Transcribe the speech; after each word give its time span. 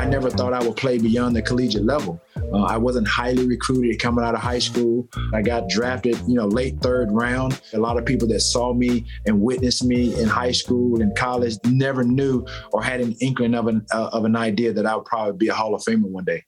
I 0.00 0.06
never 0.06 0.30
thought 0.30 0.54
I 0.54 0.62
would 0.62 0.76
play 0.76 0.98
beyond 0.98 1.36
the 1.36 1.42
collegiate 1.42 1.84
level. 1.84 2.22
Uh, 2.36 2.62
I 2.62 2.76
wasn't 2.76 3.06
highly 3.06 3.46
recruited 3.46 4.00
coming 4.00 4.24
out 4.24 4.34
of 4.34 4.40
high 4.40 4.58
school. 4.58 5.06
I 5.34 5.42
got 5.42 5.68
drafted, 5.68 6.18
you 6.26 6.36
know, 6.36 6.46
late 6.46 6.80
third 6.80 7.10
round. 7.12 7.60
A 7.74 7.78
lot 7.78 7.98
of 7.98 8.06
people 8.06 8.26
that 8.28 8.40
saw 8.40 8.72
me 8.72 9.04
and 9.26 9.40
witnessed 9.40 9.84
me 9.84 10.18
in 10.18 10.26
high 10.26 10.52
school 10.52 11.02
and 11.02 11.14
college 11.16 11.56
never 11.66 12.02
knew 12.02 12.46
or 12.72 12.82
had 12.82 13.00
an 13.00 13.14
inkling 13.20 13.54
of 13.54 13.66
an 13.66 13.84
uh, 13.92 14.08
of 14.12 14.24
an 14.24 14.36
idea 14.36 14.72
that 14.72 14.86
I 14.86 14.96
would 14.96 15.04
probably 15.04 15.36
be 15.36 15.48
a 15.48 15.54
Hall 15.54 15.74
of 15.74 15.82
Famer 15.82 16.08
one 16.08 16.24
day. 16.24 16.44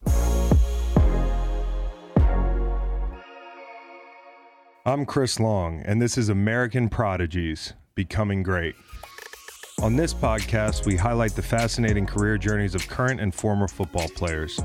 I'm 4.87 5.05
Chris 5.05 5.38
Long, 5.38 5.83
and 5.85 6.01
this 6.01 6.16
is 6.16 6.29
American 6.29 6.88
Prodigies 6.88 7.74
Becoming 7.95 8.43
Great. 8.43 8.74
On 9.83 9.97
this 9.97 10.15
podcast, 10.15 10.87
we 10.87 10.95
highlight 10.95 11.35
the 11.35 11.43
fascinating 11.43 12.07
career 12.07 12.39
journeys 12.39 12.77
of 12.77 12.87
current 12.87 13.21
and 13.21 13.35
former 13.35 13.67
football 13.67 14.07
players. 14.11 14.61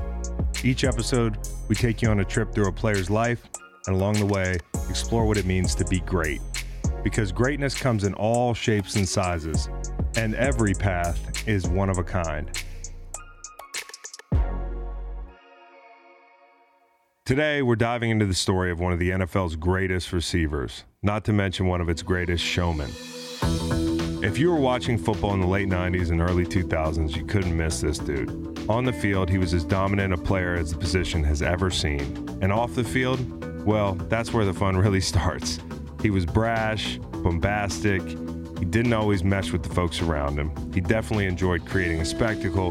Each 0.62 0.84
episode, 0.84 1.38
we 1.66 1.74
take 1.74 2.00
you 2.00 2.08
on 2.08 2.20
a 2.20 2.24
trip 2.24 2.54
through 2.54 2.68
a 2.68 2.72
player's 2.72 3.10
life, 3.10 3.48
and 3.88 3.96
along 3.96 4.14
the 4.14 4.26
way, 4.26 4.58
explore 4.88 5.26
what 5.26 5.36
it 5.36 5.44
means 5.44 5.74
to 5.74 5.84
be 5.86 5.98
great. 5.98 6.40
Because 7.02 7.32
greatness 7.32 7.74
comes 7.74 8.04
in 8.04 8.14
all 8.14 8.54
shapes 8.54 8.94
and 8.94 9.08
sizes, 9.08 9.68
and 10.14 10.36
every 10.36 10.72
path 10.72 11.48
is 11.48 11.66
one 11.66 11.90
of 11.90 11.98
a 11.98 12.04
kind. 12.04 12.48
Today, 17.24 17.62
we're 17.62 17.74
diving 17.74 18.10
into 18.10 18.24
the 18.24 18.34
story 18.34 18.70
of 18.70 18.78
one 18.78 18.92
of 18.92 19.00
the 19.00 19.10
NFL's 19.10 19.56
greatest 19.56 20.12
receivers, 20.12 20.84
not 21.02 21.24
to 21.24 21.32
mention 21.32 21.66
one 21.66 21.80
of 21.80 21.88
its 21.88 22.02
greatest 22.02 22.44
showmen. 22.44 22.92
If 24.20 24.36
you 24.36 24.50
were 24.50 24.58
watching 24.58 24.98
football 24.98 25.32
in 25.34 25.40
the 25.40 25.46
late 25.46 25.68
90s 25.68 26.10
and 26.10 26.20
early 26.20 26.44
2000s, 26.44 27.14
you 27.14 27.24
couldn't 27.24 27.56
miss 27.56 27.80
this 27.80 27.98
dude. 27.98 28.68
On 28.68 28.84
the 28.84 28.92
field, 28.92 29.30
he 29.30 29.38
was 29.38 29.54
as 29.54 29.64
dominant 29.64 30.12
a 30.12 30.18
player 30.18 30.54
as 30.54 30.72
the 30.72 30.76
position 30.76 31.22
has 31.22 31.40
ever 31.40 31.70
seen. 31.70 32.00
And 32.42 32.52
off 32.52 32.74
the 32.74 32.82
field, 32.82 33.64
well, 33.64 33.94
that's 33.94 34.32
where 34.32 34.44
the 34.44 34.52
fun 34.52 34.76
really 34.84 35.00
starts. 35.00 35.60
He 36.02 36.10
was 36.10 36.26
brash, 36.26 36.98
bombastic, 36.98 38.02
he 38.58 38.64
didn't 38.64 38.92
always 38.92 39.22
mesh 39.22 39.52
with 39.52 39.62
the 39.62 39.72
folks 39.72 40.02
around 40.02 40.36
him. 40.36 40.50
He 40.74 40.80
definitely 40.80 41.26
enjoyed 41.26 41.64
creating 41.64 42.00
a 42.00 42.04
spectacle, 42.04 42.70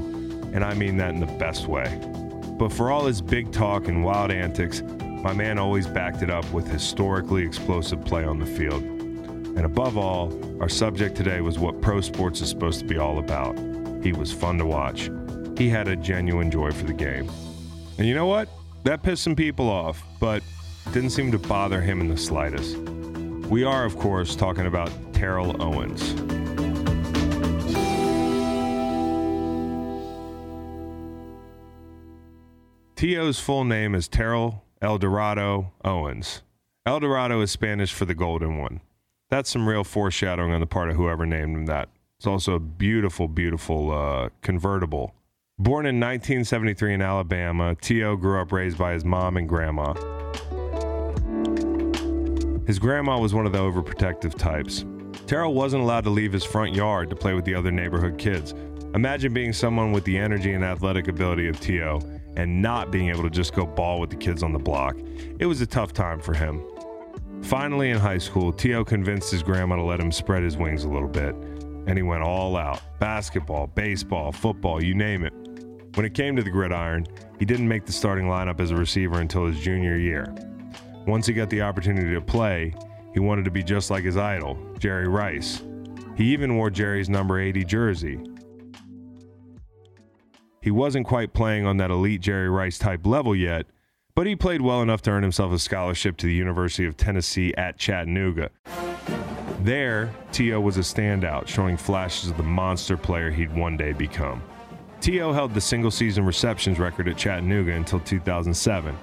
and 0.54 0.66
I 0.66 0.74
mean 0.74 0.98
that 0.98 1.14
in 1.14 1.22
the 1.22 1.28
best 1.28 1.68
way. 1.68 1.98
But 2.60 2.74
for 2.74 2.92
all 2.92 3.06
his 3.06 3.22
big 3.22 3.54
talk 3.54 3.88
and 3.88 4.04
wild 4.04 4.32
antics, 4.32 4.82
my 4.82 5.32
man 5.32 5.60
always 5.60 5.88
backed 5.88 6.24
it 6.24 6.30
up 6.30 6.52
with 6.52 6.68
historically 6.68 7.44
explosive 7.44 8.04
play 8.04 8.26
on 8.26 8.38
the 8.38 8.46
field. 8.46 8.97
And 9.58 9.66
above 9.66 9.98
all, 9.98 10.32
our 10.62 10.70
subject 10.70 11.18
today 11.18 11.42
was 11.42 11.58
what 11.58 11.82
pro 11.82 12.00
sports 12.00 12.42
is 12.42 12.50
supposed 12.50 12.80
to 12.82 12.86
be 12.86 13.00
all 13.00 13.18
about. 13.18 13.58
He 14.04 14.14
was 14.14 14.32
fun 14.32 14.60
to 14.60 14.68
watch. 14.68 15.10
He 15.58 15.68
had 15.68 15.88
a 15.88 15.96
genuine 15.96 16.52
joy 16.52 16.70
for 16.70 16.86
the 16.86 16.94
game. 16.94 17.28
And 17.98 18.08
you 18.08 18.14
know 18.14 18.28
what? 18.28 18.50
That 18.84 19.02
pissed 19.02 19.24
some 19.24 19.36
people 19.36 19.68
off, 19.68 20.04
but 20.20 20.44
didn't 20.94 21.10
seem 21.10 21.32
to 21.32 21.40
bother 21.40 21.82
him 21.82 22.02
in 22.02 22.08
the 22.08 22.18
slightest. 22.18 22.78
We 23.50 23.64
are, 23.64 23.84
of 23.84 23.98
course, 23.98 24.36
talking 24.36 24.68
about 24.68 24.92
Terrell 25.12 25.60
Owens. 25.60 26.14
T.O.'s 32.96 33.40
full 33.40 33.64
name 33.64 33.96
is 33.96 34.08
Terrell 34.08 34.66
Eldorado 34.84 35.74
Owens. 35.84 36.44
Eldorado 36.86 37.42
is 37.42 37.50
Spanish 37.50 37.92
for 37.92 38.06
the 38.06 38.14
golden 38.14 38.60
one. 38.60 38.82
That's 39.30 39.50
some 39.50 39.68
real 39.68 39.84
foreshadowing 39.84 40.54
on 40.54 40.62
the 40.62 40.68
part 40.68 40.90
of 40.90 40.96
whoever 40.96 41.26
named 41.26 41.56
him 41.56 41.66
that. 41.66 41.90
It's 42.18 42.28
also 42.28 42.54
a 42.54 42.60
beautiful, 42.60 43.28
beautiful 43.28 43.92
uh, 43.92 44.30
convertible. 44.42 45.14
Born 45.60 45.86
in 45.86 46.00
1973 46.00 46.96
in 46.96 47.02
Alabama, 47.02 47.76
T.O. 47.76 48.16
grew 48.16 48.42
up 48.42 48.52
raised 48.52 48.78
by 48.78 48.94
his 48.94 49.04
mom 49.04 49.38
and 49.38 49.48
grandma. 49.48 49.94
His 52.66 52.80
grandma 52.80 53.20
was 53.20 53.34
one 53.34 53.46
of 53.46 53.52
the 53.52 53.60
overprotective 53.60 54.36
types. 54.36 54.86
Terrell 55.26 55.54
wasn't 55.54 55.84
allowed 55.84 56.06
to 56.06 56.10
leave 56.10 56.32
his 56.32 56.44
front 56.44 56.74
yard 56.74 57.10
to 57.10 57.16
play 57.16 57.34
with 57.34 57.46
the 57.46 57.54
other 57.54 57.72
neighborhood 57.72 58.18
kids. 58.18 58.54
Imagine 58.94 59.34
being 59.34 59.52
someone 59.52 59.92
with 59.92 60.06
the 60.06 60.18
energy 60.18 60.54
and 60.54 60.64
athletic 60.64 61.08
ability 61.08 61.48
of 61.48 61.60
T.O 61.60 62.00
and 62.38 62.62
not 62.62 62.92
being 62.92 63.10
able 63.10 63.24
to 63.24 63.30
just 63.30 63.54
go 63.54 63.66
ball 63.66 64.00
with 64.00 64.10
the 64.10 64.16
kids 64.16 64.44
on 64.44 64.54
the 64.54 64.60
block. 64.60 64.96
It 65.40 65.48
was 65.48 65.60
a 65.60 65.66
tough 65.66 65.92
time 65.92 66.20
for 66.20 66.34
him. 66.34 66.64
Finally, 67.44 67.92
in 67.92 67.98
high 67.98 68.18
school, 68.18 68.52
T.O. 68.52 68.84
convinced 68.84 69.32
his 69.32 69.44
grandma 69.44 69.76
to 69.78 69.84
let 69.84 70.00
him 70.00 70.12
spread 70.12 70.44
his 70.44 70.58
wings 70.58 70.84
a 70.84 70.90
little 70.90 71.08
bit, 71.08 71.34
and 71.36 71.98
he 71.98 72.04
went 72.04 72.24
all 72.24 72.58
out 72.58 72.82
basketball, 73.00 73.68
baseball, 73.68 74.32
football, 74.32 74.84
you 74.84 74.94
name 74.94 75.24
it. 75.24 75.34
When 75.96 76.06
it 76.06 76.14
came 76.14 76.36
to 76.36 76.44
the 76.44 76.52
gridiron, 76.52 77.08
he 77.40 77.46
didn't 77.46 77.68
make 77.68 77.86
the 77.86 77.92
starting 77.92 78.26
lineup 78.26 78.60
as 78.60 78.72
a 78.72 78.76
receiver 78.76 79.22
until 79.22 79.46
his 79.46 79.60
junior 79.60 79.96
year. 79.96 80.34
Once 81.06 81.26
he 81.26 81.34
got 81.34 81.50
the 81.50 81.62
opportunity 81.62 82.14
to 82.14 82.22
play, 82.22 82.74
he 83.14 83.20
wanted 83.20 83.46
to 83.46 83.52
be 83.52 83.64
just 83.64 83.90
like 83.90 84.04
his 84.04 84.18
idol, 84.18 84.58
Jerry 84.78 85.08
Rice. 85.08 85.64
He 86.16 86.34
even 86.34 86.58
wore 86.58 86.70
Jerry's 86.70 87.10
number 87.10 87.40
80 87.40 87.64
jersey, 87.64 88.20
he 90.68 90.72
wasn't 90.72 91.08
quite 91.08 91.32
playing 91.32 91.66
on 91.66 91.78
that 91.78 91.92
elite 91.92 92.20
Jerry 92.20 92.50
Rice 92.50 92.78
type 92.78 93.06
level 93.06 93.34
yet, 93.34 93.68
but 94.18 94.26
he 94.26 94.36
played 94.36 94.64
well 94.64 94.82
enough 94.82 95.04
to 95.04 95.12
earn 95.12 95.22
himself 95.22 95.54
a 95.54 95.60
scholarship 95.60 96.18
to 96.18 96.26
the 96.26 96.34
University 96.34 96.88
of 96.88 96.98
Tennessee 96.98 97.54
at 97.56 97.78
Chattanooga. 97.78 98.50
There, 99.60 100.12
T.O. 100.32 100.60
was 100.60 100.78
a 100.78 100.80
standout, 100.80 101.48
showing 101.48 101.78
flashes 101.78 102.32
of 102.32 102.38
the 102.38 102.42
monster 102.42 102.98
player 102.98 103.30
he'd 103.30 103.56
one 103.56 103.78
day 103.78 103.94
become. 103.94 104.42
T.O. 105.02 105.34
held 105.34 105.54
the 105.54 105.62
single 105.62 105.92
season 105.92 106.26
receptions 106.26 106.80
record 106.80 107.08
at 107.08 107.16
Chattanooga 107.16 107.74
until 107.74 108.00
2007. 108.00 108.98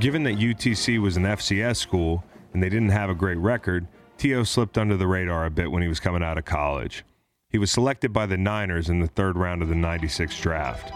Given 0.00 0.22
that 0.22 0.38
UTC 0.38 0.98
was 0.98 1.18
an 1.18 1.24
FCS 1.24 1.76
school 1.76 2.24
and 2.54 2.62
they 2.62 2.70
didn't 2.70 2.88
have 2.88 3.10
a 3.10 3.14
great 3.14 3.36
record, 3.36 3.86
T.O. 4.16 4.44
slipped 4.44 4.78
under 4.78 4.96
the 4.96 5.06
radar 5.06 5.44
a 5.44 5.50
bit 5.50 5.70
when 5.70 5.82
he 5.82 5.88
was 5.88 6.00
coming 6.00 6.22
out 6.22 6.38
of 6.38 6.46
college. 6.46 7.04
He 7.50 7.58
was 7.58 7.70
selected 7.70 8.14
by 8.14 8.24
the 8.24 8.38
Niners 8.38 8.88
in 8.88 9.00
the 9.00 9.08
third 9.08 9.36
round 9.36 9.60
of 9.60 9.68
the 9.68 9.74
96 9.74 10.40
draft. 10.40 10.90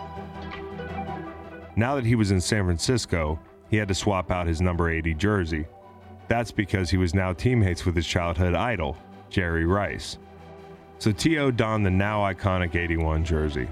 Now 1.76 1.94
that 1.94 2.04
he 2.06 2.14
was 2.14 2.30
in 2.30 2.40
San 2.40 2.64
Francisco, 2.64 3.38
he 3.70 3.76
had 3.76 3.88
to 3.88 3.94
swap 3.94 4.30
out 4.30 4.46
his 4.46 4.60
number 4.60 4.90
80 4.90 5.14
jersey. 5.14 5.66
That's 6.28 6.50
because 6.50 6.90
he 6.90 6.96
was 6.96 7.14
now 7.14 7.32
teammates 7.32 7.84
with 7.84 7.96
his 7.96 8.06
childhood 8.06 8.54
idol, 8.54 8.96
Jerry 9.30 9.64
Rice. 9.64 10.18
So 10.98 11.12
T.O. 11.12 11.50
donned 11.52 11.86
the 11.86 11.90
now 11.90 12.20
iconic 12.20 12.74
81 12.74 13.24
jersey. 13.24 13.68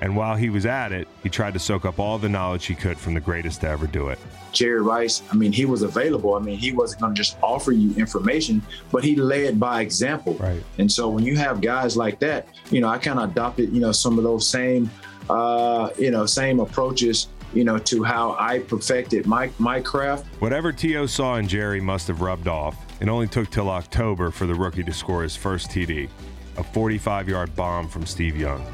And 0.00 0.16
while 0.16 0.34
he 0.34 0.48
was 0.48 0.64
at 0.64 0.92
it, 0.92 1.08
he 1.22 1.28
tried 1.28 1.52
to 1.52 1.58
soak 1.58 1.84
up 1.84 1.98
all 1.98 2.18
the 2.18 2.28
knowledge 2.28 2.64
he 2.64 2.74
could 2.74 2.98
from 2.98 3.12
the 3.12 3.20
greatest 3.20 3.60
to 3.60 3.68
ever 3.68 3.86
do 3.86 4.08
it. 4.08 4.18
Jerry 4.50 4.80
Rice, 4.80 5.22
I 5.30 5.36
mean, 5.36 5.52
he 5.52 5.66
was 5.66 5.82
available. 5.82 6.34
I 6.34 6.38
mean, 6.38 6.56
he 6.56 6.72
wasn't 6.72 7.02
going 7.02 7.14
to 7.14 7.18
just 7.18 7.36
offer 7.42 7.72
you 7.72 7.94
information, 7.96 8.62
but 8.90 9.04
he 9.04 9.14
led 9.14 9.60
by 9.60 9.82
example. 9.82 10.34
Right. 10.34 10.62
And 10.78 10.90
so 10.90 11.10
when 11.10 11.24
you 11.24 11.36
have 11.36 11.60
guys 11.60 11.96
like 11.98 12.18
that, 12.20 12.48
you 12.70 12.80
know, 12.80 12.88
I 12.88 12.96
kind 12.96 13.18
of 13.18 13.30
adopted, 13.30 13.74
you 13.74 13.80
know, 13.80 13.92
some 13.92 14.16
of 14.16 14.24
those 14.24 14.48
same, 14.48 14.90
uh, 15.28 15.90
you 15.98 16.10
know, 16.10 16.24
same 16.24 16.60
approaches 16.60 17.28
you 17.52 17.64
know, 17.64 17.78
to 17.78 18.02
how 18.02 18.36
I 18.38 18.60
perfected 18.60 19.26
my 19.26 19.50
my 19.58 19.80
craft. 19.80 20.26
Whatever 20.40 20.72
T.O. 20.72 21.06
saw 21.06 21.36
in 21.36 21.48
Jerry 21.48 21.80
must 21.80 22.08
have 22.08 22.20
rubbed 22.20 22.48
off. 22.48 22.76
It 23.00 23.08
only 23.08 23.26
took 23.26 23.50
till 23.50 23.68
October 23.68 24.30
for 24.30 24.46
the 24.46 24.54
rookie 24.54 24.84
to 24.84 24.92
score 24.92 25.22
his 25.22 25.36
first 25.36 25.70
TD, 25.70 26.08
a 26.56 26.62
45 26.62 27.28
yard 27.28 27.54
bomb 27.56 27.88
from 27.88 28.06
Steve 28.06 28.36
Young. 28.36 28.64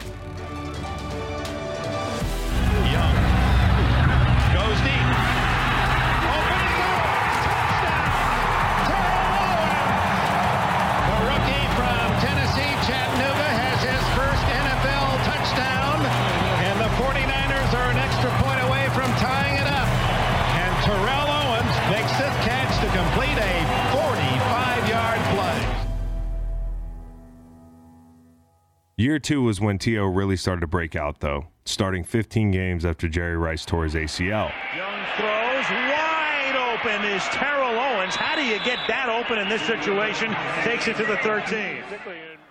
Year 29.16 29.20
two 29.20 29.40
was 29.40 29.62
when 29.62 29.78
T.O. 29.78 30.04
really 30.04 30.36
started 30.36 30.60
to 30.60 30.66
break 30.66 30.94
out, 30.94 31.20
though, 31.20 31.46
starting 31.64 32.04
15 32.04 32.50
games 32.50 32.84
after 32.84 33.08
Jerry 33.08 33.38
Rice 33.38 33.64
tore 33.64 33.84
his 33.84 33.94
ACL. 33.94 34.52
Young 34.76 35.06
throws 35.16 35.70
wide 35.70 36.74
open 36.74 37.02
is 37.02 37.22
Terrell 37.28 37.80
Owens. 37.80 38.14
How 38.14 38.36
do 38.36 38.44
you 38.44 38.58
get 38.58 38.78
that 38.88 39.08
open 39.08 39.38
in 39.38 39.48
this 39.48 39.62
situation? 39.62 40.36
Takes 40.64 40.88
it 40.88 40.98
to 40.98 41.06
the 41.06 41.16
13. 41.22 41.82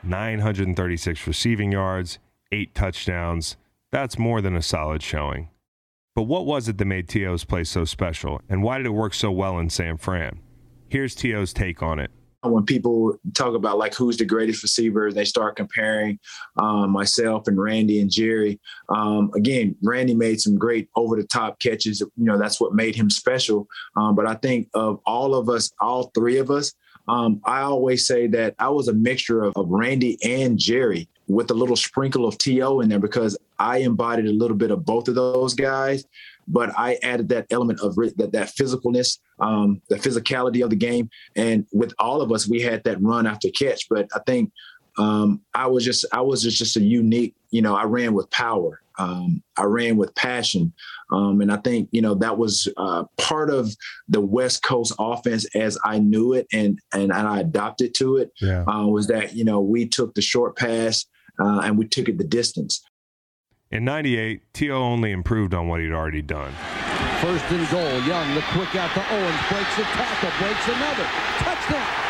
936 0.02 1.28
receiving 1.28 1.72
yards, 1.72 2.18
eight 2.52 2.74
touchdowns. 2.74 3.58
That's 3.92 4.18
more 4.18 4.42
than 4.42 4.56
a 4.56 4.62
solid 4.64 5.04
showing. 5.04 5.50
But 6.16 6.24
what 6.24 6.48
was 6.48 6.68
it 6.68 6.80
that 6.80 6.86
made 6.86 7.08
T.O.'s 7.08 7.46
play 7.46 7.64
so 7.64 7.86
special, 7.86 8.42
and 8.50 8.64
why 8.64 8.78
did 8.78 8.88
it 8.88 8.90
work 8.90 9.14
so 9.14 9.30
well 9.30 9.60
in 9.60 9.70
San 9.70 9.98
Fran? 9.98 10.40
Here's 10.90 11.14
T.O.'s 11.14 11.54
take 11.54 11.84
on 11.84 12.00
it 12.00 12.10
when 12.52 12.66
people 12.66 13.18
talk 13.34 13.56
about 13.56 13.78
like 13.78 13.94
who's 13.94 14.18
the 14.18 14.26
greatest 14.26 14.64
receiver, 14.64 15.12
they 15.12 15.26
start 15.26 15.56
comparing 15.56 16.20
um, 16.58 16.92
myself 16.92 17.48
and 17.48 17.60
Randy 17.60 18.00
and 18.00 18.12
Jerry. 18.12 18.60
Um, 18.90 19.32
again, 19.36 19.76
Randy 19.84 20.14
made 20.14 20.42
some 20.42 20.58
great 20.58 20.90
over 20.96 21.16
the 21.16 21.24
top 21.24 21.60
catches. 21.60 22.02
You 22.02 22.12
know, 22.18 22.38
that's 22.38 22.60
what 22.60 22.74
made 22.74 22.96
him 22.96 23.10
special. 23.10 23.68
Um, 23.96 24.16
but 24.16 24.28
I 24.28 24.36
think 24.36 24.70
of 24.74 25.00
all 25.06 25.36
of 25.36 25.50
us, 25.50 25.72
all 25.80 26.12
three 26.16 26.38
of 26.38 26.52
us, 26.52 26.74
um, 27.08 27.42
I 27.46 27.62
always 27.62 28.08
say 28.08 28.28
that 28.28 28.56
I 28.60 28.70
was 28.70 28.88
a 28.88 28.94
mixture 28.94 29.44
of, 29.44 29.54
of 29.56 29.70
Randy 29.70 30.18
and 30.24 30.58
Jerry 30.58 31.08
with 31.28 31.50
a 31.52 31.54
little 31.54 31.76
sprinkle 31.76 32.26
of 32.26 32.38
TO 32.38 32.82
in 32.82 32.90
there 32.90 33.00
because 33.00 33.38
I 33.58 33.78
embodied 33.80 34.28
a 34.28 34.34
little 34.34 34.58
bit 34.58 34.72
of 34.72 34.86
both 34.86 35.08
of 35.08 35.16
those 35.16 35.54
guys 35.54 36.06
but 36.48 36.72
I 36.78 36.98
added 37.04 37.30
that 37.30 37.48
element 37.50 37.80
of 37.82 37.96
that 37.96 38.32
that 38.32 38.54
physicalness, 38.56 39.20
um, 39.40 39.82
the 39.90 39.96
physicality 39.96 40.64
of 40.64 40.70
the 40.70 40.76
game, 40.76 41.10
and 41.36 41.66
with 41.74 41.94
all 42.00 42.22
of 42.22 42.32
us, 42.32 42.48
we 42.48 42.62
had 42.62 42.84
that 42.84 43.02
run 43.02 43.28
after 43.28 43.50
catch. 43.50 43.88
But 43.90 44.08
I 44.16 44.20
think 44.26 44.52
um, 44.98 45.42
I 45.54 45.68
was 45.68 45.84
just 45.84 46.06
I 46.12 46.22
was 46.22 46.44
just 46.44 46.58
just 46.58 46.78
a 46.78 46.82
unique. 46.82 47.36
You 47.52 47.62
know, 47.62 47.76
I 47.76 47.84
ran 47.84 48.14
with 48.14 48.30
power. 48.32 48.82
Um, 48.98 49.44
I 49.58 49.64
ran 49.64 49.98
with 49.98 50.16
passion, 50.16 50.72
um, 51.12 51.42
and 51.42 51.52
I 51.52 51.58
think 51.58 51.90
you 51.92 52.02
know 52.02 52.16
that 52.16 52.38
was 52.38 52.68
uh, 52.78 53.04
part 53.18 53.50
of 53.50 53.76
the 54.08 54.22
West 54.22 54.64
Coast 54.64 54.94
offense 55.00 55.46
as 55.56 55.78
I 55.84 56.00
knew 56.00 56.34
it, 56.34 56.48
and 56.54 56.80
and, 56.94 57.12
and 57.12 57.28
I 57.28 57.40
adopted 57.40 57.94
to 57.96 58.18
it. 58.18 58.32
Yeah. 58.40 58.64
Uh, 58.68 58.88
was 58.88 59.08
that 59.08 59.34
you 59.34 59.44
know 59.44 59.60
we 59.60 59.88
took 59.88 60.14
the 60.14 60.22
short 60.22 60.56
pass 60.56 61.06
uh, 61.40 61.62
and 61.64 61.78
we 61.78 61.88
took 61.88 62.08
it 62.08 62.18
the 62.18 62.24
distance. 62.24 62.84
In 63.72 63.84
98, 63.84 64.54
T.O. 64.54 64.76
only 64.76 65.12
improved 65.12 65.56
on 65.56 65.68
what 65.68 65.80
he'd 65.82 65.92
already 65.92 66.22
done. 66.22 66.54
First 67.20 67.46
and 67.50 67.68
goal. 67.72 68.00
Young, 68.04 68.36
the 68.36 68.42
quick 68.54 68.76
out 68.76 68.94
to 68.94 69.04
Owens. 69.12 69.40
Breaks 69.50 69.80
a 69.80 69.84
tackle. 69.84 70.30
Breaks 70.40 70.68
another. 70.68 71.04
Touchdown. 71.40 72.06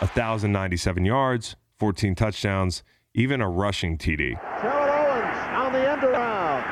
1,097 0.00 1.04
yards, 1.04 1.56
14 1.78 2.14
touchdowns, 2.14 2.82
even 3.14 3.42
a 3.42 3.48
rushing 3.48 3.98
TD. 3.98 4.40
Terrell 4.60 4.90
Owens 4.90 5.36
on 5.54 5.72
the 5.74 5.90
end 5.90 6.02
around. 6.02 6.64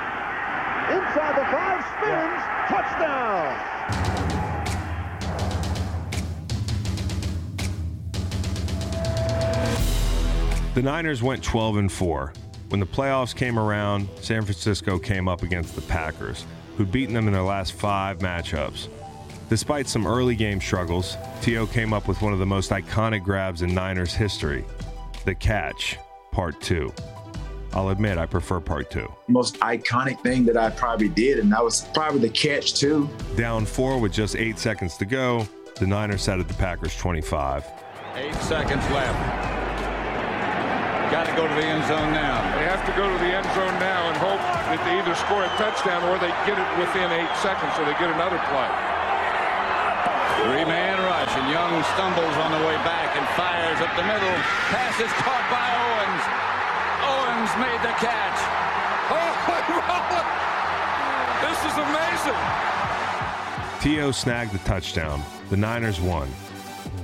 Inside 0.91 1.37
the 1.37 1.45
five, 1.53 1.85
spins. 1.99 2.43
Touchdown. 2.69 3.55
The 10.75 10.83
Niners 10.83 11.23
went 11.23 11.45
12 11.45 11.77
and 11.77 11.93
4. 11.93 12.33
When 12.71 12.79
the 12.79 12.87
playoffs 12.87 13.35
came 13.35 13.59
around, 13.59 14.09
San 14.21 14.43
Francisco 14.43 14.97
came 14.97 15.27
up 15.27 15.43
against 15.43 15.75
the 15.75 15.81
Packers, 15.83 16.47
who'd 16.77 16.93
beaten 16.93 17.13
them 17.13 17.27
in 17.27 17.33
their 17.33 17.43
last 17.43 17.73
five 17.73 18.21
matchups. 18.21 18.87
Despite 19.49 19.89
some 19.89 20.07
early 20.07 20.37
game 20.37 20.61
struggles, 20.61 21.17
T.O. 21.43 21.67
came 21.67 21.93
up 21.93 22.07
with 22.07 22.23
one 22.23 22.33
of 22.33 22.39
the 22.39 22.47
most 22.47 22.71
iconic 22.71 23.25
grabs 23.25 23.63
in 23.63 23.75
Niners 23.75 24.15
history 24.15 24.65
the 25.25 25.35
catch, 25.35 25.99
part 26.31 26.61
two. 26.61 26.93
I'll 27.73 27.91
admit 27.91 28.19
I 28.19 28.27
prefer 28.27 28.61
part 28.61 28.89
two. 28.89 29.13
Most 29.27 29.59
iconic 29.59 30.21
thing 30.23 30.45
that 30.45 30.57
I 30.57 30.71
probably 30.71 31.09
did, 31.09 31.41
and 31.41 31.53
that 31.53 31.63
was 31.63 31.83
probably 31.93 32.21
the 32.21 32.31
catch, 32.31 32.75
too. 32.75 33.11
Down 33.37 33.67
four 33.67 33.99
with 33.99 34.13
just 34.13 34.37
eight 34.37 34.59
seconds 34.59 34.97
to 34.99 35.05
go, 35.05 35.47
the 35.79 35.87
Niners 35.89 36.23
set 36.23 36.39
at 36.39 36.47
the 36.47 36.55
Packers 36.55 36.97
25. 36.97 37.65
Eight 38.15 38.35
seconds 38.37 38.89
left. 38.91 39.70
Got 41.11 41.27
to 41.27 41.35
go 41.35 41.43
to 41.43 41.55
the 41.59 41.67
end 41.67 41.83
zone 41.91 42.15
now. 42.15 42.39
They 42.55 42.71
have 42.71 42.87
to 42.87 42.95
go 42.95 43.03
to 43.03 43.19
the 43.19 43.35
end 43.35 43.43
zone 43.59 43.75
now 43.83 44.07
and 44.07 44.17
hope 44.23 44.39
that 44.71 44.79
they 44.87 44.95
either 44.95 45.19
score 45.19 45.43
a 45.43 45.51
touchdown 45.59 46.07
or 46.07 46.23
they 46.23 46.31
get 46.47 46.55
it 46.55 46.71
within 46.79 47.11
eight 47.11 47.35
seconds 47.43 47.75
so 47.75 47.83
they 47.83 47.99
get 47.99 48.15
another 48.15 48.39
play. 48.47 48.71
Three-man 50.47 51.03
rush, 51.03 51.35
and 51.35 51.51
Young 51.51 51.83
stumbles 51.99 52.37
on 52.47 52.55
the 52.55 52.63
way 52.63 52.79
back 52.87 53.11
and 53.19 53.27
fires 53.35 53.83
up 53.83 53.91
the 53.99 54.07
middle. 54.07 54.37
Pass 54.71 55.03
is 55.03 55.11
caught 55.19 55.47
by 55.51 55.67
Owens. 55.83 56.23
Owens 57.03 57.53
made 57.59 57.81
the 57.83 57.95
catch. 57.99 58.39
Oh, 59.83 60.23
this 61.43 61.59
is 61.67 61.77
amazing. 61.77 62.39
T.O. 63.81 64.13
snagged 64.13 64.53
the 64.53 64.59
touchdown. 64.61 65.23
The 65.51 65.57
Niners 65.57 66.01
won. 66.01 66.29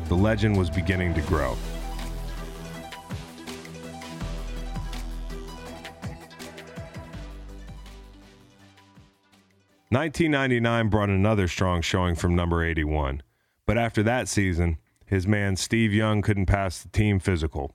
The 0.07 0.15
legend 0.15 0.57
was 0.57 0.71
beginning 0.71 1.15
to 1.15 1.23
grow. 1.23 1.57
1999 9.97 10.91
brought 10.91 11.09
another 11.09 11.49
strong 11.49 11.81
showing 11.81 12.15
from 12.15 12.37
number 12.37 12.63
81, 12.63 13.23
but 13.65 13.79
after 13.79 14.03
that 14.03 14.29
season, 14.29 14.77
his 15.07 15.27
man 15.27 15.57
Steve 15.57 15.95
Young 15.95 16.21
couldn't 16.21 16.45
pass 16.45 16.83
the 16.83 16.91
team 16.91 17.19
physical 17.19 17.75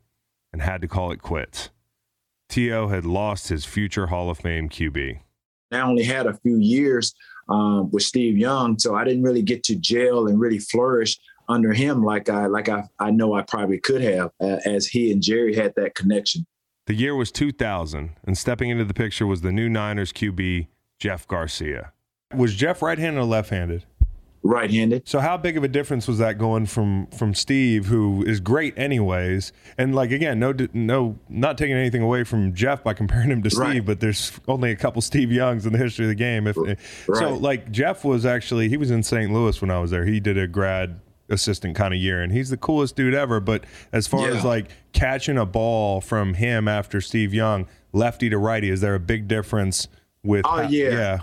and 0.54 0.62
had 0.62 0.82
to 0.82 0.88
call 0.88 1.12
it 1.12 1.24
quits. 1.24 1.72
T.O. 2.48 2.90
had 2.90 3.06
lost 3.08 3.48
his 3.48 3.66
future 3.66 4.06
Hall 4.06 4.30
of 4.30 4.38
Fame 4.38 4.70
QB. 4.70 5.20
I 5.72 5.80
only 5.80 6.04
had 6.04 6.28
a 6.28 6.38
few 6.44 6.58
years 6.58 7.16
um, 7.50 7.90
with 7.90 8.04
Steve 8.04 8.38
Young, 8.38 8.78
so 8.78 8.94
I 8.94 9.04
didn't 9.04 9.24
really 9.24 9.42
get 9.42 9.64
to 9.64 9.76
jail 9.76 10.28
and 10.28 10.40
really 10.40 10.60
flourish 10.60 11.18
under 11.50 11.74
him 11.74 12.04
like 12.04 12.30
I 12.30 12.46
like 12.46 12.70
I, 12.70 12.84
I 13.00 13.10
know 13.10 13.34
I 13.34 13.42
probably 13.42 13.80
could 13.80 14.02
have, 14.04 14.30
uh, 14.40 14.58
as 14.64 14.86
he 14.86 15.12
and 15.12 15.24
Jerry 15.24 15.56
had 15.56 15.74
that 15.76 15.96
connection. 15.96 16.46
The 16.86 16.94
year 16.94 17.16
was 17.16 17.32
2000, 17.32 18.12
and 18.24 18.38
stepping 18.38 18.70
into 18.70 18.86
the 18.86 18.94
picture 18.94 19.26
was 19.26 19.42
the 19.42 19.52
new 19.52 19.68
Niners 19.70 20.14
QB, 20.14 20.68
Jeff 21.00 21.28
Garcia. 21.28 21.94
Was 22.34 22.56
Jeff 22.56 22.82
right-handed 22.82 23.20
or 23.20 23.26
left-handed? 23.26 23.86
Right-handed. 24.44 25.08
So 25.08 25.20
how 25.20 25.38
big 25.38 25.56
of 25.56 25.64
a 25.64 25.68
difference 25.68 26.08
was 26.08 26.18
that 26.18 26.40
going 26.40 26.66
from 26.66 27.06
from 27.08 27.36
Steve, 27.36 27.86
who 27.86 28.24
is 28.24 28.40
great 28.40 28.76
anyways, 28.76 29.54
and 29.78 29.94
like 29.94 30.10
again, 30.10 30.40
no 30.40 30.56
no, 30.74 31.20
not 31.30 31.60
taking 31.60 31.76
anything 31.76 32.02
away 32.02 32.24
from 32.24 32.56
Jeff 32.56 32.84
by 32.84 32.96
comparing 32.96 33.30
him 33.30 33.44
to 33.44 33.52
Steve, 33.52 33.62
right. 33.62 33.86
but 33.86 34.00
there's 34.00 34.32
only 34.48 34.72
a 34.72 34.76
couple 34.76 35.00
Steve 35.04 35.32
Youngs 35.32 35.68
in 35.68 35.74
the 35.74 35.78
history 35.78 36.06
of 36.06 36.10
the 36.10 36.16
game. 36.16 36.48
If 36.48 36.58
right. 36.58 36.78
so, 37.14 37.36
like 37.36 37.72
Jeff 37.72 38.04
was 38.04 38.26
actually 38.26 38.68
he 38.68 38.78
was 38.78 38.90
in 38.90 39.04
St. 39.04 39.32
Louis 39.32 39.62
when 39.62 39.70
I 39.70 39.80
was 39.80 39.92
there. 39.92 40.06
He 40.06 40.20
did 40.20 40.40
a 40.40 40.48
grad 40.48 41.00
assistant 41.30 41.76
kind 41.76 41.94
of 41.94 42.00
year, 42.00 42.24
and 42.24 42.32
he's 42.32 42.50
the 42.50 42.58
coolest 42.58 42.96
dude 42.96 43.14
ever. 43.14 43.40
But 43.40 43.66
as 43.94 44.08
far 44.08 44.28
yeah. 44.28 44.38
as 44.38 44.44
like 44.44 44.72
catching 44.92 45.38
a 45.38 45.46
ball 45.46 46.02
from 46.02 46.34
him 46.34 46.68
after 46.68 47.00
Steve 47.00 47.32
Young, 47.32 47.68
lefty 47.94 48.28
to 48.32 48.40
righty, 48.40 48.72
is 48.72 48.82
there 48.82 48.96
a 48.96 49.00
big 49.00 49.28
difference 49.28 49.88
with? 50.24 50.46
Oh 50.48 50.62
yeah. 50.62 50.90
yeah 50.90 51.20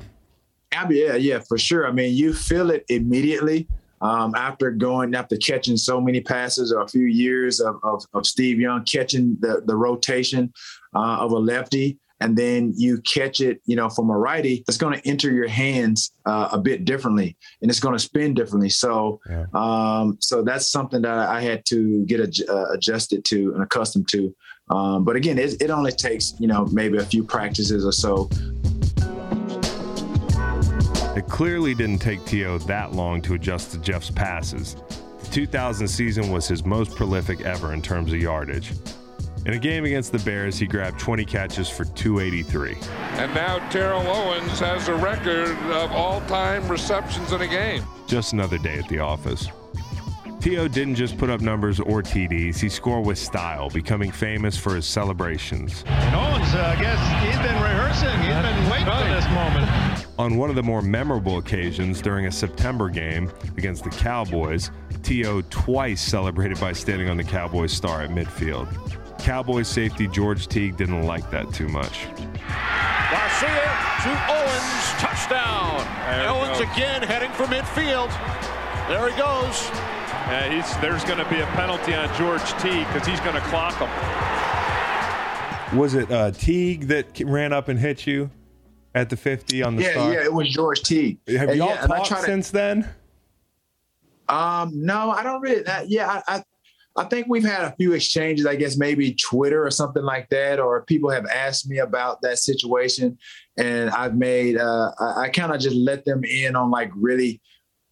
yeah, 0.91 1.15
yeah, 1.17 1.41
for 1.41 1.59
sure. 1.59 1.87
I 1.87 1.93
mean, 1.93 2.15
you 2.15 2.33
feel 2.33 2.71
it 2.71 2.85
immediately 2.89 3.69
um, 4.01 4.35
after 4.35 4.71
going 4.71 5.15
after 5.15 5.37
catching 5.37 5.77
so 5.77 6.01
many 6.01 6.21
passes 6.21 6.73
or 6.73 6.83
a 6.83 6.89
few 6.89 7.07
years 7.07 7.61
of, 7.61 7.77
of, 7.83 8.05
of 8.15 8.27
Steve 8.27 8.61
Young 8.61 8.85
catching 8.85 9.37
the 9.41 9.63
the 9.65 9.77
rotation 9.77 10.53
uh, 10.95 11.19
of 11.19 11.33
a 11.33 11.39
lefty. 11.39 11.99
And 12.21 12.37
then 12.37 12.73
you 12.77 13.01
catch 13.03 13.41
it, 13.41 13.61
you 13.65 13.77
know, 13.77 13.89
from 13.89 14.11
a 14.11 14.19
righty. 14.19 14.65
It's 14.67 14.77
going 14.77 14.99
to 14.99 15.09
enter 15.09 15.31
your 15.31 15.47
hands 15.47 16.11
uh, 16.27 16.49
a 16.51 16.59
bit 16.59 16.85
differently, 16.85 17.37
and 17.63 17.71
it's 17.71 17.79
going 17.79 17.95
to 17.95 17.99
spin 18.01 18.35
differently. 18.35 18.71
So, 18.71 19.21
yeah. 19.31 19.47
um, 19.55 20.17
so 20.21 20.43
that's 20.43 20.67
something 20.67 21.01
that 21.03 21.17
I 21.17 21.41
had 21.41 21.65
to 21.67 22.05
get 22.07 22.19
uh, 22.49 22.73
adjusted 22.73 23.25
to 23.27 23.55
and 23.55 23.63
accustomed 23.63 24.09
to. 24.09 24.35
Um, 24.69 25.05
but 25.05 25.15
again, 25.15 25.39
it, 25.39 25.63
it 25.63 25.71
only 25.71 25.93
takes, 25.93 26.35
you 26.41 26.49
know, 26.49 26.67
maybe 26.73 26.99
a 26.99 27.05
few 27.05 27.23
practices 27.23 27.87
or 27.87 27.93
so 27.93 28.29
it 31.19 31.27
clearly 31.27 31.75
didn't 31.75 31.99
take 31.99 32.25
T.O. 32.25 32.59
that 32.59 32.93
long 32.93 33.21
to 33.23 33.35
adjust 33.35 33.73
to 33.73 33.79
Jeff's 33.79 34.11
passes. 34.11 34.77
The 35.21 35.31
2000 35.31 35.89
season 35.89 36.31
was 36.31 36.47
his 36.47 36.65
most 36.65 36.95
prolific 36.95 37.41
ever 37.41 37.75
in 37.75 37.83
terms 37.83 38.13
of 38.13 38.21
yardage. 38.21 38.73
In 39.45 39.55
a 39.55 39.59
game 39.59 39.85
against 39.85 40.13
the 40.13 40.21
Bears, 40.21 40.59
he 40.59 40.67
grabbed 40.67 41.01
20 41.01 41.25
catches 41.25 41.69
for 41.69 41.85
283. 41.85 42.77
And 43.17 43.35
now 43.35 43.59
Terrell 43.69 44.07
Owens 44.07 44.61
has 44.61 44.89
a 44.89 44.95
record 44.95 45.57
of 45.73 45.91
all 45.91 46.21
time 46.23 46.69
receptions 46.69 47.33
in 47.33 47.41
a 47.41 47.49
game. 47.49 47.83
Just 48.07 48.33
another 48.33 48.59
day 48.59 48.79
at 48.79 48.89
the 48.89 49.01
office. 49.01 49.49
T.O. 50.41 50.69
didn't 50.69 50.95
just 50.95 51.19
put 51.19 51.31
up 51.31 51.41
numbers 51.41 51.81
or 51.81 52.01
TDs, 52.01 52.61
he 52.61 52.69
scored 52.69 53.05
with 53.05 53.19
style, 53.19 53.71
becoming 53.71 54.13
famous 54.13 54.57
for 54.57 54.77
his 54.77 54.87
celebrations. 54.87 55.83
And 55.87 56.15
Owens, 56.15 56.55
uh, 56.55 56.75
I 56.77 56.81
guess 56.81 57.27
he's 57.27 57.39
been 57.45 57.61
rehearsing, 57.61 58.17
he's 58.23 58.35
been 58.35 58.71
waiting 58.71 58.87
for 58.87 59.13
this 59.13 59.29
moment. 59.35 59.98
On 60.19 60.37
one 60.37 60.51
of 60.51 60.57
the 60.57 60.63
more 60.65 60.83
memorable 60.83 61.39
occasions 61.39 62.03
during 62.03 62.27
a 62.27 62.33
September 62.33 62.89
game 62.89 63.31
against 63.57 63.85
the 63.85 63.91
Cowboys, 63.91 64.73
T.O. 65.05 65.43
twice 65.43 66.01
celebrated 66.01 66.59
by 66.59 66.73
standing 66.73 67.09
on 67.09 67.17
the 67.17 67.23
Cowboys 67.23 67.73
star 67.73 68.03
at 68.03 68.11
midfield. 68.11 68.69
Cowboys 69.21 69.69
safety 69.69 70.09
George 70.09 70.49
Teague 70.49 70.77
didn't 70.77 71.05
like 71.05 71.31
that 71.31 71.53
too 71.55 71.69
much. 71.69 72.07
Garcia 73.11 73.79
to 74.03 74.11
Owens, 74.29 74.91
touchdown. 74.99 75.87
Owens 76.27 76.59
again 76.59 77.03
heading 77.03 77.31
for 77.31 77.45
midfield. 77.45 78.09
There 78.89 79.09
he 79.09 79.17
goes. 79.17 79.71
Yeah, 80.27 80.79
there's 80.81 81.05
going 81.05 81.19
to 81.19 81.31
be 81.31 81.41
a 81.41 81.47
penalty 81.47 81.95
on 81.95 82.13
George 82.17 82.43
Teague 82.61 82.87
because 82.89 83.07
he's 83.07 83.21
going 83.21 83.37
to 83.37 83.41
clock 83.43 83.75
him. 83.77 83.89
Was 85.79 85.95
it 85.95 86.11
uh, 86.11 86.33
Teague 86.33 86.89
that 86.89 87.21
ran 87.21 87.53
up 87.53 87.69
and 87.69 87.79
hit 87.79 88.07
you 88.07 88.31
at 88.99 89.11
the 89.11 89.17
50 89.17 89.63
on 89.63 89.77
the 89.77 89.83
yeah, 89.83 89.91
star? 89.93 90.13
Yeah, 90.13 90.25
it 90.25 90.33
was 90.33 90.49
George 90.51 90.83
T. 90.83 91.19
Have 91.29 91.51
and 91.51 91.59
y'all 91.59 91.71
yeah, 91.71 91.87
talked 91.87 92.25
since 92.25 92.51
then? 92.51 92.89
Um, 94.29 94.73
no, 94.75 95.11
I 95.11 95.23
don't 95.23 95.41
really. 95.41 95.63
That, 95.63 95.89
yeah, 95.89 96.21
I, 96.27 96.37
I, 96.37 96.43
I 96.97 97.05
think 97.05 97.27
we've 97.29 97.45
had 97.45 97.63
a 97.63 97.75
few 97.77 97.93
exchanges. 97.93 98.45
I 98.45 98.57
guess 98.57 98.77
maybe 98.77 99.15
Twitter 99.15 99.65
or 99.65 99.71
something 99.71 100.03
like 100.03 100.29
that, 100.31 100.59
or 100.59 100.83
people 100.83 101.11
have 101.11 101.27
asked 101.27 101.69
me 101.69 101.79
about 101.79 102.21
that 102.23 102.39
situation, 102.39 103.17
and 103.57 103.91
I've 103.91 104.17
made. 104.17 104.59
Uh, 104.59 104.91
I, 104.99 105.23
I 105.23 105.29
kind 105.31 105.53
of 105.53 105.61
just 105.61 105.77
let 105.77 106.05
them 106.05 106.25
in 106.25 106.57
on 106.57 106.71
like 106.71 106.91
really 106.95 107.41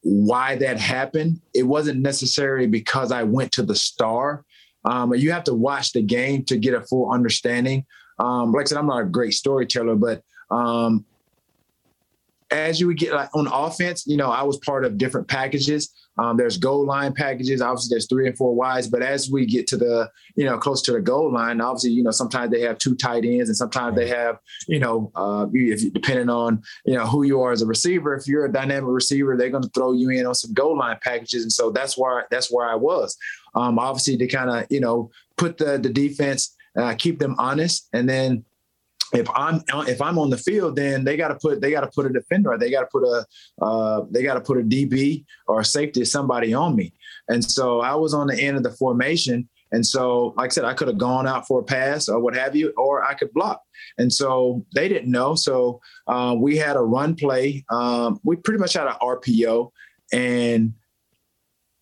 why 0.03 0.57
that 0.57 0.79
happened. 0.79 1.41
It 1.55 1.63
wasn't 1.63 2.01
necessarily 2.01 2.67
because 2.67 3.13
I 3.13 3.23
went 3.23 3.53
to 3.53 3.63
the 3.63 3.75
star. 3.75 4.45
Um, 4.85 5.15
you 5.15 5.33
have 5.33 5.45
to 5.45 5.55
watch 5.55 5.93
the 5.93 6.03
game 6.03 6.45
to 6.45 6.57
get 6.57 6.75
a 6.75 6.83
full 6.83 7.11
understanding. 7.11 7.85
Um, 8.19 8.53
like 8.53 8.67
I 8.67 8.69
said, 8.69 8.79
I'm 8.79 8.87
not 8.87 9.03
a 9.03 9.07
great 9.07 9.35
storyteller, 9.35 9.97
but 9.97 10.23
um, 10.51 11.05
as 12.51 12.81
you 12.81 12.87
would 12.87 12.99
get 12.99 13.13
like, 13.13 13.35
on 13.35 13.49
offense, 13.49 14.07
you 14.07 14.17
know, 14.17 14.31
I 14.31 14.43
was 14.43 14.57
part 14.59 14.85
of 14.85 14.99
different 14.99 15.27
packages. 15.27 15.93
Um, 16.19 16.37
there's 16.37 16.57
goal 16.57 16.87
line 16.87 17.13
packages. 17.13 17.61
Obviously, 17.61 17.95
there's 17.95 18.07
three 18.07 18.27
and 18.27 18.37
four 18.37 18.55
wides. 18.55 18.87
But 18.87 19.03
as 19.03 19.31
we 19.31 19.45
get 19.45 19.67
to 19.67 19.77
the, 19.77 20.09
you 20.35 20.45
know, 20.45 20.57
close 20.57 20.81
to 20.83 20.93
the 20.93 21.01
goal 21.01 21.33
line, 21.33 21.61
obviously, 21.61 21.91
you 21.91 22.03
know, 22.03 22.11
sometimes 22.11 22.51
they 22.51 22.61
have 22.61 22.79
two 22.79 22.95
tight 22.95 23.25
ends, 23.25 23.49
and 23.49 23.57
sometimes 23.57 23.97
they 23.97 24.09
have, 24.09 24.39
you 24.67 24.79
know, 24.79 25.11
uh, 25.15 25.47
if 25.53 25.93
depending 25.93 26.31
on, 26.31 26.63
you 26.87 26.95
know, 26.95 27.05
who 27.05 27.25
you 27.25 27.41
are 27.43 27.53
as 27.53 27.63
a 27.63 27.67
receiver. 27.67 28.15
If 28.15 28.27
you're 28.27 28.47
a 28.47 28.53
dynamic 28.53 28.89
receiver, 28.89 29.37
they're 29.37 29.51
going 29.51 29.65
to 29.65 29.71
throw 29.71 29.93
you 29.93 30.11
in 30.11 30.25
on 30.25 30.35
some 30.35 30.55
goal 30.55 30.79
line 30.79 30.97
packages, 31.03 31.43
and 31.43 31.53
so 31.53 31.71
that's 31.71 31.99
where 31.99 32.27
that's 32.31 32.51
where 32.51 32.67
I 32.67 32.77
was. 32.77 33.17
Um, 33.55 33.79
obviously, 33.79 34.17
to 34.19 34.27
kind 34.27 34.51
of, 34.51 34.67
you 34.71 34.81
know, 34.81 35.11
put 35.37 35.59
the 35.59 35.79
the 35.79 35.91
defense, 35.91 36.57
uh, 36.79 36.95
keep 36.97 37.19
them 37.19 37.35
honest, 37.39 37.89
and 37.93 38.09
then 38.09 38.45
if 39.13 39.29
I'm 39.35 39.63
if 39.87 40.01
I'm 40.01 40.19
on 40.19 40.31
the 40.31 40.37
field, 40.37 40.77
then 40.77 41.05
they 41.05 41.17
got 41.17 41.29
to 41.29 41.37
put 41.37 41.61
they 41.61 41.71
got 41.71 41.83
to 41.83 41.91
put 41.95 42.07
a 42.07 42.11
defender, 42.11 42.57
they 42.59 42.71
got 42.71 42.81
to 42.81 42.87
put 42.87 43.05
a 43.05 43.25
uh, 43.65 44.05
they 44.11 44.23
got 44.23 44.35
to 44.35 44.41
put 44.41 44.59
a 44.59 44.63
DB 44.63 45.25
or 45.47 45.61
a 45.61 45.65
safety, 45.65 46.05
somebody 46.05 46.53
on 46.55 46.75
me. 46.75 46.93
And 47.29 47.45
so 47.45 47.81
I 47.81 47.95
was 47.95 48.15
on 48.15 48.27
the 48.27 48.41
end 48.41 48.57
of 48.57 48.63
the 48.63 48.73
formation, 48.73 49.49
and 49.73 49.85
so 49.85 50.35
like 50.37 50.51
I 50.51 50.55
said, 50.55 50.65
I 50.65 50.75
could 50.75 50.89
have 50.89 50.99
gone 50.99 51.27
out 51.27 51.47
for 51.47 51.61
a 51.61 51.65
pass 51.65 52.09
or 52.09 52.21
what 52.21 52.35
have 52.35 52.57
you, 52.57 52.73
or 52.77 53.05
I 53.05 53.15
could 53.15 53.33
block. 53.33 53.63
And 53.99 54.13
so 54.13 54.65
they 54.75 54.89
didn't 54.89 55.11
know. 55.11 55.35
So 55.35 55.81
uh, 56.07 56.35
we 56.39 56.57
had 56.57 56.77
a 56.77 56.81
run 56.81 57.15
play. 57.15 57.65
Um, 57.71 58.21
we 58.25 58.37
pretty 58.37 58.61
much 58.61 58.75
had 58.75 58.87
an 58.87 58.95
RPO, 59.01 59.71
and 60.13 60.75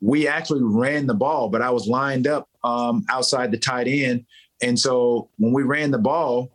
we 0.01 0.29
actually 0.29 0.63
ran 0.63 1.07
the 1.07 1.15
ball, 1.15 1.49
but 1.49 1.63
I 1.63 1.71
was 1.71 1.87
lined 1.87 2.27
up 2.27 2.49
um, 2.63 3.05
outside 3.09 3.51
the 3.51 3.59
tight 3.59 3.89
end. 3.89 4.27
And 4.63 4.79
so 4.79 5.31
when 5.39 5.53
we 5.53 5.63
ran 5.63 5.91
the 5.91 5.99
ball, 5.99 6.51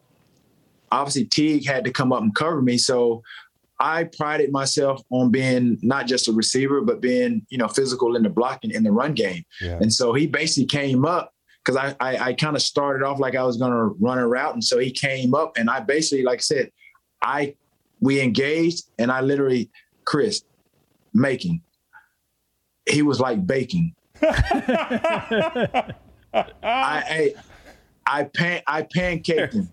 obviously 0.91 1.25
Teague 1.25 1.65
had 1.65 1.85
to 1.85 1.91
come 1.91 2.11
up 2.11 2.21
and 2.21 2.33
cover 2.33 2.61
me. 2.61 2.77
So 2.77 3.23
I 3.79 4.03
prided 4.05 4.51
myself 4.51 5.01
on 5.09 5.31
being 5.31 5.77
not 5.81 6.05
just 6.05 6.27
a 6.27 6.33
receiver, 6.33 6.81
but 6.81 7.01
being, 7.01 7.45
you 7.49 7.57
know, 7.57 7.67
physical 7.67 8.15
in 8.15 8.23
the 8.23 8.29
blocking 8.29 8.71
in 8.71 8.83
the 8.83 8.91
run 8.91 9.13
game. 9.13 9.43
Yeah. 9.61 9.77
And 9.81 9.91
so 9.93 10.13
he 10.13 10.27
basically 10.27 10.65
came 10.65 11.05
up 11.05 11.33
because 11.63 11.77
I, 11.77 11.95
I, 11.99 12.17
I 12.17 12.33
kind 12.33 12.55
of 12.55 12.61
started 12.61 13.05
off 13.05 13.19
like 13.19 13.35
I 13.35 13.43
was 13.43 13.57
going 13.57 13.71
to 13.71 13.95
run 13.99 14.17
a 14.17 14.27
route. 14.27 14.53
And 14.53 14.63
so 14.63 14.79
he 14.79 14.91
came 14.91 15.33
up 15.33 15.57
and 15.57 15.69
I 15.69 15.79
basically, 15.79 16.23
like 16.23 16.39
I 16.39 16.41
said, 16.41 16.71
I, 17.21 17.55
we 18.01 18.21
engaged 18.21 18.89
and 18.97 19.11
I 19.11 19.21
literally, 19.21 19.69
Chris, 20.03 20.43
making, 21.13 21.61
he 22.89 23.01
was 23.01 23.19
like 23.19 23.45
baking. 23.45 23.95
I, 24.21 25.93
I, 26.63 27.33
I, 28.05 28.23
pan, 28.23 28.61
I 28.67 28.81
pancaked 28.81 29.53
him. 29.53 29.69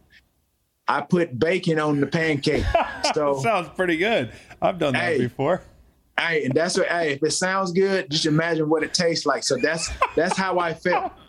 I 0.88 1.00
put 1.00 1.38
bacon 1.38 1.78
on 1.78 2.00
the 2.00 2.06
pancake. 2.06 2.64
So 3.14 3.38
sounds 3.40 3.68
pretty 3.76 3.96
good. 3.96 4.32
I've 4.60 4.78
done 4.78 4.94
that 4.94 5.12
hey, 5.12 5.18
before. 5.18 5.62
Hey, 6.18 6.44
and 6.44 6.52
that's 6.52 6.76
what. 6.76 6.88
Hey, 6.88 7.12
if 7.12 7.22
it 7.22 7.30
sounds 7.30 7.70
good, 7.70 8.10
just 8.10 8.26
imagine 8.26 8.68
what 8.68 8.82
it 8.82 8.92
tastes 8.92 9.24
like. 9.24 9.44
So 9.44 9.56
that's 9.56 9.88
that's 10.16 10.36
how 10.36 10.58
I 10.58 10.74
felt. 10.74 11.12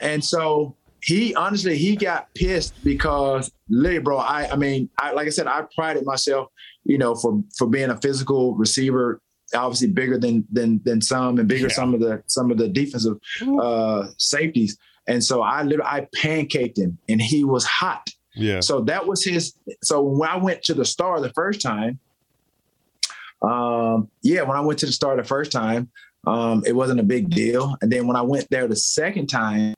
And 0.00 0.24
so 0.24 0.76
he 1.02 1.34
honestly 1.34 1.76
he 1.76 1.96
got 1.96 2.32
pissed 2.34 2.72
because 2.84 3.50
literally, 3.68 3.98
bro. 3.98 4.18
I 4.18 4.52
I 4.52 4.56
mean, 4.56 4.88
I 4.98 5.12
like 5.12 5.26
I 5.26 5.30
said, 5.30 5.46
I 5.46 5.64
prided 5.74 6.06
myself, 6.06 6.48
you 6.84 6.98
know, 6.98 7.14
for 7.14 7.42
for 7.58 7.66
being 7.66 7.90
a 7.90 8.00
physical 8.00 8.54
receiver. 8.54 9.20
Obviously, 9.54 9.88
bigger 9.88 10.18
than 10.18 10.46
than 10.50 10.80
than 10.84 11.00
some, 11.00 11.38
and 11.38 11.48
bigger 11.48 11.66
yeah. 11.66 11.74
some 11.74 11.94
of 11.94 12.00
the 12.00 12.22
some 12.26 12.50
of 12.50 12.58
the 12.58 12.68
defensive 12.68 13.18
uh, 13.60 14.06
safeties. 14.18 14.78
And 15.06 15.22
so 15.22 15.42
I 15.42 15.62
literally 15.62 15.90
I 15.90 16.08
pancaked 16.16 16.78
him, 16.78 16.98
and 17.08 17.20
he 17.20 17.44
was 17.44 17.64
hot. 17.64 18.08
Yeah. 18.34 18.60
So 18.60 18.80
that 18.82 19.06
was 19.06 19.24
his. 19.24 19.54
So 19.82 20.02
when 20.02 20.28
I 20.28 20.36
went 20.36 20.62
to 20.64 20.74
the 20.74 20.84
star 20.84 21.20
the 21.20 21.32
first 21.32 21.60
time, 21.60 21.98
um, 23.42 24.08
yeah, 24.22 24.42
when 24.42 24.56
I 24.56 24.60
went 24.60 24.78
to 24.80 24.86
the 24.86 24.92
star 24.92 25.16
the 25.16 25.24
first 25.24 25.52
time, 25.52 25.90
um, 26.26 26.62
it 26.66 26.72
wasn't 26.72 27.00
a 27.00 27.04
big 27.04 27.30
deal. 27.30 27.76
And 27.82 27.92
then 27.92 28.06
when 28.06 28.16
I 28.16 28.22
went 28.22 28.48
there 28.50 28.66
the 28.66 28.76
second 28.76 29.26
time, 29.26 29.74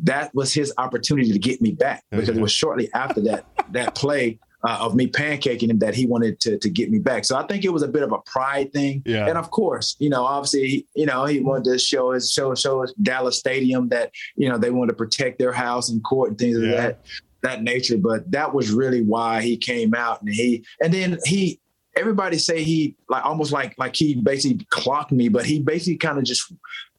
that 0.00 0.34
was 0.34 0.52
his 0.52 0.72
opportunity 0.78 1.32
to 1.32 1.38
get 1.38 1.60
me 1.60 1.72
back 1.72 2.04
because 2.10 2.28
it 2.28 2.40
was 2.40 2.52
shortly 2.52 2.88
after 2.94 3.20
that 3.22 3.44
that 3.72 3.94
play 3.94 4.38
uh, 4.62 4.78
of 4.80 4.94
me 4.94 5.06
pancaking 5.06 5.70
him 5.70 5.78
that 5.78 5.94
he 5.94 6.06
wanted 6.06 6.40
to 6.40 6.58
to 6.58 6.70
get 6.70 6.90
me 6.90 6.98
back. 6.98 7.24
So 7.24 7.36
I 7.36 7.46
think 7.46 7.64
it 7.64 7.72
was 7.72 7.82
a 7.82 7.88
bit 7.88 8.02
of 8.02 8.12
a 8.12 8.18
pride 8.20 8.72
thing. 8.72 9.02
Yeah. 9.04 9.26
And 9.26 9.36
of 9.36 9.50
course, 9.50 9.96
you 9.98 10.08
know, 10.08 10.24
obviously, 10.24 10.86
you 10.94 11.06
know, 11.06 11.26
he 11.26 11.40
wanted 11.40 11.64
to 11.64 11.78
show 11.78 12.12
his 12.12 12.30
show 12.30 12.54
show 12.54 12.82
his 12.82 12.94
Dallas 13.02 13.38
Stadium 13.38 13.88
that 13.88 14.10
you 14.36 14.48
know 14.48 14.56
they 14.56 14.70
wanted 14.70 14.92
to 14.92 14.96
protect 14.96 15.38
their 15.38 15.52
house 15.52 15.90
and 15.90 16.02
court 16.02 16.30
and 16.30 16.38
things 16.38 16.58
yeah. 16.58 16.68
like 16.68 16.76
that 16.76 17.00
that 17.42 17.62
nature. 17.62 17.96
But 17.98 18.30
that 18.30 18.54
was 18.54 18.70
really 18.70 19.02
why 19.02 19.42
he 19.42 19.56
came 19.56 19.94
out 19.94 20.20
and 20.22 20.32
he 20.32 20.64
and 20.82 20.92
then 20.92 21.18
he 21.24 21.60
everybody 21.96 22.38
say 22.38 22.62
he 22.62 22.96
like 23.08 23.24
almost 23.24 23.52
like 23.52 23.74
like 23.78 23.96
he 23.96 24.14
basically 24.14 24.66
clocked 24.70 25.12
me, 25.12 25.28
but 25.28 25.44
he 25.44 25.60
basically 25.60 25.96
kind 25.96 26.18
of 26.18 26.24
just 26.24 26.52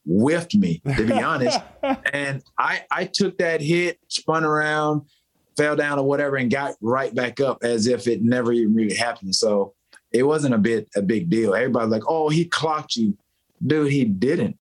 whiffed 0.05 0.55
me, 0.55 0.81
to 0.95 1.05
be 1.05 1.13
honest. 1.13 1.60
and 2.13 2.43
I 2.57 2.83
I 2.91 3.05
took 3.05 3.38
that 3.38 3.62
hit, 3.62 4.00
spun 4.07 4.43
around, 4.43 5.03
fell 5.57 5.75
down 5.75 6.00
or 6.00 6.05
whatever, 6.05 6.38
and 6.38 6.51
got 6.51 6.75
right 6.81 7.13
back 7.13 7.39
up 7.39 7.60
as 7.63 7.88
if 7.88 8.07
it 8.07 8.21
never 8.24 8.51
even 8.51 8.74
really 8.74 8.95
happened. 8.95 9.36
So 9.36 9.74
it 10.12 10.24
wasn't 10.24 10.55
a 10.55 10.60
bit 10.60 10.89
a 10.95 11.01
big 11.01 11.29
deal. 11.29 11.55
Everybody 11.55 11.89
like, 11.89 12.03
oh, 12.07 12.29
he 12.29 12.45
clocked 12.45 12.95
you. 12.95 13.17
Dude, 13.65 13.91
he 13.91 14.05
didn't. 14.05 14.57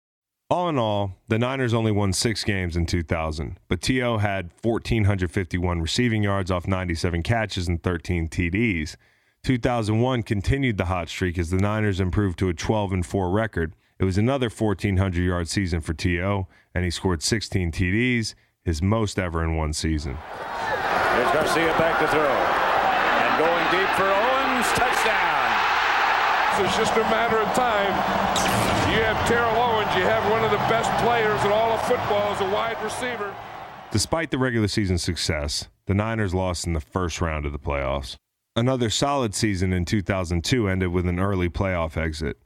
All 0.51 0.69
in 0.69 0.79
all, 0.79 1.13
the 1.29 1.39
Niners 1.39 1.73
only 1.73 1.93
won 1.93 2.13
six 2.13 2.43
games 2.43 2.77
in 2.77 2.85
2000, 2.85 3.61
but 3.69 3.81
T.O. 3.81 4.19
had 4.19 4.51
1,451 4.63 5.81
receiving 5.81 6.25
yards 6.25 6.51
off 6.51 6.67
97 6.67 7.23
catches 7.23 7.69
and 7.69 7.81
13 7.81 8.29
TDs. 8.29 8.97
2001 9.45 10.25
continued 10.25 10.77
the 10.77 10.87
hot 10.87 11.09
streak 11.09 11.39
as 11.39 11.51
the 11.51 11.57
Niners 11.57 12.01
improved 12.01 12.37
to 12.41 12.49
a 12.49 12.55
12 12.55 12.93
and 12.93 13.07
4 13.07 13.31
record. 13.31 13.77
It 14.01 14.05
was 14.05 14.19
another 14.19 14.51
1,400 14.51 15.23
yard 15.23 15.47
season 15.47 15.81
for 15.81 15.95
T.O., 15.95 16.49
and 16.75 16.85
he 16.85 16.91
scored 16.91 17.23
16 17.23 17.71
TDs, 17.71 18.35
his 18.65 18.83
most 18.83 19.21
ever 19.21 19.45
in 19.45 19.55
one 19.55 19.73
season. 19.73 20.19
Here's 21.15 21.31
Garcia 21.31 21.79
back 21.79 22.01
to 22.01 22.09
throw. 22.09 22.27
And 22.27 23.39
going 23.39 23.65
deep 23.71 23.89
for 23.95 24.03
Owens, 24.03 24.67
touchdown. 24.73 25.37
So 26.57 26.65
it's 26.65 26.77
just 26.77 26.97
a 26.97 27.09
matter 27.09 27.39
of 27.39 27.55
time 27.55 28.41
you 28.91 29.03
have 29.03 29.29
Terrell 29.29 29.55
Owens, 29.55 29.60
you 30.01 30.07
have 30.07 30.31
one 30.31 30.43
of 30.43 30.51
the 30.51 30.57
best 30.57 30.91
players 31.05 31.45
in 31.45 31.53
all 31.53 31.73
of 31.73 31.83
football 31.83 32.33
as 32.33 32.41
a 32.41 32.51
wide 32.51 32.83
receiver. 32.83 33.37
Despite 33.91 34.31
the 34.31 34.39
regular 34.39 34.67
season 34.67 34.97
success, 34.97 35.69
the 35.85 35.93
Niners 35.93 36.33
lost 36.33 36.67
in 36.67 36.73
the 36.73 36.81
first 36.81 37.21
round 37.21 37.45
of 37.45 37.53
the 37.53 37.59
playoffs. 37.59 38.17
Another 38.57 38.89
solid 38.89 39.35
season 39.35 39.75
in 39.75 39.85
2002 39.85 40.69
ended 40.69 40.89
with 40.91 41.07
an 41.07 41.21
early 41.21 41.51
playoff 41.51 41.99
exit, 41.99 42.39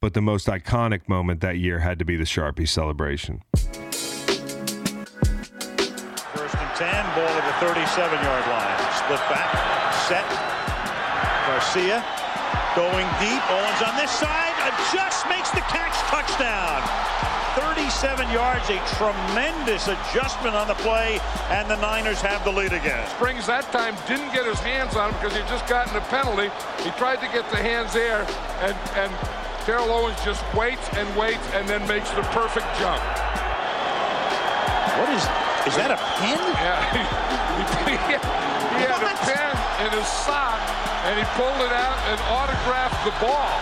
but 0.00 0.14
the 0.14 0.22
most 0.22 0.46
iconic 0.46 1.06
moment 1.06 1.42
that 1.42 1.58
year 1.58 1.80
had 1.80 1.98
to 1.98 2.06
be 2.06 2.16
the 2.16 2.24
Sharpie 2.24 2.66
celebration. 2.66 3.42
First 3.52 3.74
and 6.56 6.76
10, 6.76 7.04
ball 7.14 7.28
at 7.28 7.60
the 7.60 7.66
37 7.66 8.24
yard 8.24 8.46
line. 8.46 8.78
Split 8.96 9.20
back, 9.28 9.92
set. 10.08 10.24
Garcia 11.46 12.21
going 12.74 13.06
deep. 13.20 13.42
Owens 13.52 13.82
on 13.84 13.96
this 13.96 14.10
side 14.10 14.52
just 14.92 15.28
makes 15.28 15.50
the 15.50 15.60
catch 15.72 15.96
touchdown. 16.12 16.80
37 17.54 18.30
yards, 18.30 18.64
a 18.70 18.80
tremendous 18.96 19.88
adjustment 19.88 20.56
on 20.56 20.66
the 20.68 20.74
play, 20.80 21.20
and 21.50 21.68
the 21.68 21.76
Niners 21.76 22.20
have 22.20 22.42
the 22.44 22.50
lead 22.50 22.72
again. 22.72 23.06
Springs 23.10 23.46
that 23.46 23.70
time 23.72 23.94
didn't 24.08 24.32
get 24.32 24.46
his 24.46 24.58
hands 24.60 24.96
on 24.96 25.10
him 25.10 25.16
because 25.20 25.36
he'd 25.36 25.48
just 25.48 25.66
gotten 25.68 25.94
a 25.96 26.00
penalty. 26.08 26.48
He 26.82 26.90
tried 26.96 27.20
to 27.20 27.28
get 27.28 27.48
the 27.50 27.60
hands 27.60 27.92
there, 27.92 28.24
and, 28.64 28.76
and 28.96 29.12
Terrell 29.64 29.92
Owens 29.92 30.16
just 30.24 30.42
waits 30.54 30.88
and 30.96 31.04
waits 31.16 31.44
and 31.52 31.68
then 31.68 31.86
makes 31.86 32.10
the 32.12 32.22
perfect 32.32 32.66
jump. 32.80 33.02
What 34.96 35.12
is 35.12 35.24
Is 35.68 35.76
that 35.76 35.92
a 35.92 36.00
pin? 36.20 36.40
Yeah, 36.56 36.80
had 39.02 39.16
a 39.16 39.26
pin 39.26 39.54
in 39.86 39.90
his 39.98 40.06
sock, 40.06 40.60
and 41.06 41.18
he 41.18 41.24
pulled 41.34 41.60
it 41.66 41.72
out 41.74 41.98
and 42.10 42.18
autographed 42.30 43.00
the 43.04 43.14
ball. 43.24 43.52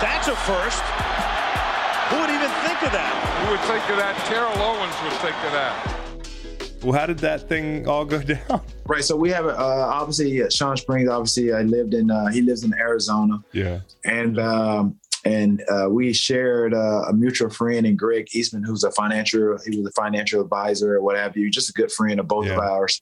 That's 0.00 0.28
a 0.28 0.36
first. 0.36 0.82
Who 2.10 2.20
would 2.20 2.30
even 2.30 2.50
think 2.66 2.82
of 2.82 2.92
that? 2.92 3.12
Who 3.44 3.50
would 3.52 3.60
think 3.60 3.88
of 3.90 3.96
that? 3.96 4.14
Terrell 4.26 4.52
Owens 4.60 4.94
would 5.02 5.12
think 5.22 5.36
of 5.44 5.52
that. 5.52 6.82
Well, 6.82 6.92
how 6.92 7.06
did 7.06 7.18
that 7.20 7.48
thing 7.48 7.88
all 7.88 8.04
go 8.04 8.20
down? 8.34 8.60
Right. 8.86 9.02
So 9.02 9.16
we 9.16 9.30
have 9.30 9.46
uh, 9.46 9.52
obviously 9.56 10.42
uh, 10.42 10.50
Shawn 10.50 10.76
Springs. 10.76 11.08
Obviously, 11.08 11.52
I 11.54 11.62
lived 11.62 11.94
in. 11.94 12.10
Uh, 12.10 12.26
he 12.28 12.42
lives 12.42 12.62
in 12.64 12.74
Arizona, 12.74 13.42
Yeah. 13.52 13.80
and 14.04 14.38
um, 14.38 14.96
and 15.24 15.62
uh, 15.70 15.88
we 15.88 16.12
shared 16.12 16.74
uh, 16.74 17.04
a 17.08 17.12
mutual 17.14 17.48
friend 17.48 17.86
in 17.86 17.96
Greg 17.96 18.26
Eastman, 18.34 18.62
who's 18.64 18.84
a 18.84 18.90
financial. 18.90 19.56
He 19.66 19.78
was 19.78 19.86
a 19.88 19.92
financial 19.92 20.42
advisor 20.42 20.96
or 20.96 21.02
what 21.02 21.16
have 21.16 21.34
you. 21.38 21.50
Just 21.50 21.70
a 21.70 21.72
good 21.72 21.90
friend 21.90 22.20
of 22.20 22.28
both 22.28 22.46
of 22.48 22.58
ours. 22.58 23.00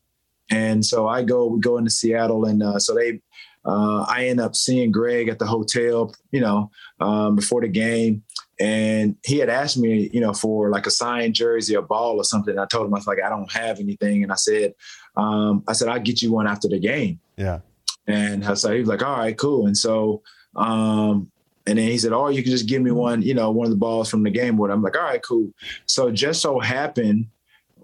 And 0.52 0.85
so 0.85 1.09
I 1.09 1.25
go. 1.25 1.47
We 1.47 1.61
go 1.61 1.78
into 1.78 1.90
Seattle, 1.90 2.44
and 2.44 2.62
uh, 2.62 2.78
so 2.78 2.94
they. 2.94 3.21
Uh, 3.64 4.04
I 4.09 4.26
end 4.26 4.40
up 4.40 4.56
seeing 4.56 4.90
Greg 4.90 5.28
at 5.28 5.38
the 5.38 5.47
hotel, 5.47 6.12
you 6.32 6.40
know, 6.40 6.68
um, 6.99 7.37
before 7.37 7.61
the 7.61 7.68
game, 7.68 8.25
and 8.59 9.14
he 9.25 9.38
had 9.38 9.49
asked 9.49 9.78
me, 9.78 10.11
you 10.12 10.21
know, 10.21 10.32
for 10.32 10.68
like 10.68 10.85
a 10.87 10.90
signed 10.90 11.35
jersey, 11.35 11.75
a 11.76 11.82
ball, 11.82 12.16
or 12.16 12.25
something. 12.25 12.50
And 12.50 12.61
I 12.61 12.66
told 12.66 12.88
him 12.88 12.94
I 12.94 12.99
was 12.99 13.06
like, 13.06 13.23
I 13.25 13.28
don't 13.28 13.52
have 13.52 13.78
anything, 13.78 14.25
and 14.25 14.32
I 14.32 14.35
said, 14.35 14.75
um, 15.16 15.62
I 15.68 15.75
said 15.75 15.88
I'll 15.88 16.00
get 16.00 16.23
you 16.23 16.32
one 16.32 16.49
after 16.49 16.68
the 16.68 16.80
game. 16.80 17.21
Yeah. 17.37 17.61
And 18.09 18.44
so 18.59 18.73
he 18.73 18.80
was 18.80 18.88
like, 18.88 19.02
all 19.02 19.16
right, 19.16 19.38
cool. 19.38 19.66
And 19.66 19.76
so, 19.76 20.23
um, 20.56 21.30
and 21.66 21.78
then 21.78 21.88
he 21.88 21.99
said, 21.99 22.12
oh, 22.12 22.28
you 22.28 22.42
can 22.42 22.50
just 22.50 22.66
give 22.66 22.82
me 22.82 22.90
one, 22.90 23.23
you 23.23 23.35
know, 23.35 23.52
one 23.52 23.66
of 23.66 23.71
the 23.71 23.76
balls 23.78 24.11
from 24.11 24.25
the 24.25 24.30
game 24.30 24.56
board. 24.56 24.73
I'm 24.73 24.82
like, 24.82 24.97
all 24.97 25.04
right, 25.04 25.23
cool. 25.23 25.52
So 25.87 26.11
just 26.11 26.42
so 26.42 26.59
happened, 26.59 27.26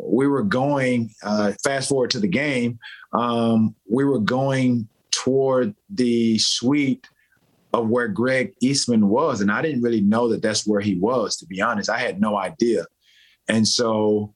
we 0.01 0.27
were 0.27 0.43
going, 0.43 1.11
uh, 1.23 1.53
fast 1.63 1.89
forward 1.89 2.11
to 2.11 2.21
the 2.21 2.29
game, 2.29 2.79
um, 3.13 3.75
we 3.91 4.05
were 4.05 4.19
going 4.19 4.89
toward 5.11 5.75
the 5.91 6.39
suite 6.39 7.09
of 7.73 7.89
where 7.89 8.09
Greg 8.09 8.55
Eastman 8.61 9.09
was. 9.09 9.41
And 9.41 9.51
I 9.51 9.61
didn't 9.63 9.83
really 9.83 10.01
know 10.01 10.29
that 10.29 10.43
that's 10.43 10.67
where 10.67 10.81
he 10.81 10.95
was, 10.97 11.37
to 11.39 11.47
be 11.47 11.61
honest. 11.61 11.91
I 11.91 11.99
had 11.99 12.21
no 12.21 12.37
idea. 12.37 12.87
And 13.49 13.67
so 13.67 14.33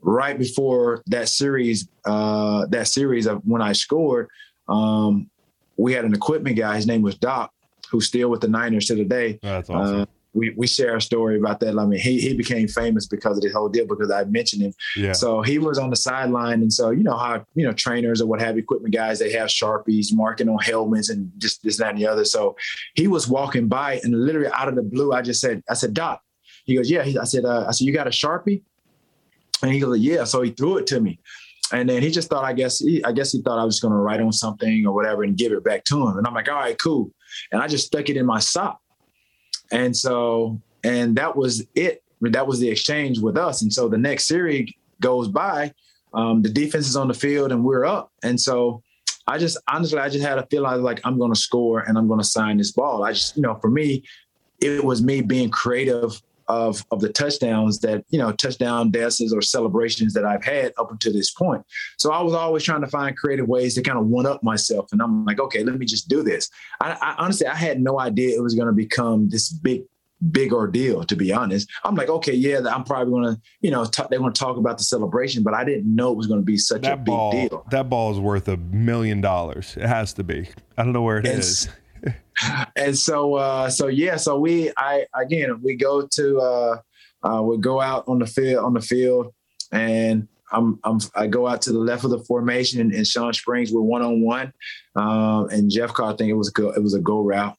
right 0.00 0.38
before 0.38 1.02
that 1.06 1.28
series, 1.28 1.88
uh, 2.04 2.66
that 2.66 2.88
series 2.88 3.26
of 3.26 3.40
when 3.44 3.62
I 3.62 3.72
scored, 3.72 4.28
um, 4.68 5.30
we 5.76 5.92
had 5.92 6.04
an 6.04 6.14
equipment 6.14 6.56
guy. 6.56 6.76
His 6.76 6.86
name 6.86 7.02
was 7.02 7.16
Doc, 7.16 7.52
who's 7.90 8.06
still 8.06 8.28
with 8.28 8.40
the 8.40 8.48
Niners 8.48 8.86
to 8.86 8.96
today. 8.96 9.38
That's 9.42 9.70
awesome. 9.70 10.02
Uh, 10.02 10.06
we 10.34 10.50
we 10.56 10.66
share 10.66 10.96
a 10.96 11.00
story 11.00 11.38
about 11.38 11.60
that. 11.60 11.78
I 11.78 11.84
mean, 11.84 12.00
he 12.00 12.20
he 12.20 12.34
became 12.34 12.66
famous 12.68 13.06
because 13.06 13.36
of 13.36 13.42
this 13.42 13.52
whole 13.52 13.68
deal 13.68 13.86
because 13.86 14.10
I 14.10 14.24
mentioned 14.24 14.62
him. 14.62 14.74
yeah. 14.96 15.12
So 15.12 15.42
he 15.42 15.58
was 15.58 15.78
on 15.78 15.90
the 15.90 15.96
sideline, 15.96 16.62
and 16.62 16.72
so 16.72 16.90
you 16.90 17.02
know 17.02 17.16
how 17.16 17.44
you 17.54 17.66
know 17.66 17.72
trainers 17.72 18.22
or 18.22 18.26
what 18.26 18.40
have 18.40 18.56
you, 18.56 18.62
equipment 18.62 18.94
guys, 18.94 19.18
they 19.18 19.32
have 19.32 19.48
sharpies 19.48 20.06
marking 20.12 20.48
on 20.48 20.58
helmets 20.58 21.10
and 21.10 21.30
just 21.38 21.62
this 21.62 21.76
that 21.78 21.90
and 21.90 21.98
the 21.98 22.06
other. 22.06 22.24
So 22.24 22.56
he 22.94 23.08
was 23.08 23.28
walking 23.28 23.68
by, 23.68 24.00
and 24.02 24.24
literally 24.24 24.50
out 24.54 24.68
of 24.68 24.74
the 24.74 24.82
blue, 24.82 25.12
I 25.12 25.22
just 25.22 25.40
said, 25.40 25.62
I 25.68 25.74
said, 25.74 25.94
Doc. 25.94 26.22
He 26.64 26.76
goes, 26.76 26.90
Yeah. 26.90 27.02
He, 27.02 27.18
I 27.18 27.24
said, 27.24 27.44
uh, 27.44 27.66
I 27.68 27.72
said, 27.72 27.86
you 27.86 27.92
got 27.92 28.06
a 28.06 28.10
sharpie? 28.10 28.62
And 29.62 29.72
he 29.72 29.80
goes, 29.80 29.98
Yeah. 29.98 30.24
So 30.24 30.42
he 30.42 30.50
threw 30.50 30.78
it 30.78 30.86
to 30.88 31.00
me, 31.00 31.18
and 31.72 31.88
then 31.88 32.02
he 32.02 32.10
just 32.10 32.28
thought, 32.28 32.44
I 32.44 32.52
guess, 32.52 32.78
he, 32.78 33.04
I 33.04 33.12
guess 33.12 33.32
he 33.32 33.42
thought 33.42 33.58
I 33.58 33.64
was 33.64 33.80
going 33.80 33.92
to 33.92 33.98
write 33.98 34.20
on 34.20 34.32
something 34.32 34.86
or 34.86 34.94
whatever 34.94 35.24
and 35.24 35.36
give 35.36 35.52
it 35.52 35.64
back 35.64 35.84
to 35.84 36.08
him. 36.08 36.16
And 36.16 36.26
I'm 36.26 36.34
like, 36.34 36.48
All 36.48 36.54
right, 36.54 36.78
cool. 36.78 37.10
And 37.50 37.62
I 37.62 37.66
just 37.66 37.86
stuck 37.86 38.08
it 38.08 38.16
in 38.16 38.26
my 38.26 38.38
sock. 38.38 38.81
And 39.72 39.96
so, 39.96 40.60
and 40.84 41.16
that 41.16 41.34
was 41.34 41.66
it. 41.74 42.02
That 42.20 42.46
was 42.46 42.60
the 42.60 42.68
exchange 42.68 43.18
with 43.18 43.36
us. 43.36 43.62
And 43.62 43.72
so 43.72 43.88
the 43.88 43.98
next 43.98 44.26
series 44.26 44.72
goes 45.00 45.26
by, 45.26 45.74
um, 46.14 46.42
the 46.42 46.48
defense 46.48 46.88
is 46.88 46.94
on 46.94 47.08
the 47.08 47.14
field 47.14 47.50
and 47.50 47.64
we're 47.64 47.84
up. 47.84 48.12
And 48.22 48.40
so 48.40 48.82
I 49.26 49.38
just 49.38 49.58
honestly, 49.68 49.98
I 49.98 50.08
just 50.08 50.24
had 50.24 50.38
a 50.38 50.46
feeling 50.46 50.82
like 50.82 51.00
I'm 51.04 51.18
going 51.18 51.32
to 51.32 51.38
score 51.38 51.80
and 51.80 51.98
I'm 51.98 52.06
going 52.06 52.20
to 52.20 52.26
sign 52.26 52.58
this 52.58 52.70
ball. 52.70 53.02
I 53.02 53.12
just, 53.12 53.36
you 53.36 53.42
know, 53.42 53.56
for 53.56 53.70
me, 53.70 54.04
it 54.60 54.84
was 54.84 55.02
me 55.02 55.20
being 55.20 55.50
creative 55.50 56.22
of 56.48 56.84
of 56.90 57.00
the 57.00 57.08
touchdowns 57.08 57.80
that 57.80 58.04
you 58.10 58.18
know 58.18 58.32
touchdown 58.32 58.90
dances 58.90 59.32
or 59.32 59.42
celebrations 59.42 60.14
that 60.14 60.24
I've 60.24 60.44
had 60.44 60.72
up 60.78 60.90
until 60.90 61.12
this 61.12 61.30
point. 61.30 61.64
So 61.98 62.12
I 62.12 62.22
was 62.22 62.34
always 62.34 62.62
trying 62.62 62.82
to 62.82 62.88
find 62.88 63.16
creative 63.16 63.48
ways 63.48 63.74
to 63.74 63.82
kind 63.82 63.98
of 63.98 64.06
one 64.06 64.26
up 64.26 64.42
myself, 64.42 64.88
and 64.92 65.00
I'm 65.00 65.24
like, 65.24 65.40
okay, 65.40 65.64
let 65.64 65.78
me 65.78 65.86
just 65.86 66.08
do 66.08 66.22
this. 66.22 66.48
I, 66.80 66.92
I 67.00 67.14
honestly 67.18 67.46
I 67.46 67.56
had 67.56 67.80
no 67.80 68.00
idea 68.00 68.36
it 68.36 68.42
was 68.42 68.54
going 68.54 68.68
to 68.68 68.72
become 68.72 69.28
this 69.28 69.50
big 69.50 69.82
big 70.30 70.52
ordeal 70.52 71.02
to 71.02 71.16
be 71.16 71.32
honest 71.32 71.68
i'm 71.82 71.96
like 71.96 72.08
okay 72.08 72.32
yeah 72.32 72.60
i'm 72.72 72.84
probably 72.84 73.10
going 73.10 73.34
to 73.34 73.40
you 73.60 73.72
know 73.72 73.84
t- 73.84 74.04
they're 74.08 74.20
going 74.20 74.32
to 74.32 74.38
talk 74.38 74.56
about 74.56 74.78
the 74.78 74.84
celebration 74.84 75.42
but 75.42 75.52
i 75.52 75.64
didn't 75.64 75.92
know 75.92 76.12
it 76.12 76.16
was 76.16 76.28
going 76.28 76.38
to 76.38 76.44
be 76.44 76.56
such 76.56 76.78
a 76.78 76.90
that 76.90 77.02
big 77.04 77.12
deal 77.32 77.66
that 77.72 77.90
ball 77.90 78.12
is 78.12 78.20
worth 78.20 78.46
a 78.46 78.56
million 78.56 79.20
dollars. 79.20 79.76
It 79.76 79.86
has 79.86 80.12
to 80.14 80.24
be. 80.24 80.48
I 80.76 80.84
don't 80.84 80.92
know 80.92 81.02
where 81.02 81.18
it 81.18 81.26
And 81.26 81.38
is. 81.38 81.68
And 82.76 82.96
so 82.96 83.34
uh 83.34 83.70
so 83.70 83.86
yeah 83.86 84.16
so 84.16 84.38
we 84.38 84.72
i 84.76 85.06
again 85.14 85.60
we 85.62 85.76
go 85.76 86.06
to 86.12 86.38
uh 86.38 86.78
uh 87.22 87.42
we 87.42 87.58
go 87.58 87.80
out 87.80 88.04
on 88.08 88.18
the 88.18 88.26
field 88.26 88.64
on 88.64 88.74
the 88.74 88.80
field 88.80 89.32
and 89.70 90.28
I'm, 90.50 90.78
I'm 90.84 90.98
I 91.14 91.26
go 91.28 91.46
out 91.46 91.62
to 91.62 91.72
the 91.72 91.78
left 91.78 92.04
of 92.04 92.10
the 92.10 92.18
formation 92.20 92.80
and, 92.80 92.92
and 92.92 93.06
Shawn 93.06 93.32
Springs 93.32 93.72
we're 93.72 93.80
one 93.80 94.02
on 94.02 94.22
one 94.22 94.52
um 94.96 95.48
and 95.50 95.70
Jeff 95.70 95.92
Carr 95.92 96.12
I 96.12 96.16
think 96.16 96.30
it 96.30 96.34
was 96.34 96.50
go 96.50 96.70
it 96.70 96.82
was 96.82 96.94
a 96.94 97.00
go 97.00 97.20
route. 97.20 97.56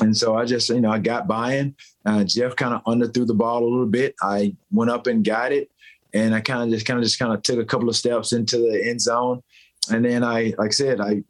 And 0.00 0.16
so 0.16 0.36
I 0.36 0.44
just 0.44 0.68
you 0.70 0.80
know 0.80 0.90
I 0.90 0.98
got 0.98 1.28
by 1.28 1.72
uh 2.04 2.24
Jeff 2.24 2.56
kind 2.56 2.74
of 2.74 2.82
underthrew 2.84 3.26
the 3.26 3.34
ball 3.34 3.62
a 3.62 3.70
little 3.70 3.86
bit. 3.86 4.14
I 4.20 4.56
went 4.72 4.90
up 4.90 5.06
and 5.06 5.24
got 5.24 5.52
it. 5.52 5.70
And 6.12 6.34
I 6.34 6.40
kind 6.40 6.62
of 6.62 6.70
just 6.70 6.86
kind 6.86 6.98
of 6.98 7.04
just 7.04 7.18
kind 7.18 7.32
of 7.32 7.42
took 7.42 7.58
a 7.58 7.64
couple 7.64 7.88
of 7.88 7.96
steps 7.96 8.32
into 8.32 8.58
the 8.58 8.88
end 8.88 9.00
zone. 9.00 9.42
And 9.90 10.04
then 10.04 10.24
I 10.24 10.54
like 10.58 10.68
I 10.68 10.70
said 10.70 11.00
I 11.00 11.22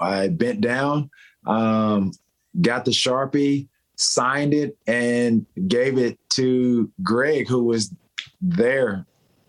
I 0.00 0.28
bent 0.28 0.60
down 0.60 1.10
um, 1.48 2.12
got 2.60 2.84
the 2.84 2.92
sharpie, 2.92 3.66
signed 3.96 4.54
it, 4.54 4.76
and 4.86 5.44
gave 5.66 5.98
it 5.98 6.18
to 6.30 6.90
Greg, 7.02 7.48
who 7.48 7.64
was 7.64 7.92
there 8.40 9.04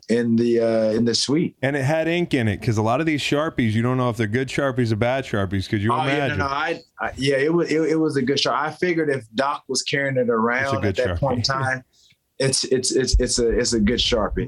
in 0.09 0.35
the 0.35 0.59
uh, 0.59 0.91
in 0.91 1.05
the 1.05 1.13
suite. 1.13 1.55
And 1.61 1.75
it 1.75 1.83
had 1.83 2.07
ink 2.07 2.33
in 2.33 2.47
it 2.47 2.59
because 2.59 2.77
a 2.77 2.81
lot 2.81 2.99
of 2.99 3.05
these 3.05 3.21
sharpies, 3.21 3.73
you 3.73 3.81
don't 3.83 3.97
know 3.97 4.09
if 4.09 4.17
they're 4.17 4.25
good 4.27 4.47
sharpies 4.47 4.91
or 4.91 4.95
bad 4.95 5.23
sharpies. 5.23 5.69
Could 5.69 5.83
you 5.83 5.93
Oh 5.93 5.97
yeah, 5.97 6.03
imagine? 6.03 6.39
no, 6.39 6.47
no, 6.47 6.51
I, 6.51 6.81
I 6.99 7.11
yeah, 7.15 7.37
it 7.37 7.53
was 7.53 7.71
it, 7.71 7.81
it 7.81 7.95
was 7.95 8.17
a 8.17 8.21
good 8.21 8.39
shot. 8.39 8.55
I 8.55 8.71
figured 8.71 9.09
if 9.09 9.25
Doc 9.35 9.63
was 9.67 9.83
carrying 9.83 10.17
it 10.17 10.29
around 10.29 10.83
at 10.85 10.95
that 10.95 11.19
point 11.19 11.37
in 11.37 11.43
time, 11.43 11.83
it's 12.39 12.63
it's 12.65 12.91
it's 12.91 13.15
it's 13.19 13.37
a 13.37 13.49
it's 13.49 13.73
a 13.73 13.79
good 13.79 13.99
sharpie. 13.99 14.47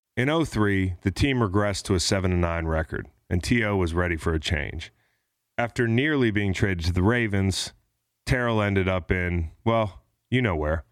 In 0.21 0.45
03, 0.45 0.97
the 1.01 1.09
team 1.09 1.37
regressed 1.37 1.81
to 1.85 1.95
a 1.95 1.99
7 1.99 2.39
9 2.39 2.65
record, 2.67 3.07
and 3.27 3.43
T.O. 3.43 3.75
was 3.75 3.95
ready 3.95 4.15
for 4.15 4.35
a 4.35 4.39
change. 4.39 4.93
After 5.57 5.87
nearly 5.87 6.29
being 6.29 6.53
traded 6.53 6.85
to 6.85 6.93
the 6.93 7.01
Ravens, 7.01 7.73
Terrell 8.27 8.61
ended 8.61 8.87
up 8.87 9.09
in, 9.09 9.49
well, 9.65 10.03
you 10.29 10.43
know 10.43 10.55
where. 10.55 10.83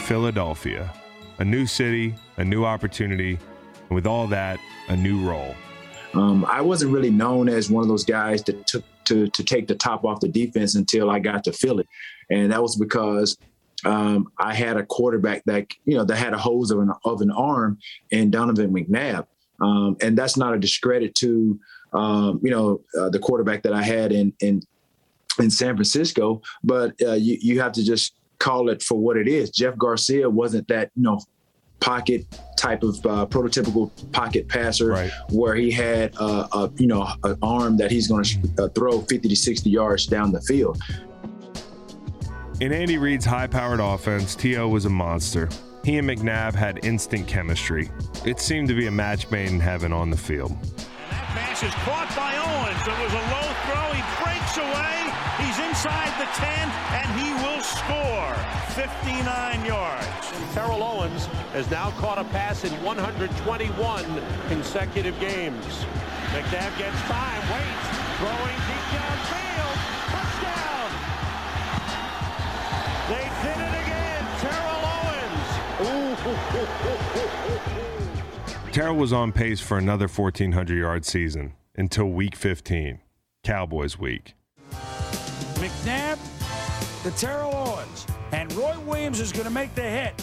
Philadelphia. 0.00 0.92
A 1.38 1.44
new 1.46 1.64
city, 1.64 2.14
a 2.36 2.44
new 2.44 2.66
opportunity, 2.66 3.38
and 3.88 3.94
with 3.94 4.06
all 4.06 4.26
that, 4.26 4.60
a 4.90 4.96
new 4.96 5.26
role. 5.26 5.54
Um, 6.12 6.44
I 6.44 6.60
wasn't 6.60 6.92
really 6.92 7.08
known 7.08 7.48
as 7.48 7.70
one 7.70 7.82
of 7.82 7.88
those 7.88 8.04
guys 8.04 8.42
that 8.42 8.66
took 8.66 8.84
to 9.06 9.28
to 9.28 9.42
take 9.42 9.68
the 9.68 9.74
top 9.74 10.04
off 10.04 10.20
the 10.20 10.28
defense 10.28 10.74
until 10.74 11.08
I 11.08 11.18
got 11.18 11.44
to 11.44 11.52
Philly, 11.54 11.88
and 12.28 12.52
that 12.52 12.60
was 12.60 12.76
because 12.76 13.38
um, 13.84 14.30
I 14.38 14.54
had 14.54 14.76
a 14.76 14.84
quarterback 14.86 15.44
that 15.44 15.66
you 15.84 15.96
know 15.96 16.04
that 16.04 16.16
had 16.16 16.32
a 16.32 16.38
hose 16.38 16.70
of 16.70 16.78
an 16.80 16.90
of 17.04 17.20
an 17.20 17.30
arm 17.30 17.78
in 18.10 18.30
Donovan 18.30 18.72
McNabb, 18.72 19.26
um, 19.60 19.96
and 20.00 20.16
that's 20.16 20.36
not 20.36 20.54
a 20.54 20.58
discredit 20.58 21.14
to 21.16 21.60
um, 21.92 22.40
you 22.42 22.50
know 22.50 22.80
uh, 22.98 23.08
the 23.10 23.18
quarterback 23.18 23.62
that 23.62 23.72
I 23.72 23.82
had 23.82 24.12
in 24.12 24.32
in 24.40 24.62
in 25.38 25.50
San 25.50 25.74
Francisco, 25.74 26.40
but 26.64 26.94
uh, 27.02 27.12
you 27.12 27.36
you 27.40 27.60
have 27.60 27.72
to 27.72 27.84
just 27.84 28.14
call 28.38 28.68
it 28.70 28.82
for 28.82 28.98
what 28.98 29.16
it 29.16 29.28
is. 29.28 29.50
Jeff 29.50 29.76
Garcia 29.76 30.28
wasn't 30.28 30.66
that 30.68 30.90
you 30.96 31.02
know 31.02 31.20
pocket 31.80 32.24
type 32.56 32.82
of 32.82 32.96
uh, 33.04 33.26
prototypical 33.26 33.90
pocket 34.10 34.48
passer 34.48 34.88
Right. 34.88 35.10
where 35.30 35.54
he 35.54 35.70
had 35.70 36.14
uh, 36.18 36.48
a 36.52 36.70
you 36.78 36.86
know 36.86 37.06
an 37.24 37.36
arm 37.42 37.76
that 37.76 37.90
he's 37.90 38.08
going 38.08 38.24
to 38.24 38.64
uh, 38.64 38.68
throw 38.70 39.02
50 39.02 39.28
to 39.28 39.36
60 39.36 39.68
yards 39.68 40.06
down 40.06 40.32
the 40.32 40.40
field. 40.40 40.80
In 42.58 42.72
Andy 42.72 42.96
Reid's 42.96 43.26
high 43.26 43.46
powered 43.46 43.80
offense, 43.80 44.34
T.O. 44.34 44.66
was 44.66 44.86
a 44.86 44.90
monster. 44.90 45.46
He 45.84 45.98
and 45.98 46.08
McNabb 46.08 46.54
had 46.54 46.86
instant 46.86 47.28
chemistry. 47.28 47.90
It 48.24 48.40
seemed 48.40 48.68
to 48.68 48.74
be 48.74 48.86
a 48.86 48.90
match 48.90 49.30
made 49.30 49.50
in 49.50 49.60
heaven 49.60 49.92
on 49.92 50.08
the 50.08 50.16
field. 50.16 50.52
And 50.52 51.10
that 51.10 51.28
pass 51.36 51.62
is 51.62 51.74
caught 51.84 52.08
by 52.16 52.32
Owens. 52.32 52.80
It 52.80 52.96
was 52.96 53.12
a 53.12 53.24
low 53.28 53.48
throw. 53.68 53.92
He 53.92 54.00
breaks 54.24 54.56
away. 54.56 54.96
He's 55.36 55.58
inside 55.68 56.08
the 56.16 56.24
10, 56.32 56.48
and 56.96 57.08
he 57.20 57.28
will 57.44 57.60
score 57.60 58.32
59 58.72 59.66
yards. 59.66 60.32
Terrell 60.54 60.82
Owens 60.82 61.26
has 61.52 61.70
now 61.70 61.90
caught 62.00 62.16
a 62.16 62.24
pass 62.24 62.64
in 62.64 62.72
121 62.82 64.22
consecutive 64.48 65.20
games. 65.20 65.84
McNabb 66.32 66.72
gets 66.78 67.00
time, 67.04 67.42
waits, 67.52 67.88
throwing 68.16 68.56
deep 68.64 68.86
downfield. 68.96 69.45
Terrell 78.72 78.96
was 78.96 79.12
on 79.12 79.32
pace 79.32 79.60
for 79.60 79.78
another 79.78 80.06
1,400 80.06 80.76
yard 80.76 81.04
season 81.04 81.54
until 81.76 82.06
week 82.06 82.36
15, 82.36 83.00
Cowboys 83.42 83.98
week. 83.98 84.34
McNabb 85.54 86.18
the 87.06 87.12
Terrell 87.12 87.54
Owens. 87.54 88.04
And 88.32 88.52
Roy 88.54 88.76
Williams 88.80 89.20
is 89.20 89.30
going 89.30 89.44
to 89.44 89.50
make 89.50 89.72
the 89.76 89.82
hit. 89.82 90.20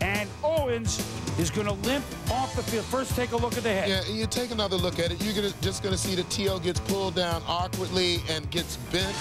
And 0.00 0.28
Owens 0.42 0.98
is 1.38 1.48
going 1.48 1.68
to 1.68 1.72
limp 1.72 2.04
off 2.32 2.56
the 2.56 2.62
field. 2.64 2.84
First, 2.86 3.14
take 3.14 3.30
a 3.30 3.36
look 3.36 3.56
at 3.56 3.62
the 3.62 3.72
head. 3.72 3.88
Yeah, 3.88 4.12
you 4.12 4.26
take 4.26 4.50
another 4.50 4.74
look 4.74 4.98
at 4.98 5.12
it. 5.12 5.22
You're 5.22 5.34
gonna, 5.34 5.52
just 5.60 5.84
going 5.84 5.94
to 5.94 5.98
see 5.98 6.16
the 6.16 6.24
T.O. 6.24 6.58
gets 6.58 6.80
pulled 6.80 7.14
down 7.14 7.40
awkwardly 7.46 8.20
and 8.28 8.50
gets 8.50 8.76
bent 8.90 9.16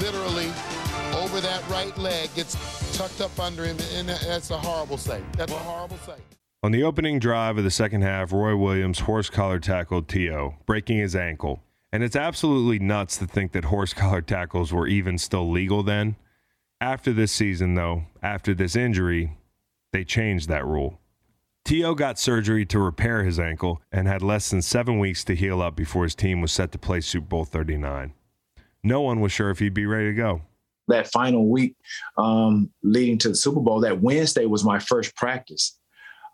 literally 0.00 0.50
over 1.14 1.40
that 1.40 1.62
right 1.68 1.96
leg, 1.96 2.34
gets 2.34 2.56
tucked 2.94 3.20
up 3.20 3.38
under 3.40 3.64
him, 3.64 3.76
and 3.94 4.08
that's 4.08 4.50
a 4.50 4.58
horrible 4.58 4.96
sight. 4.96 5.24
That's 5.34 5.52
a 5.52 5.58
horrible 5.58 5.98
sight. 5.98 6.20
On 6.62 6.72
the 6.72 6.82
opening 6.82 7.18
drive 7.18 7.58
of 7.58 7.64
the 7.64 7.70
second 7.70 8.02
half, 8.02 8.32
Roy 8.32 8.56
Williams 8.56 9.00
horse 9.00 9.28
collar 9.28 9.58
tackled 9.58 10.08
T.O., 10.08 10.54
breaking 10.64 10.98
his 10.98 11.14
ankle. 11.14 11.60
And 11.92 12.02
it's 12.02 12.16
absolutely 12.16 12.78
nuts 12.78 13.18
to 13.18 13.26
think 13.26 13.52
that 13.52 13.66
horse 13.66 13.92
collar 13.92 14.22
tackles 14.22 14.72
were 14.72 14.86
even 14.86 15.18
still 15.18 15.50
legal 15.50 15.82
then. 15.82 16.16
After 16.80 17.12
this 17.12 17.32
season, 17.32 17.74
though, 17.74 18.04
after 18.22 18.54
this 18.54 18.76
injury, 18.76 19.36
they 19.92 20.04
changed 20.04 20.48
that 20.48 20.64
rule. 20.64 21.00
T.O. 21.64 21.94
got 21.94 22.18
surgery 22.18 22.66
to 22.66 22.78
repair 22.78 23.24
his 23.24 23.38
ankle 23.38 23.80
and 23.90 24.06
had 24.06 24.22
less 24.22 24.50
than 24.50 24.62
seven 24.62 24.98
weeks 24.98 25.24
to 25.24 25.34
heal 25.34 25.62
up 25.62 25.76
before 25.76 26.04
his 26.04 26.14
team 26.14 26.40
was 26.40 26.52
set 26.52 26.72
to 26.72 26.78
play 26.78 27.00
Super 27.00 27.26
Bowl 27.26 27.44
39. 27.44 28.12
No 28.82 29.00
one 29.00 29.20
was 29.20 29.32
sure 29.32 29.50
if 29.50 29.60
he'd 29.60 29.72
be 29.72 29.86
ready 29.86 30.08
to 30.08 30.14
go. 30.14 30.42
That 30.88 31.10
final 31.10 31.48
week 31.48 31.76
um, 32.18 32.70
leading 32.82 33.18
to 33.18 33.28
the 33.30 33.34
Super 33.34 33.60
Bowl, 33.60 33.80
that 33.80 34.00
Wednesday 34.00 34.46
was 34.46 34.64
my 34.64 34.78
first 34.78 35.14
practice. 35.16 35.78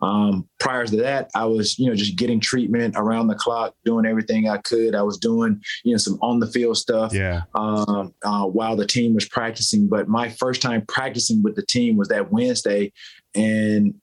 Um, 0.03 0.49
prior 0.59 0.87
to 0.87 0.97
that, 0.97 1.31
I 1.35 1.45
was, 1.45 1.79
you 1.79 1.87
know, 1.89 1.95
just 1.95 2.17
getting 2.17 2.41
treatment 2.41 2.95
around 2.97 3.29
the 3.29 3.35
clock, 3.35 3.75
doing 3.85 4.07
everything 4.07 4.49
I 4.49 4.57
could. 4.59 4.95
I 4.95 5.03
was 5.03 5.19
doing, 5.19 5.61
you 5.85 5.93
know, 5.93 5.99
some 5.99 6.19
on 6.23 6.41
the 6.41 6.47
field 6.47 6.79
stuff 6.79 7.13
Yeah. 7.13 7.43
um, 7.55 8.15
uh, 8.25 8.47
while 8.47 8.77
the 8.77 8.87
team 8.87 9.15
was 9.15 9.29
practicing. 9.29 9.89
But 9.89 10.09
my 10.09 10.31
first 10.31 10.63
time 10.63 10.85
practicing 10.89 11.43
with 11.43 11.55
the 11.55 11.67
team 11.67 11.97
was 11.97 12.09
that 12.09 12.33
Wednesday, 12.33 12.93
and 13.35 13.95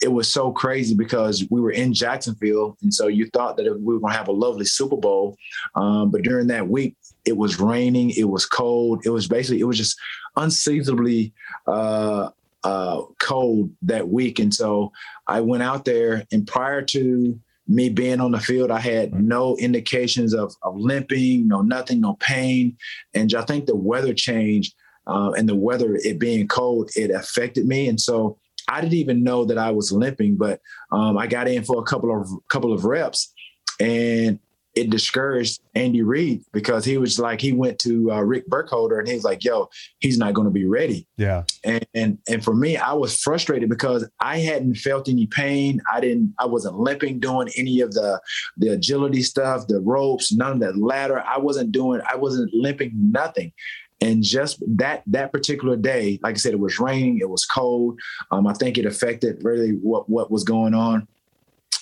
it 0.00 0.12
was 0.12 0.32
so 0.32 0.50
crazy 0.50 0.94
because 0.94 1.46
we 1.50 1.60
were 1.60 1.72
in 1.72 1.92
Jacksonville, 1.92 2.76
and 2.82 2.92
so 2.92 3.06
you 3.06 3.26
thought 3.26 3.56
that 3.56 3.64
we 3.64 3.94
were 3.94 4.00
going 4.00 4.12
to 4.12 4.18
have 4.18 4.28
a 4.28 4.32
lovely 4.32 4.64
Super 4.64 4.96
Bowl. 4.96 5.36
Um, 5.74 6.10
but 6.10 6.22
during 6.22 6.46
that 6.48 6.68
week, 6.68 6.96
it 7.24 7.36
was 7.36 7.60
raining, 7.60 8.10
it 8.10 8.28
was 8.28 8.46
cold, 8.46 9.02
it 9.04 9.10
was 9.10 9.28
basically 9.28 9.60
it 9.60 9.64
was 9.64 9.76
just 9.76 9.98
unseasonably 10.36 11.34
uh, 11.66 12.30
uh, 12.64 13.02
cold 13.20 13.70
that 13.82 14.08
week, 14.08 14.38
and 14.38 14.54
so 14.54 14.92
I 15.26 15.40
went 15.40 15.62
out 15.62 15.84
there, 15.84 16.24
and 16.32 16.46
prior 16.46 16.82
to 16.82 17.38
me 17.68 17.88
being 17.88 18.20
on 18.20 18.32
the 18.32 18.40
field, 18.40 18.70
I 18.70 18.80
had 18.80 19.14
no 19.14 19.56
indications 19.56 20.34
of, 20.34 20.52
of 20.62 20.76
limping, 20.76 21.46
no 21.46 21.60
nothing, 21.60 22.00
no 22.00 22.14
pain, 22.14 22.76
and 23.14 23.32
I 23.34 23.42
think 23.42 23.66
the 23.66 23.76
weather 23.76 24.14
change 24.14 24.72
uh, 25.06 25.32
and 25.32 25.48
the 25.48 25.54
weather 25.54 25.96
it 25.96 26.18
being 26.18 26.48
cold, 26.48 26.90
it 26.96 27.10
affected 27.10 27.66
me, 27.66 27.86
and 27.88 28.00
so 28.00 28.38
I 28.70 28.80
didn't 28.80 28.94
even 28.94 29.22
know 29.22 29.44
that 29.44 29.58
I 29.58 29.70
was 29.70 29.92
limping, 29.92 30.36
but 30.36 30.60
um, 30.92 31.18
I 31.18 31.26
got 31.26 31.48
in 31.48 31.64
for 31.64 31.80
a 31.80 31.84
couple 31.84 32.18
of 32.18 32.28
couple 32.48 32.72
of 32.72 32.84
reps, 32.84 33.32
and 33.80 34.38
it 34.74 34.88
discouraged 34.88 35.60
Andy 35.74 36.02
Reid 36.02 36.44
because 36.52 36.84
he 36.84 36.96
was 36.96 37.18
like 37.18 37.40
he 37.40 37.52
went 37.52 37.78
to 37.80 38.12
uh, 38.12 38.20
Rick 38.20 38.46
Burkholder 38.46 39.00
and 39.00 39.08
he 39.08 39.14
was 39.14 39.24
like, 39.24 39.42
"Yo, 39.42 39.68
he's 39.98 40.16
not 40.16 40.32
going 40.32 40.44
to 40.44 40.52
be 40.52 40.64
ready." 40.64 41.08
Yeah. 41.16 41.42
And, 41.64 41.86
and 41.94 42.18
and 42.28 42.44
for 42.44 42.54
me, 42.54 42.76
I 42.76 42.92
was 42.92 43.20
frustrated 43.20 43.68
because 43.68 44.08
I 44.20 44.38
hadn't 44.38 44.76
felt 44.76 45.08
any 45.08 45.26
pain. 45.26 45.80
I 45.92 46.00
didn't. 46.00 46.34
I 46.38 46.46
wasn't 46.46 46.78
limping, 46.78 47.18
doing 47.18 47.48
any 47.56 47.80
of 47.80 47.92
the 47.92 48.20
the 48.58 48.68
agility 48.68 49.22
stuff, 49.22 49.66
the 49.66 49.80
ropes, 49.80 50.32
none 50.32 50.52
of 50.52 50.60
that 50.60 50.78
ladder. 50.78 51.20
I 51.20 51.38
wasn't 51.38 51.72
doing. 51.72 52.00
I 52.08 52.16
wasn't 52.16 52.54
limping, 52.54 52.92
nothing. 52.94 53.52
And 54.00 54.22
just 54.22 54.62
that 54.78 55.02
that 55.06 55.32
particular 55.32 55.76
day, 55.76 56.18
like 56.22 56.34
I 56.34 56.38
said, 56.38 56.52
it 56.52 56.60
was 56.60 56.80
raining, 56.80 57.18
it 57.18 57.28
was 57.28 57.44
cold. 57.44 57.98
Um, 58.30 58.46
I 58.46 58.54
think 58.54 58.78
it 58.78 58.86
affected 58.86 59.44
really 59.44 59.72
what 59.72 60.08
what 60.08 60.30
was 60.30 60.44
going 60.44 60.74
on. 60.74 61.06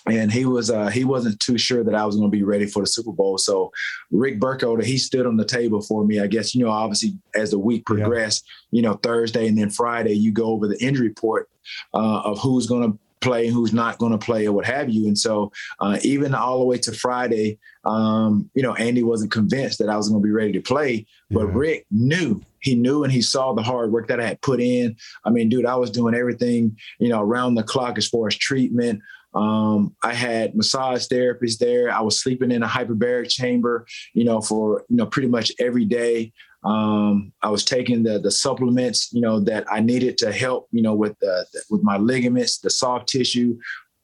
And 0.07 0.33
he 0.33 0.44
was 0.46 0.70
uh, 0.70 0.88
he 0.88 1.04
wasn't 1.04 1.38
too 1.38 1.59
sure 1.59 1.85
that 1.85 1.94
I 1.94 2.04
was 2.07 2.16
going 2.16 2.31
to 2.31 2.37
be 2.37 2.42
ready 2.42 2.66
for 2.66 2.83
the 2.83 2.87
Super 2.87 3.12
Bowl. 3.12 3.37
So 3.38 3.70
Rick 4.11 4.40
Burkholder, 4.40 4.83
he 4.83 4.96
stood 4.96 5.26
on 5.26 5.37
the 5.37 5.44
table 5.44 5.83
for 5.83 6.04
me. 6.04 6.20
I 6.20 6.26
guess 6.26 6.54
you 6.54 6.64
know, 6.64 6.70
obviously 6.70 7.16
as 7.35 7.50
the 7.50 7.59
week 7.59 7.85
progressed, 7.87 8.44
you 8.70 8.83
know, 8.83 8.94
Thursday 8.94 9.46
and 9.46 9.59
then 9.59 9.70
Friday, 9.70 10.14
you 10.14 10.33
go 10.33 10.46
over 10.46 10.66
the 10.66 10.83
injury 10.83 11.09
report 11.09 11.48
uh, 11.94 12.20
of 12.22 12.38
who's 12.40 12.66
going 12.66 12.90
to 12.90 12.98
play 13.20 13.48
who's 13.48 13.72
not 13.72 13.98
going 13.98 14.12
to 14.12 14.18
play 14.18 14.46
or 14.46 14.52
what 14.52 14.66
have 14.66 14.88
you. 14.88 15.07
And 15.07 15.18
so 15.18 15.52
uh, 15.81 15.98
even 16.02 16.35
all 16.35 16.59
the 16.59 16.64
way 16.64 16.78
to 16.78 16.92
Friday, 16.92 17.59
um, 17.85 18.50
you 18.54 18.62
know, 18.62 18.74
Andy 18.74 19.02
wasn't 19.02 19.33
convinced 19.33 19.78
that 19.78 19.88
I 19.88 19.96
was 19.96 20.09
going 20.09 20.22
to 20.22 20.26
be 20.26 20.33
ready 20.33 20.52
to 20.52 20.61
play, 20.61 21.07
but 21.31 21.46
Rick 21.46 21.87
knew. 21.90 22.42
He 22.61 22.74
knew 22.74 23.04
and 23.04 23.12
he 23.12 23.22
saw 23.22 23.52
the 23.52 23.62
hard 23.62 23.92
work 23.92 24.09
that 24.09 24.20
I 24.20 24.26
had 24.26 24.40
put 24.42 24.61
in. 24.61 24.96
I 25.24 25.31
mean, 25.31 25.48
dude, 25.48 25.66
I 25.66 25.76
was 25.76 25.90
doing 25.90 26.14
everything, 26.14 26.76
you 26.98 27.09
know, 27.09 27.20
around 27.20 27.54
the 27.54 27.62
clock 27.62 27.98
as 27.98 28.09
far 28.09 28.26
as 28.26 28.37
treatment. 28.37 29.00
Um, 29.35 29.94
I 30.02 30.14
had 30.14 30.54
massage 30.54 31.07
therapists 31.07 31.59
there. 31.59 31.92
I 31.92 32.00
was 32.00 32.20
sleeping 32.20 32.50
in 32.50 32.62
a 32.62 32.66
hyperbaric 32.66 33.28
chamber, 33.28 33.87
you 34.14 34.24
know, 34.24 34.40
for 34.40 34.85
you 34.88 34.96
know 34.96 35.07
pretty 35.07 35.28
much 35.28 35.52
every 35.61 35.85
day. 35.85 36.33
Um, 36.68 37.33
I 37.42 37.48
was 37.48 37.64
taking 37.64 38.02
the 38.02 38.18
the 38.18 38.31
supplements, 38.31 39.11
you 39.11 39.22
know, 39.22 39.40
that 39.40 39.64
I 39.72 39.81
needed 39.81 40.18
to 40.18 40.31
help, 40.31 40.68
you 40.70 40.83
know, 40.83 40.94
with 40.94 41.18
the 41.20 41.46
with 41.70 41.83
my 41.83 41.96
ligaments, 41.96 42.59
the 42.59 42.68
soft 42.68 43.09
tissue, 43.09 43.57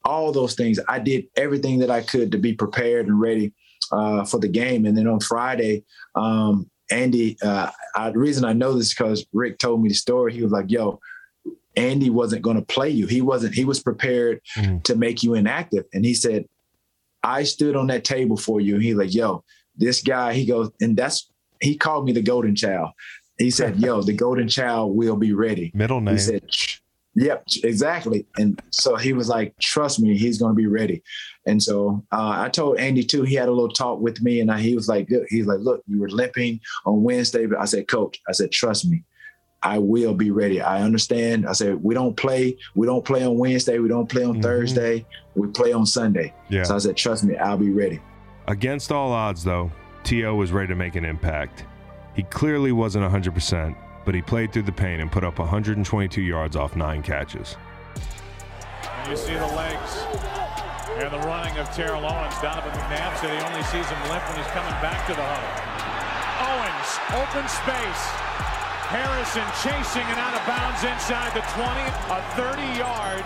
all 0.04 0.32
those 0.32 0.54
things. 0.54 0.80
I 0.88 0.98
did 0.98 1.26
everything 1.36 1.78
that 1.80 1.90
I 1.90 2.00
could 2.00 2.32
to 2.32 2.38
be 2.38 2.54
prepared 2.54 3.06
and 3.06 3.20
ready 3.20 3.52
uh, 3.92 4.24
for 4.24 4.40
the 4.40 4.48
game. 4.48 4.86
And 4.86 4.96
then 4.96 5.06
on 5.06 5.20
Friday, 5.20 5.84
um, 6.14 6.70
Andy, 6.90 7.36
uh, 7.42 7.70
I, 7.96 8.10
the 8.10 8.18
reason 8.18 8.46
I 8.46 8.54
know 8.54 8.72
this 8.72 8.94
because 8.94 9.26
Rick 9.34 9.58
told 9.58 9.82
me 9.82 9.90
the 9.90 9.94
story. 9.94 10.32
He 10.32 10.42
was 10.42 10.52
like, 10.52 10.70
"Yo, 10.70 11.00
Andy 11.76 12.08
wasn't 12.08 12.42
going 12.42 12.56
to 12.56 12.74
play 12.74 12.88
you. 12.88 13.06
He 13.06 13.20
wasn't. 13.20 13.54
He 13.54 13.66
was 13.66 13.80
prepared 13.80 14.40
to 14.84 14.94
make 14.94 15.22
you 15.22 15.34
inactive." 15.34 15.84
And 15.92 16.02
he 16.02 16.14
said, 16.14 16.46
"I 17.22 17.42
stood 17.42 17.76
on 17.76 17.88
that 17.88 18.04
table 18.04 18.38
for 18.38 18.58
you." 18.62 18.76
And 18.76 18.82
he 18.82 18.94
like, 18.94 19.12
"Yo, 19.12 19.44
this 19.76 20.02
guy." 20.02 20.32
He 20.32 20.46
goes, 20.46 20.70
and 20.80 20.96
that's 20.96 21.30
he 21.60 21.76
called 21.76 22.04
me 22.04 22.12
the 22.12 22.22
golden 22.22 22.54
child. 22.54 22.90
He 23.38 23.50
said, 23.50 23.78
"Yo, 23.78 24.02
the 24.02 24.12
golden 24.12 24.48
child 24.48 24.96
will 24.96 25.16
be 25.16 25.32
ready." 25.32 25.70
Middle 25.74 26.00
name. 26.00 26.14
He 26.14 26.20
said, 26.20 26.42
"Yep, 27.14 27.44
exactly." 27.62 28.26
And 28.36 28.60
so 28.70 28.96
he 28.96 29.12
was 29.12 29.28
like, 29.28 29.58
"Trust 29.58 30.00
me, 30.00 30.16
he's 30.16 30.38
going 30.38 30.52
to 30.52 30.56
be 30.56 30.66
ready." 30.66 31.02
And 31.46 31.62
so 31.62 32.04
uh, 32.12 32.34
I 32.36 32.48
told 32.48 32.78
Andy 32.78 33.02
too. 33.02 33.22
He 33.22 33.34
had 33.34 33.48
a 33.48 33.52
little 33.52 33.68
talk 33.68 34.00
with 34.00 34.22
me, 34.22 34.40
and 34.40 34.50
I, 34.50 34.60
he 34.60 34.74
was 34.74 34.88
like, 34.88 35.08
"He's 35.28 35.46
like, 35.46 35.60
look, 35.60 35.82
you 35.86 36.00
were 36.00 36.08
limping 36.08 36.60
on 36.86 37.02
Wednesday, 37.02 37.46
but 37.46 37.58
I 37.58 37.64
said, 37.64 37.88
Coach, 37.88 38.20
I 38.28 38.32
said, 38.32 38.52
trust 38.52 38.88
me." 38.88 39.04
I 39.64 39.78
will 39.78 40.12
be 40.12 40.30
ready. 40.30 40.60
I 40.60 40.82
understand. 40.82 41.48
I 41.48 41.52
said 41.52 41.82
we 41.82 41.94
don't 41.94 42.14
play. 42.14 42.58
We 42.74 42.86
don't 42.86 43.02
play 43.02 43.24
on 43.24 43.38
Wednesday. 43.38 43.78
We 43.78 43.88
don't 43.88 44.06
play 44.06 44.22
on 44.22 44.42
Thursday. 44.42 45.06
We 45.34 45.48
play 45.48 45.72
on 45.72 45.86
Sunday. 45.86 46.34
Yeah. 46.50 46.64
So 46.64 46.74
I 46.74 46.78
said, 46.78 46.98
trust 46.98 47.24
me, 47.24 47.36
I'll 47.38 47.56
be 47.56 47.70
ready. 47.70 47.98
Against 48.46 48.92
all 48.92 49.10
odds, 49.10 49.42
though, 49.42 49.72
T.O. 50.04 50.34
was 50.34 50.52
ready 50.52 50.68
to 50.68 50.76
make 50.76 50.96
an 50.96 51.04
impact. 51.04 51.64
He 52.14 52.22
clearly 52.24 52.72
wasn't 52.72 53.10
100%, 53.10 53.74
but 54.04 54.14
he 54.14 54.20
played 54.20 54.52
through 54.52 54.62
the 54.62 54.72
pain 54.72 55.00
and 55.00 55.10
put 55.10 55.24
up 55.24 55.38
122 55.38 56.20
yards 56.20 56.56
off 56.56 56.76
nine 56.76 57.02
catches. 57.02 57.56
And 58.84 59.10
you 59.10 59.16
see 59.16 59.32
the 59.32 59.46
legs 59.46 60.04
and 61.00 61.12
the 61.12 61.26
running 61.26 61.56
of 61.58 61.66
Terrell 61.74 62.04
Owens. 62.04 62.34
Donovan 62.40 62.70
McNabb 62.70 63.16
said 63.18 63.32
he 63.32 63.44
only 63.48 63.64
sees 63.64 63.88
him 63.88 63.98
limp 64.12 64.22
when 64.28 64.36
he's 64.36 64.52
coming 64.52 64.76
back 64.84 65.06
to 65.08 65.14
the 65.14 65.24
huddle. 65.24 65.74
Owens, 66.52 66.90
open 67.24 67.48
space. 67.48 68.04
Harrison 68.92 69.48
chasing 69.64 70.04
and 70.04 70.20
out 70.20 70.36
of 70.36 70.44
bounds 70.46 70.84
inside 70.84 71.32
the 71.32 71.40
20. 71.56 71.80
A 72.12 72.20
30-yard 72.36 73.24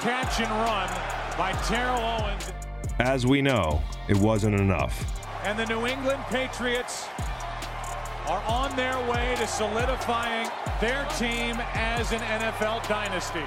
catch 0.00 0.40
and 0.40 0.50
run 0.62 0.88
by 1.36 1.52
Terrell 1.66 2.00
Owens. 2.00 2.52
As 3.00 3.26
we 3.26 3.42
know, 3.42 3.82
it 4.08 4.16
wasn't 4.16 4.58
enough. 4.60 5.04
And 5.44 5.58
the 5.58 5.66
New 5.66 5.86
England 5.86 6.22
Patriots 6.28 7.08
are 8.28 8.42
on 8.46 8.74
their 8.76 8.96
way 9.10 9.34
to 9.38 9.46
solidifying 9.46 10.48
their 10.80 11.04
team 11.18 11.56
as 11.74 12.12
an 12.12 12.20
NFL 12.20 12.86
dynasty. 12.88 13.42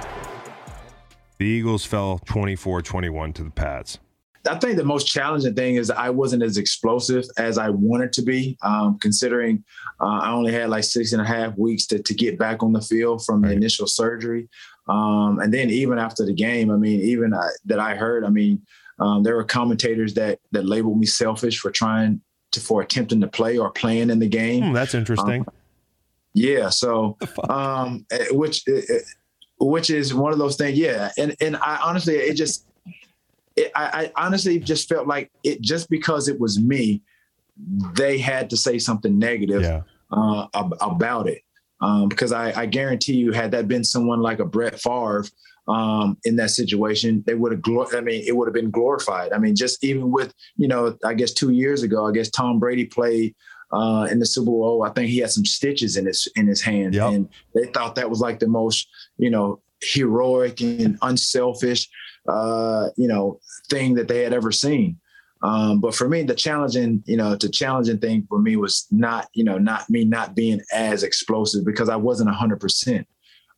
The 1.37 1.45
Eagles 1.45 1.85
fell 1.85 2.19
24 2.25 2.81
21 2.81 3.33
to 3.33 3.43
the 3.43 3.49
Pats. 3.49 3.99
I 4.47 4.59
think 4.59 4.75
the 4.75 4.83
most 4.83 5.07
challenging 5.07 5.55
thing 5.55 5.75
is 5.75 5.89
I 5.89 6.09
wasn't 6.09 6.43
as 6.43 6.57
explosive 6.57 7.25
as 7.37 7.57
I 7.57 7.69
wanted 7.69 8.11
to 8.13 8.21
be, 8.21 8.57
um, 8.61 8.99
considering 8.99 9.63
uh, 10.01 10.19
I 10.21 10.31
only 10.31 10.51
had 10.51 10.69
like 10.69 10.83
six 10.83 11.13
and 11.13 11.21
a 11.21 11.25
half 11.25 11.57
weeks 11.57 11.85
to, 11.87 12.03
to 12.03 12.13
get 12.13 12.37
back 12.37 12.61
on 12.61 12.73
the 12.73 12.81
field 12.81 13.25
from 13.25 13.41
right. 13.41 13.49
the 13.49 13.55
initial 13.55 13.87
surgery. 13.87 14.49
Um, 14.87 15.39
and 15.39 15.53
then 15.53 15.69
even 15.69 15.97
after 15.97 16.25
the 16.25 16.33
game, 16.33 16.69
I 16.71 16.75
mean, 16.75 16.99
even 16.99 17.33
I, 17.33 17.47
that 17.65 17.79
I 17.79 17.95
heard, 17.95 18.23
I 18.23 18.29
mean, 18.29 18.61
um, 18.99 19.23
there 19.23 19.35
were 19.35 19.43
commentators 19.43 20.13
that 20.13 20.39
that 20.51 20.65
labeled 20.65 20.99
me 20.99 21.05
selfish 21.05 21.59
for 21.59 21.71
trying 21.71 22.21
to 22.51 22.59
for 22.59 22.81
attempting 22.81 23.21
to 23.21 23.27
play 23.27 23.57
or 23.57 23.69
playing 23.71 24.09
in 24.09 24.19
the 24.19 24.27
game. 24.27 24.63
Hmm, 24.63 24.73
that's 24.73 24.93
interesting. 24.93 25.41
Um, 25.41 25.47
yeah, 26.33 26.69
so 26.69 27.17
um, 27.49 28.05
eh, 28.11 28.25
which 28.31 28.63
eh, 28.67 28.81
eh, 28.89 28.99
which 29.59 29.89
is 29.89 30.13
one 30.13 30.33
of 30.33 30.39
those 30.39 30.55
things. 30.55 30.77
Yeah, 30.77 31.11
and 31.17 31.35
and 31.41 31.57
I 31.57 31.79
honestly, 31.83 32.15
it 32.15 32.35
just 32.35 32.65
it, 33.55 33.71
I, 33.75 34.11
I 34.15 34.25
honestly 34.25 34.59
just 34.59 34.89
felt 34.89 35.07
like 35.07 35.31
it 35.43 35.61
just 35.61 35.89
because 35.89 36.27
it 36.27 36.39
was 36.39 36.59
me, 36.59 37.01
they 37.93 38.17
had 38.17 38.49
to 38.49 38.57
say 38.57 38.79
something 38.79 39.17
negative 39.17 39.61
yeah. 39.61 39.81
uh, 40.11 40.47
about 40.81 41.27
it. 41.27 41.41
Um, 41.81 42.07
because 42.07 42.31
I, 42.31 42.61
I, 42.61 42.65
guarantee 42.67 43.15
you, 43.15 43.33
had 43.33 43.51
that 43.51 43.67
been 43.67 43.83
someone 43.83 44.21
like 44.21 44.39
a 44.39 44.45
Brett 44.45 44.79
Favre 44.79 45.25
um, 45.67 46.17
in 46.23 46.35
that 46.35 46.51
situation, 46.51 47.23
they 47.25 47.33
would 47.33 47.51
have. 47.51 47.61
Glor- 47.61 47.93
I 47.95 48.01
mean, 48.01 48.23
it 48.25 48.35
would 48.35 48.47
have 48.47 48.53
been 48.53 48.71
glorified. 48.71 49.33
I 49.33 49.37
mean, 49.37 49.55
just 49.55 49.83
even 49.83 50.11
with 50.11 50.33
you 50.57 50.67
know, 50.67 50.97
I 51.03 51.13
guess 51.13 51.33
two 51.33 51.51
years 51.51 51.83
ago, 51.83 52.07
I 52.07 52.11
guess 52.11 52.29
Tom 52.29 52.59
Brady 52.59 52.85
played 52.85 53.35
uh, 53.71 54.07
in 54.11 54.19
the 54.19 54.25
Super 54.25 54.45
Bowl. 54.45 54.83
I 54.83 54.89
think 54.91 55.09
he 55.09 55.19
had 55.19 55.31
some 55.31 55.45
stitches 55.45 55.97
in 55.97 56.05
his 56.05 56.27
in 56.35 56.47
his 56.47 56.61
hand, 56.61 56.93
yep. 56.93 57.11
and 57.11 57.29
they 57.53 57.65
thought 57.65 57.95
that 57.95 58.09
was 58.09 58.19
like 58.19 58.39
the 58.39 58.47
most 58.47 58.87
you 59.17 59.29
know 59.29 59.61
heroic 59.81 60.61
and 60.61 60.97
unselfish 61.01 61.87
uh, 62.29 62.87
you 62.95 63.07
know 63.07 63.39
thing 63.69 63.95
that 63.95 64.07
they 64.07 64.21
had 64.21 64.33
ever 64.33 64.51
seen. 64.51 64.99
Um, 65.41 65.79
but 65.79 65.93
for 65.93 66.09
me, 66.09 66.23
the 66.23 66.33
challenging, 66.33 67.03
you 67.05 67.17
know, 67.17 67.35
the 67.35 67.49
challenging 67.49 67.99
thing 67.99 68.25
for 68.27 68.39
me 68.39 68.55
was 68.55 68.87
not, 68.89 69.27
you 69.33 69.43
know, 69.43 69.59
not 69.59 69.87
me 69.91 70.03
not 70.03 70.35
being 70.35 70.59
as 70.73 71.03
explosive 71.03 71.65
because 71.65 71.89
I 71.89 71.97
wasn't 71.97 72.31
hundred 72.31 72.59
percent. 72.59 73.07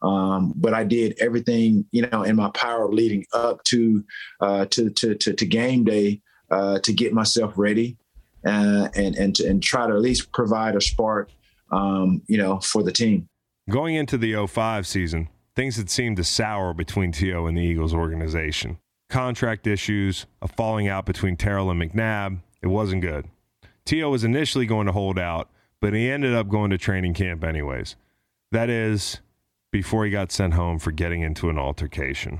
Um, 0.01 0.53
but 0.55 0.73
I 0.73 0.83
did 0.83 1.17
everything, 1.19 1.85
you 1.91 2.07
know, 2.07 2.23
in 2.23 2.35
my 2.35 2.49
power 2.51 2.87
leading 2.91 3.25
up 3.33 3.63
to 3.65 4.03
uh, 4.41 4.65
to, 4.65 4.89
to, 4.91 5.15
to 5.15 5.33
to 5.33 5.45
game 5.45 5.83
day 5.83 6.21
uh, 6.51 6.79
to 6.79 6.93
get 6.93 7.13
myself 7.13 7.53
ready 7.57 7.97
uh, 8.45 8.89
and 8.95 9.15
and 9.15 9.35
to, 9.35 9.47
and 9.47 9.63
try 9.63 9.87
to 9.87 9.93
at 9.93 10.01
least 10.01 10.31
provide 10.31 10.75
a 10.75 10.81
spark, 10.81 11.29
um, 11.71 12.21
you 12.27 12.37
know, 12.37 12.59
for 12.59 12.83
the 12.83 12.91
team. 12.91 13.27
Going 13.69 13.95
into 13.95 14.17
the 14.17 14.47
05 14.47 14.87
season, 14.87 15.27
things 15.55 15.75
had 15.75 15.89
seemed 15.89 16.17
to 16.17 16.23
sour 16.23 16.73
between 16.73 17.11
T.O. 17.11 17.47
and 17.47 17.57
the 17.57 17.61
Eagles 17.61 17.93
organization 17.93 18.77
contract 19.09 19.67
issues, 19.67 20.25
a 20.41 20.47
falling 20.47 20.87
out 20.87 21.05
between 21.05 21.37
Terrell 21.37 21.71
and 21.71 21.81
McNabb. 21.81 22.39
It 22.61 22.67
wasn't 22.67 23.01
good. 23.01 23.27
T.O. 23.85 24.09
was 24.09 24.23
initially 24.23 24.65
going 24.65 24.87
to 24.87 24.91
hold 24.91 25.17
out, 25.17 25.49
but 25.79 25.93
he 25.93 26.09
ended 26.09 26.33
up 26.33 26.49
going 26.49 26.71
to 26.71 26.77
training 26.77 27.13
camp 27.13 27.43
anyways. 27.43 27.95
That 28.51 28.69
is, 28.69 29.19
before 29.71 30.05
he 30.05 30.11
got 30.11 30.31
sent 30.31 30.53
home 30.53 30.79
for 30.79 30.91
getting 30.91 31.21
into 31.21 31.49
an 31.49 31.57
altercation. 31.57 32.39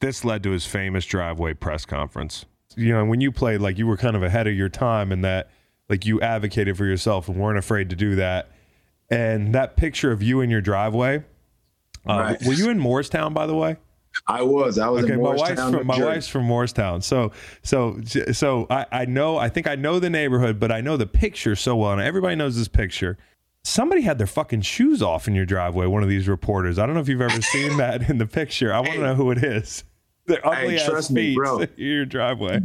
This 0.00 0.24
led 0.24 0.42
to 0.44 0.50
his 0.50 0.66
famous 0.66 1.04
driveway 1.04 1.54
press 1.54 1.84
conference. 1.84 2.44
You 2.76 2.92
know, 2.92 3.04
when 3.04 3.20
you 3.20 3.32
played, 3.32 3.60
like 3.60 3.78
you 3.78 3.86
were 3.86 3.96
kind 3.96 4.14
of 4.14 4.22
ahead 4.22 4.46
of 4.46 4.54
your 4.54 4.68
time 4.68 5.10
in 5.10 5.22
that, 5.22 5.50
like 5.88 6.06
you 6.06 6.20
advocated 6.20 6.76
for 6.76 6.84
yourself 6.84 7.28
and 7.28 7.38
weren't 7.38 7.58
afraid 7.58 7.90
to 7.90 7.96
do 7.96 8.14
that. 8.16 8.50
And 9.10 9.54
that 9.54 9.76
picture 9.76 10.12
of 10.12 10.22
you 10.22 10.40
in 10.40 10.50
your 10.50 10.60
driveway, 10.60 11.24
uh, 12.08 12.18
right. 12.18 12.46
were 12.46 12.52
you 12.52 12.68
in 12.68 12.78
Morristown, 12.78 13.32
by 13.32 13.46
the 13.46 13.54
way? 13.54 13.78
I 14.26 14.42
was. 14.42 14.78
I 14.78 14.88
was. 14.88 15.04
Okay, 15.04 15.16
my 15.16 15.34
wife's 15.34 15.60
from 15.60 15.86
my 15.86 15.98
wife's 16.00 16.28
from 16.28 16.44
Morristown. 16.44 17.02
So 17.02 17.32
so 17.62 18.00
so 18.32 18.66
I, 18.68 18.86
I 18.90 19.04
know. 19.04 19.36
I 19.36 19.48
think 19.48 19.66
I 19.66 19.76
know 19.76 19.98
the 19.98 20.10
neighborhood, 20.10 20.58
but 20.58 20.72
I 20.72 20.80
know 20.80 20.96
the 20.96 21.06
picture 21.06 21.54
so 21.54 21.76
well, 21.76 21.92
and 21.92 22.00
everybody 22.00 22.34
knows 22.36 22.56
this 22.56 22.68
picture. 22.68 23.16
Somebody 23.64 24.02
had 24.02 24.18
their 24.18 24.26
fucking 24.26 24.62
shoes 24.62 25.02
off 25.02 25.28
in 25.28 25.34
your 25.34 25.44
driveway. 25.44 25.86
One 25.86 26.02
of 26.02 26.08
these 26.08 26.28
reporters. 26.28 26.78
I 26.78 26.86
don't 26.86 26.94
know 26.94 27.00
if 27.00 27.08
you've 27.08 27.20
ever 27.20 27.42
seen 27.42 27.76
that 27.78 28.08
in 28.08 28.18
the 28.18 28.26
picture. 28.26 28.72
I 28.72 28.80
want 28.80 28.94
to 28.94 29.00
know 29.00 29.14
who 29.14 29.30
it 29.30 29.38
is. 29.44 29.84
They're 30.26 30.46
ugly 30.46 30.76
hey, 30.76 30.86
trust 30.86 31.10
me, 31.10 31.34
bro. 31.34 31.64
your 31.76 32.04
driveway. 32.04 32.60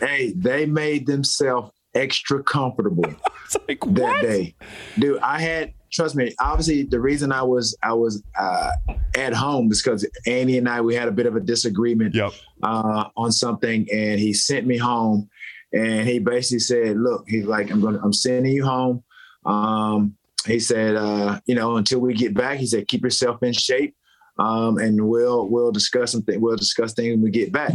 Hey, 0.00 0.32
they 0.36 0.66
made 0.66 1.06
themselves 1.06 1.72
extra 1.94 2.42
comfortable 2.42 3.04
like, 3.68 3.80
that 3.80 3.88
what? 3.88 4.22
day, 4.22 4.54
dude. 4.98 5.18
I 5.20 5.40
had 5.40 5.72
trust 5.90 6.14
me. 6.14 6.34
Obviously, 6.40 6.82
the 6.82 7.00
reason 7.00 7.32
I 7.32 7.42
was 7.42 7.76
I 7.82 7.94
was 7.94 8.22
uh, 8.38 8.70
at 9.16 9.32
home 9.32 9.72
is 9.72 9.82
because 9.82 10.06
Andy 10.26 10.58
and 10.58 10.68
I 10.68 10.82
we 10.82 10.94
had 10.94 11.08
a 11.08 11.12
bit 11.12 11.26
of 11.26 11.36
a 11.36 11.40
disagreement 11.40 12.14
yep. 12.14 12.32
uh, 12.62 13.08
on 13.16 13.32
something, 13.32 13.86
and 13.90 14.20
he 14.20 14.34
sent 14.34 14.66
me 14.66 14.76
home, 14.76 15.28
and 15.72 16.06
he 16.06 16.18
basically 16.18 16.60
said, 16.60 16.98
"Look, 16.98 17.24
he's 17.28 17.46
like, 17.46 17.70
I'm 17.70 17.80
going, 17.80 17.98
I'm 18.02 18.12
sending 18.12 18.52
you 18.52 18.64
home." 18.64 19.02
Um, 19.46 20.16
he 20.46 20.58
said, 20.60 20.96
uh, 20.96 21.40
"You 21.46 21.54
know, 21.54 21.76
until 21.76 22.00
we 22.00 22.14
get 22.14 22.34
back," 22.34 22.58
he 22.58 22.66
said, 22.66 22.88
"Keep 22.88 23.04
yourself 23.04 23.42
in 23.42 23.52
shape, 23.52 23.94
um, 24.38 24.78
and 24.78 25.08
we'll 25.08 25.48
we'll 25.48 25.72
discuss 25.72 26.12
something. 26.12 26.40
We'll 26.40 26.56
discuss 26.56 26.94
things 26.94 27.10
when 27.10 27.22
we 27.22 27.30
get 27.30 27.52
back." 27.52 27.72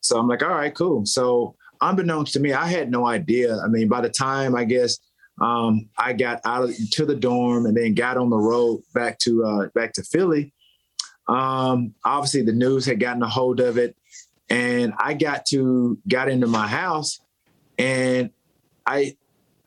So 0.00 0.18
I'm 0.18 0.28
like, 0.28 0.42
"All 0.42 0.50
right, 0.50 0.74
cool." 0.74 1.06
So 1.06 1.56
unbeknownst 1.80 2.32
to 2.34 2.40
me, 2.40 2.52
I 2.52 2.66
had 2.66 2.90
no 2.90 3.06
idea. 3.06 3.58
I 3.58 3.68
mean, 3.68 3.88
by 3.88 4.00
the 4.00 4.10
time 4.10 4.54
I 4.54 4.64
guess 4.64 4.98
um, 5.40 5.88
I 5.96 6.12
got 6.12 6.40
out 6.44 6.64
of, 6.64 6.90
to 6.92 7.06
the 7.06 7.16
dorm 7.16 7.66
and 7.66 7.76
then 7.76 7.94
got 7.94 8.16
on 8.16 8.30
the 8.30 8.38
road 8.38 8.82
back 8.94 9.18
to 9.20 9.44
uh, 9.44 9.66
back 9.74 9.92
to 9.94 10.02
Philly. 10.02 10.52
Um, 11.28 11.94
obviously, 12.04 12.42
the 12.42 12.52
news 12.52 12.84
had 12.84 13.00
gotten 13.00 13.22
a 13.22 13.28
hold 13.28 13.60
of 13.60 13.78
it, 13.78 13.96
and 14.48 14.92
I 14.98 15.14
got 15.14 15.46
to 15.46 15.98
got 16.08 16.28
into 16.28 16.46
my 16.46 16.66
house, 16.66 17.20
and 17.78 18.30
I 18.86 19.16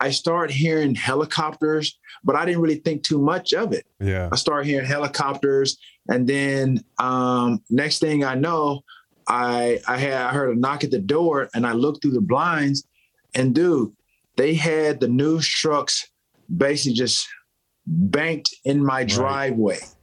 I 0.04 0.10
start 0.10 0.52
hearing 0.52 0.96
helicopters, 0.96 1.98
but 2.26 2.36
I 2.36 2.44
didn't 2.44 2.60
really 2.60 2.82
think 2.84 3.04
too 3.04 3.20
much 3.20 3.54
of 3.54 3.72
it. 3.72 3.86
Yeah, 4.02 4.28
I 4.34 4.36
start 4.36 4.66
hearing 4.66 4.86
helicopters, 4.86 5.78
and 6.10 6.28
then 6.28 6.84
um, 7.00 7.64
next 7.70 8.00
thing 8.00 8.26
I 8.26 8.36
know, 8.36 8.82
I 9.30 9.80
I 9.88 9.96
had 9.98 10.14
I 10.14 10.34
heard 10.34 10.58
a 10.58 10.60
knock 10.60 10.84
at 10.84 10.92
the 10.92 11.00
door, 11.00 11.48
and 11.54 11.66
I 11.66 11.72
looked 11.72 12.02
through 12.02 12.12
the 12.12 12.28
blinds, 12.34 12.86
and 13.34 13.56
dude, 13.56 13.94
they 14.36 14.56
had 14.56 15.00
the 15.00 15.08
news 15.08 15.48
trucks 15.48 16.06
basically 16.58 16.96
just 16.96 17.26
banked 17.88 18.54
in 18.66 18.84
my 18.84 19.06
driveway. 19.06 19.80
Right. 19.80 19.96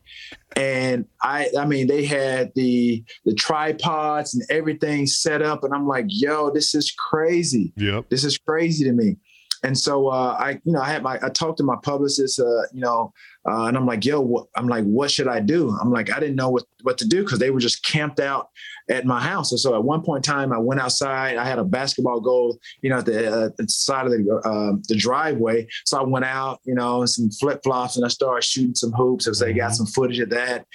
And 0.57 1.05
I 1.23 1.51
I 1.59 1.67
mean 1.67 1.89
they 1.89 2.07
had 2.07 2.53
the 2.55 3.05
the 3.27 3.35
tripods 3.35 4.35
and 4.35 4.43
everything 4.49 5.07
set 5.07 5.43
up 5.43 5.63
and 5.63 5.75
I'm 5.75 5.87
like, 5.87 6.07
yo, 6.09 6.51
this 6.51 6.75
is 6.75 6.91
crazy. 6.91 7.75
Yep. 7.77 8.09
This 8.09 8.25
is 8.25 8.39
crazy 8.39 8.85
to 8.85 8.93
me. 8.93 9.17
And 9.63 9.77
so 9.77 10.09
uh, 10.09 10.37
I, 10.39 10.61
you 10.65 10.73
know, 10.73 10.81
I 10.81 10.91
had 10.91 11.03
my, 11.03 11.19
I 11.23 11.29
talked 11.29 11.59
to 11.59 11.65
my 11.65 11.77
publicist, 11.83 12.41
uh, 12.41 12.63
you 12.73 12.81
know, 12.81 13.13
uh, 13.49 13.65
and 13.65 13.77
I'm 13.77 13.87
like, 13.87 14.05
yo, 14.05 14.21
what, 14.21 14.47
I'm 14.55 14.69
like, 14.69 14.85
what 14.85 15.11
should 15.11 15.29
I 15.29 15.41
do? 15.41 15.77
I'm 15.81 15.91
like, 15.91 16.11
I 16.11 16.21
didn't 16.21 16.37
know 16.37 16.51
what, 16.51 16.65
what 16.83 16.99
to 16.99 17.09
do 17.09 17.23
because 17.23 17.39
they 17.39 17.51
were 17.51 17.61
just 17.61 17.85
camped 17.85 18.21
out 18.21 18.49
at 18.91 19.07
my 19.07 19.21
house. 19.21 19.53
And 19.53 19.61
so 19.61 19.75
at 19.75 19.85
one 19.85 20.03
point 20.03 20.27
in 20.27 20.33
time, 20.33 20.53
I 20.53 20.59
went 20.59 20.81
outside. 20.81 21.37
I 21.37 21.45
had 21.45 21.59
a 21.59 21.65
basketball 21.65 22.21
goal, 22.21 22.59
you 22.83 22.91
know, 22.91 22.99
at 22.99 23.07
the, 23.07 23.33
uh, 23.33 23.49
the 23.57 23.69
side 23.69 24.07
of 24.07 24.13
the 24.13 24.41
uh, 24.45 24.77
the 24.89 24.97
driveway. 24.97 25.67
So 25.85 25.99
I 25.99 26.03
went 26.03 26.25
out, 26.25 26.61
you 26.65 26.75
know, 26.75 27.05
some 27.07 27.31
flip 27.31 27.61
flops, 27.63 27.97
and 27.97 28.05
I 28.05 28.09
started 28.09 28.45
shooting 28.45 28.75
some 28.75 28.93
hoops. 28.93 29.27
As 29.27 29.39
they 29.39 29.53
got 29.53 29.67
mm-hmm. 29.67 29.75
some 29.75 29.87
footage 29.87 30.21
of 30.21 30.31
that. 30.31 30.67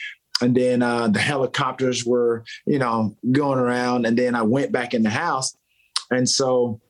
And 0.42 0.56
then 0.56 0.82
uh, 0.82 1.08
the 1.08 1.20
helicopters 1.20 2.06
were, 2.06 2.44
you 2.66 2.80
know, 2.80 3.16
going 3.32 3.60
around. 3.60 4.06
And 4.06 4.18
then 4.18 4.36
I 4.36 4.42
went 4.42 4.72
back 4.72 4.94
in 4.94 5.02
the 5.04 5.10
house. 5.10 5.56
And 6.12 6.28
so 6.28 6.82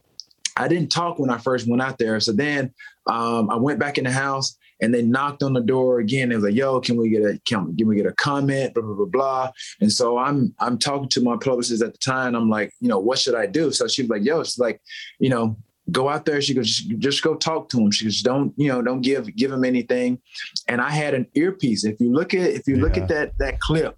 I 0.58 0.68
didn't 0.68 0.90
talk 0.90 1.20
when 1.20 1.30
I 1.30 1.38
first 1.38 1.68
went 1.68 1.82
out 1.82 1.98
there. 1.98 2.20
So 2.20 2.32
then 2.32 2.74
um, 3.08 3.50
I 3.50 3.56
went 3.56 3.80
back 3.80 3.98
in 3.98 4.04
the 4.06 4.12
house 4.12 4.58
and 4.82 4.94
they 4.94 5.02
knocked 5.02 5.44
on 5.44 5.54
the 5.54 5.62
door 5.62 6.00
again. 6.00 6.30
They 6.30 6.36
was 6.36 6.44
like, 6.44 6.56
"Yo, 6.56 6.80
can 6.82 6.98
we 6.98 7.10
get 7.10 7.24
a 7.24 7.40
can, 7.46 7.76
can 7.76 7.88
we 7.88 7.96
get 7.96 8.06
a 8.06 8.14
comment?" 8.14 8.74
Blah 8.74 8.84
blah 8.84 8.96
blah 8.96 9.06
blah. 9.06 9.52
And 9.82 9.92
so 9.92 10.18
I'm 10.18 10.54
I'm 10.60 10.78
talking 10.78 11.10
to 11.10 11.22
my 11.22 11.38
publicist 11.38 11.84
at 11.84 11.94
the 11.94 12.00
time. 12.00 12.36
I'm 12.36 12.50
like, 12.50 12.74
you 12.80 12.90
know, 12.90 13.00
what 13.00 13.20
should 13.20 13.36
I 13.36 13.46
do? 13.46 13.72
So 13.72 13.88
she 13.88 14.02
was 14.02 14.10
like, 14.10 14.26
"Yo, 14.26 14.40
it's 14.40 14.58
like, 14.58 14.82
you 15.20 15.30
know, 15.30 15.58
go 15.92 16.10
out 16.10 16.26
there. 16.26 16.42
She 16.42 16.54
goes, 16.54 16.68
just, 16.68 17.00
just 17.00 17.24
go 17.24 17.36
talk 17.36 17.70
to 17.70 17.80
him. 17.80 17.92
She 17.92 18.06
goes, 18.06 18.22
don't, 18.22 18.54
you 18.58 18.68
know, 18.68 18.82
don't 18.82 19.02
give 19.02 19.34
give 19.36 19.52
him 19.52 19.64
anything. 19.64 20.20
And 20.68 20.82
I 20.82 20.90
had 20.90 21.14
an 21.14 21.28
earpiece. 21.36 21.86
If 21.86 22.00
you 22.00 22.12
look 22.12 22.34
at 22.34 22.50
if 22.50 22.68
you 22.68 22.76
yeah. 22.78 22.84
look 22.84 22.98
at 22.98 23.08
that 23.10 23.38
that 23.40 23.60
clip, 23.60 23.98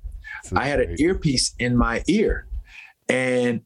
I 0.55 0.65
had 0.65 0.79
an 0.79 0.95
earpiece 0.99 1.53
in 1.59 1.75
my 1.75 2.03
ear. 2.07 2.47
And 3.09 3.61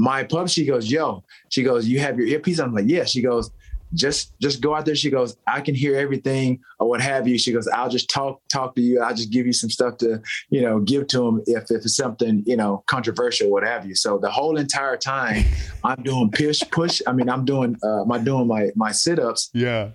my 0.00 0.24
pub, 0.24 0.48
she 0.48 0.64
goes, 0.64 0.90
yo, 0.90 1.22
she 1.50 1.62
goes, 1.62 1.86
you 1.86 2.00
have 2.00 2.18
your 2.18 2.26
earpiece? 2.26 2.58
I'm 2.58 2.72
like, 2.72 2.86
yeah. 2.88 3.04
She 3.04 3.20
goes, 3.20 3.50
just 3.92 4.32
just 4.40 4.62
go 4.62 4.74
out 4.74 4.86
there. 4.86 4.94
She 4.94 5.10
goes, 5.10 5.36
I 5.46 5.60
can 5.60 5.74
hear 5.74 5.96
everything 5.96 6.60
or 6.78 6.88
what 6.88 7.00
have 7.00 7.28
you. 7.28 7.36
She 7.36 7.52
goes, 7.52 7.68
I'll 7.68 7.90
just 7.90 8.08
talk 8.08 8.40
talk 8.48 8.74
to 8.76 8.80
you. 8.80 9.02
I'll 9.02 9.14
just 9.14 9.30
give 9.30 9.46
you 9.46 9.52
some 9.52 9.68
stuff 9.68 9.98
to 9.98 10.22
you 10.48 10.62
know 10.62 10.80
give 10.80 11.08
to 11.08 11.18
them 11.18 11.42
if 11.46 11.64
if 11.70 11.84
it's 11.84 11.96
something 11.96 12.42
you 12.46 12.56
know 12.56 12.82
controversial, 12.86 13.50
what 13.50 13.64
have 13.64 13.84
you. 13.84 13.94
So 13.94 14.16
the 14.16 14.30
whole 14.30 14.56
entire 14.56 14.96
time, 14.96 15.44
I'm 15.84 16.02
doing 16.02 16.30
push 16.30 16.62
push. 16.70 17.02
I 17.06 17.12
mean, 17.12 17.28
I'm 17.28 17.44
doing 17.44 17.76
uh, 17.82 18.04
my 18.04 18.18
doing 18.18 18.46
my 18.46 18.70
my 18.76 18.92
sit 18.92 19.18
ups. 19.18 19.50
Yeah 19.52 19.90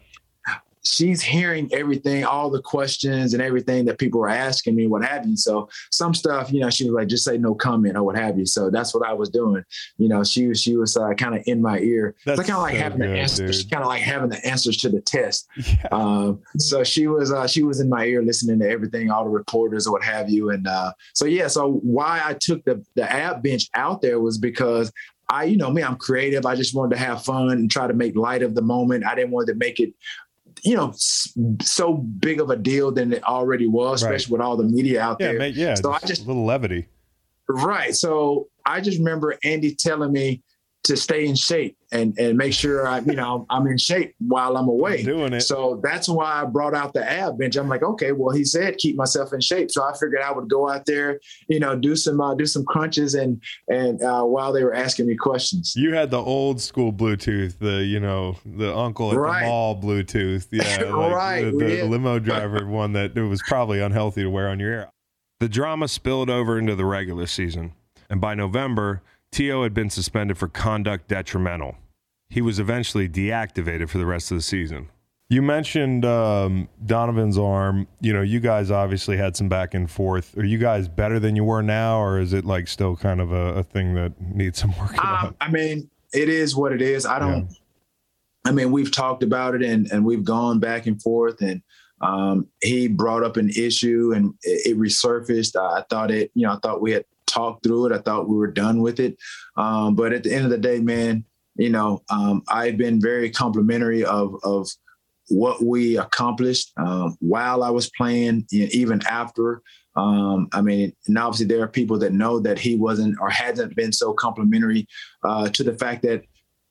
she's 0.86 1.21
hearing 1.21 1.69
everything, 1.74 2.24
all 2.24 2.50
the 2.50 2.62
questions 2.62 3.34
and 3.34 3.41
everything 3.41 3.86
that 3.86 3.98
people 3.98 4.19
were 4.19 4.30
asking 4.30 4.76
me, 4.76 4.88
what 4.88 5.04
have 5.04 5.26
you. 5.26 5.36
So 5.36 5.67
some 5.91 6.13
stuff, 6.13 6.52
you 6.54 6.62
know, 6.62 6.69
she 6.69 6.86
was 6.86 6.93
like, 6.93 7.08
just 7.08 7.26
say 7.26 7.38
no 7.38 7.56
comment 7.56 7.98
or 7.98 8.04
what 8.04 8.15
have 8.15 8.38
you. 8.38 8.45
So 8.45 8.69
that's 8.69 8.93
what 8.93 9.08
I 9.08 9.13
was 9.13 9.30
doing. 9.30 9.63
You 9.98 10.08
know, 10.08 10.24
she 10.24 10.48
was 10.48 10.62
she 10.62 10.78
was 10.78 10.95
uh, 10.95 11.13
kind 11.15 11.36
of 11.36 11.43
in 11.45 11.62
my 11.62 11.80
ear. 11.80 12.15
That's 12.26 12.39
kind 12.41 12.52
of 12.52 12.62
like 12.62 12.76
so 12.76 12.82
having 12.82 13.00
good, 13.00 13.10
the 13.10 13.19
answers, 13.19 13.65
kind 13.65 13.84
of 13.84 13.89
like 13.89 14.02
having 14.02 14.30
the 14.30 14.45
answers 14.45 14.78
to 14.78 14.89
the 14.89 15.02
test. 15.02 15.48
Yeah. 15.58 15.88
Um, 15.91 16.41
so 16.58 16.84
she 16.84 17.08
was 17.08 17.32
uh, 17.32 17.48
she 17.48 17.63
was 17.63 17.80
in 17.80 17.89
my 17.89 18.06
ear 18.06 18.21
listening 18.21 18.60
to 18.60 18.69
everything, 18.69 19.10
all 19.10 19.24
the 19.24 19.30
reporters 19.30 19.88
or 19.88 19.93
what 19.93 20.04
have 20.04 20.30
you. 20.30 20.52
And 20.52 20.67
uh, 20.67 20.93
so 21.13 21.26
yeah, 21.26 21.48
so 21.48 21.74
why 21.84 22.21
I 22.24 22.34
took 22.34 22.63
the 22.65 22.84
the 22.95 23.12
ab 23.12 23.41
bench 23.43 23.69
out 23.74 24.02
there 24.02 24.19
was 24.19 24.38
because 24.38 24.91
I, 25.30 25.45
you 25.45 25.58
know 25.58 25.71
me, 25.71 25.82
I'm 25.82 25.95
creative. 25.95 26.45
I 26.45 26.56
just 26.56 26.76
wanted 26.76 26.95
to 26.95 27.02
have 27.02 27.24
fun 27.24 27.50
and 27.50 27.69
try 27.69 27.88
to 27.88 27.93
make 27.93 28.15
light 28.15 28.43
of 28.43 28.54
the 28.54 28.62
moment. 28.62 29.06
I 29.06 29.15
didn't 29.15 29.32
want 29.32 29.48
to 29.48 29.56
make 29.56 29.80
it 29.80 29.93
you 30.65 30.75
know, 30.75 30.93
so 31.62 31.93
big 31.93 32.41
of 32.41 32.49
a 32.49 32.56
deal 32.56 32.91
than 32.91 33.13
it 33.13 33.23
already 33.23 33.67
was, 33.67 34.01
especially 34.01 34.34
with 34.34 34.41
all 34.41 34.58
the 34.58 34.63
media 34.63 34.99
out 34.99 35.17
yeah, 35.19 35.28
there. 35.28 35.39
Mate, 35.39 35.56
yeah, 35.56 35.75
so 35.75 35.91
I 35.91 35.99
just 35.99 36.23
a 36.23 36.25
little 36.25 36.45
levity. 36.45 36.88
Right. 37.47 37.95
So 37.95 38.49
I 38.65 38.82
just 38.82 38.97
remember 38.97 39.38
Andy 39.43 39.75
telling 39.75 40.12
me, 40.12 40.41
to 40.86 40.98
stay 40.98 41.26
in 41.26 41.36
shape 41.36 41.78
and 41.91 42.17
and 42.17 42.38
make 42.38 42.54
sure 42.54 42.88
I, 42.88 43.00
you 43.00 43.13
know, 43.13 43.45
I'm 43.50 43.67
in 43.67 43.78
shape 43.78 44.15
while 44.19 44.58
I'm 44.58 44.67
away. 44.67 45.04
Doing 45.04 45.34
it. 45.34 45.41
So 45.41 45.80
that's 45.84 46.08
why 46.08 46.41
I 46.41 46.45
brought 46.45 46.74
out 46.74 46.93
the 46.93 47.10
ab 47.10 47.38
bench. 47.38 47.56
I'm 47.56 47.67
like, 47.67 47.84
okay, 47.84 48.12
well, 48.12 48.36
he 48.36 48.43
said 48.43 48.78
keep 48.78 48.95
myself 48.95 49.34
in 49.34 49.41
shape, 49.41 49.71
so 49.71 49.84
I 49.84 49.93
figured 49.93 50.21
I 50.21 50.32
would 50.32 50.50
go 50.50 50.69
out 50.69 50.86
there, 50.86 51.19
you 51.48 51.60
know, 51.60 51.76
do 51.76 51.95
some 51.95 52.21
uh, 52.21 52.36
do 52.36 52.45
some 52.45 52.65
crunches 52.65 53.15
and 53.15 53.41
and 53.67 54.02
uh, 54.02 54.24
while 54.24 54.54
they 54.54 54.63
were 54.63 54.74
asking 54.74 55.08
me 55.08 55.15
questions. 55.15 55.74
You 55.76 55.93
had 55.93 56.12
the 56.12 56.21
old 56.21 56.62
school 56.62 56.93
Bluetooth, 56.93 57.58
the 57.60 57.84
you 57.84 58.00
know 58.00 58.38
the 58.45 58.76
uncle 58.76 59.12
at 59.12 59.17
right. 59.17 59.41
the 59.41 59.48
mall 59.48 59.82
Bluetooth, 59.82 60.48
yeah, 60.52 60.84
like 60.89 61.13
right. 61.13 61.45
The, 61.45 61.52
the 61.52 61.76
yeah. 61.78 61.84
limo 61.84 62.19
driver 62.19 62.65
one 62.67 62.93
that 62.93 63.17
it 63.17 63.24
was 63.24 63.41
probably 63.48 63.80
unhealthy 63.80 64.24
to 64.24 64.30
wear 64.30 64.50
on 64.50 64.60
your 64.60 64.71
ear. 64.71 64.89
The 65.39 65.50
drama 65.50 65.88
spilled 65.88 66.30
over 66.30 66.58
into 66.58 66.76
the 66.76 66.86
regular 66.86 67.28
season, 67.28 67.74
and 68.10 68.21
by 68.21 68.36
November 68.36 69.02
T.O. 69.36 69.63
had 69.63 69.74
been 69.74 69.89
suspended 69.89 70.38
for 70.38 70.48
conduct 70.48 71.10
detrimental. 71.10 71.76
He 72.30 72.41
was 72.41 72.58
eventually 72.58 73.10
deactivated 73.10 73.89
for 73.89 73.98
the 73.98 74.06
rest 74.06 74.32
of 74.32 74.38
the 74.38 74.41
season. 74.41 74.88
You 75.28 75.41
mentioned 75.41 76.06
um, 76.06 76.69
Donovan's 76.86 77.38
arm. 77.38 77.86
You 78.00 78.13
know, 78.13 78.21
you 78.21 78.39
guys 78.39 78.71
obviously 78.71 79.17
had 79.17 79.36
some 79.36 79.50
back 79.50 79.74
and 79.74 79.91
forth. 79.91 80.38
Are 80.38 80.45
you 80.45 80.58
guys 80.58 80.88
better 80.88 81.19
than 81.19 81.36
you 81.36 81.43
were 81.43 81.62
now, 81.62 82.00
or 82.00 82.17
is 82.17 82.32
it 82.32 82.45
like 82.45 82.69
still 82.69 82.95
kind 82.95 83.19
of 83.19 83.34
a, 83.34 83.56
a 83.56 83.63
thing 83.63 83.93
that 83.95 84.13
needs 84.21 84.58
some 84.58 84.74
work? 84.80 85.04
Um, 85.04 85.36
I 85.41 85.52
mean, 85.52 85.89
it 86.13 86.30
is 86.30 86.56
what 86.56 86.71
it 86.71 86.82
is. 86.82 87.06
I 87.06 87.19
don't. 87.19 87.50
Yeah. 87.50 87.58
I 88.45 88.52
mean, 88.54 88.71
we've 88.71 88.91
talked 88.91 89.21
about 89.21 89.54
it 89.54 89.63
and 89.63 89.91
and 89.91 90.06
we've 90.06 90.24
gone 90.24 90.62
back 90.62 90.88
and 90.88 91.02
forth, 91.02 91.41
and 91.41 91.62
um, 92.00 92.48
he 92.63 92.88
brought 92.88 93.26
up 93.26 93.36
an 93.36 93.50
issue 93.50 94.13
and 94.15 94.34
it, 94.43 94.71
it 94.71 94.78
resurfaced. 94.78 95.58
I 95.58 95.84
thought 95.89 96.10
it, 96.10 96.32
you 96.36 96.48
know, 96.48 96.54
I 96.54 96.60
thought 96.63 96.82
we 96.82 96.91
had 96.91 97.04
talked 97.36 97.63
through 97.63 97.88
it. 97.88 97.91
I 97.91 98.00
thought 98.00 98.30
we 98.30 98.36
were 98.36 98.52
done 98.52 98.82
with 98.82 99.00
it. 99.00 99.17
Um, 99.58 99.95
but 99.95 100.13
at 100.13 100.24
the 100.24 100.34
end 100.34 100.45
of 100.45 100.52
the 100.52 100.58
day, 100.58 100.80
man, 100.80 101.26
you 101.56 101.69
know, 101.69 102.04
um, 102.10 102.43
I've 102.48 102.78
been 102.78 103.00
very 103.02 103.30
complimentary 103.30 104.04
of 104.04 104.36
of 104.43 104.67
what 105.30 105.63
we 105.63 105.98
accomplished 105.98 106.71
um, 106.78 107.17
while 107.19 107.63
I 107.63 107.69
was 107.69 107.89
playing, 107.98 108.45
even 108.52 109.02
after. 109.10 109.62
Um, 109.95 110.50
I 110.52 110.62
mean, 110.62 110.93
and 111.08 111.17
obviously 111.17 111.48
there 111.48 111.63
are 111.63 111.67
people 111.67 111.98
that 112.00 112.13
know 112.13 112.39
that 112.41 112.60
he 112.60 112.76
wasn't 112.76 113.17
or 113.19 113.30
hasn't 113.30 113.76
been 113.76 113.93
so 113.93 114.13
complimentary 114.13 114.88
uh, 115.24 115.50
to 115.50 115.63
the 115.63 115.74
fact 115.74 116.04
that 116.04 116.24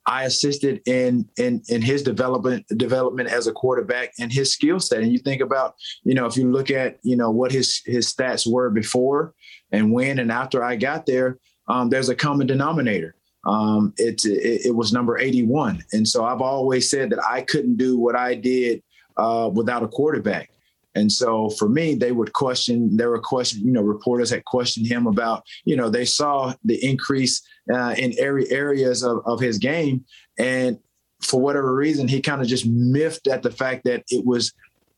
I 0.06 0.24
assisted 0.24 0.82
in 0.86 1.26
in 1.38 1.62
in 1.68 1.80
his 1.80 2.02
development 2.02 2.66
development 2.76 3.30
as 3.30 3.46
a 3.46 3.52
quarterback 3.52 4.12
and 4.18 4.30
his 4.30 4.52
skill 4.52 4.78
set. 4.78 5.00
And 5.00 5.10
you 5.10 5.18
think 5.18 5.40
about, 5.40 5.74
you 6.02 6.14
know, 6.14 6.26
if 6.26 6.36
you 6.36 6.52
look 6.52 6.70
at, 6.70 6.98
you 7.02 7.16
know, 7.16 7.30
what 7.30 7.50
his 7.50 7.80
his 7.86 8.12
stats 8.12 8.50
were 8.50 8.68
before 8.68 9.32
and 9.74 9.92
when 9.92 10.18
and 10.18 10.30
after 10.30 10.62
I 10.62 10.76
got 10.76 11.06
there, 11.06 11.38
um, 11.68 11.88
there's 11.88 12.08
a 12.08 12.14
common 12.14 12.46
denominator. 12.46 13.14
Um, 13.46 13.92
it, 13.98 14.24
it, 14.24 14.66
it 14.66 14.74
was 14.74 14.92
number 14.92 15.18
81, 15.18 15.84
and 15.92 16.08
so 16.08 16.24
I've 16.24 16.40
always 16.40 16.90
said 16.90 17.10
that 17.10 17.22
I 17.22 17.42
couldn't 17.42 17.76
do 17.76 17.98
what 17.98 18.16
I 18.16 18.34
did 18.34 18.82
uh, 19.16 19.50
without 19.52 19.82
a 19.82 19.88
quarterback. 19.88 20.50
And 20.94 21.10
so 21.10 21.50
for 21.50 21.68
me, 21.68 21.94
they 21.94 22.12
would 22.12 22.32
question, 22.32 22.96
there 22.96 23.10
were 23.10 23.20
questions, 23.20 23.64
you 23.64 23.72
know, 23.72 23.82
reporters 23.82 24.30
had 24.30 24.44
questioned 24.44 24.86
him 24.86 25.06
about, 25.06 25.42
you 25.64 25.76
know, 25.76 25.90
they 25.90 26.04
saw 26.04 26.54
the 26.64 26.82
increase 26.84 27.42
uh, 27.72 27.94
in 27.98 28.14
every 28.18 28.50
areas 28.50 29.02
of, 29.02 29.18
of 29.26 29.40
his 29.40 29.58
game. 29.58 30.04
And 30.38 30.78
for 31.20 31.40
whatever 31.40 31.74
reason, 31.74 32.06
he 32.06 32.20
kind 32.20 32.40
of 32.40 32.46
just 32.46 32.66
miffed 32.66 33.26
at 33.26 33.42
the 33.42 33.50
fact 33.50 33.84
that 33.84 34.04
it 34.08 34.24
was, 34.24 34.52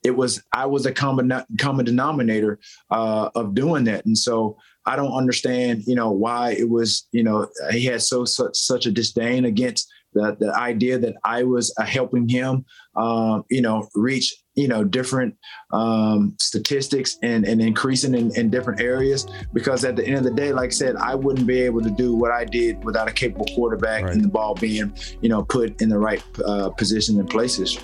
it 0.04 0.16
was, 0.16 0.42
I 0.52 0.66
was 0.66 0.86
a 0.86 0.92
common, 0.92 1.32
common 1.58 1.84
denominator 1.84 2.58
uh, 2.90 3.30
of 3.34 3.54
doing 3.54 3.84
that. 3.84 4.06
And 4.06 4.16
so 4.16 4.56
I 4.84 4.94
don't 4.94 5.12
understand, 5.12 5.84
you 5.86 5.94
know, 5.94 6.10
why 6.10 6.52
it 6.52 6.68
was, 6.68 7.08
you 7.12 7.24
know, 7.24 7.48
he 7.70 7.84
had 7.86 8.02
so, 8.02 8.24
such, 8.24 8.56
such 8.56 8.86
a 8.86 8.92
disdain 8.92 9.44
against 9.44 9.88
the, 10.16 10.36
the 10.40 10.56
idea 10.56 10.98
that 10.98 11.14
I 11.24 11.42
was 11.42 11.72
uh, 11.78 11.84
helping 11.84 12.28
him, 12.28 12.64
um, 12.96 13.44
you 13.50 13.60
know, 13.60 13.86
reach 13.94 14.34
you 14.54 14.66
know 14.66 14.82
different 14.82 15.36
um, 15.70 16.34
statistics 16.40 17.18
and, 17.22 17.44
and 17.44 17.60
increasing 17.60 18.14
in, 18.14 18.34
in, 18.36 18.48
different 18.48 18.80
areas. 18.80 19.26
Because 19.52 19.84
at 19.84 19.96
the 19.96 20.06
end 20.06 20.16
of 20.16 20.24
the 20.24 20.30
day 20.30 20.52
like 20.52 20.68
i 20.68 20.70
said 20.70 20.96
i 20.96 21.14
wouldn't 21.14 21.46
be 21.46 21.60
able 21.60 21.82
to 21.82 21.90
do 21.90 22.14
what 22.14 22.30
i 22.30 22.44
did 22.44 22.82
without 22.84 23.08
a 23.08 23.12
capable 23.12 23.46
quarterback 23.54 24.04
right. 24.04 24.12
and 24.12 24.24
the 24.24 24.28
ball 24.28 24.54
being 24.54 24.96
you 25.20 25.28
know 25.28 25.44
put 25.44 25.80
in 25.82 25.88
the 25.90 25.98
right 25.98 26.22
uh, 26.44 26.70
position 26.70 27.20
and 27.20 27.28
places. 27.28 27.78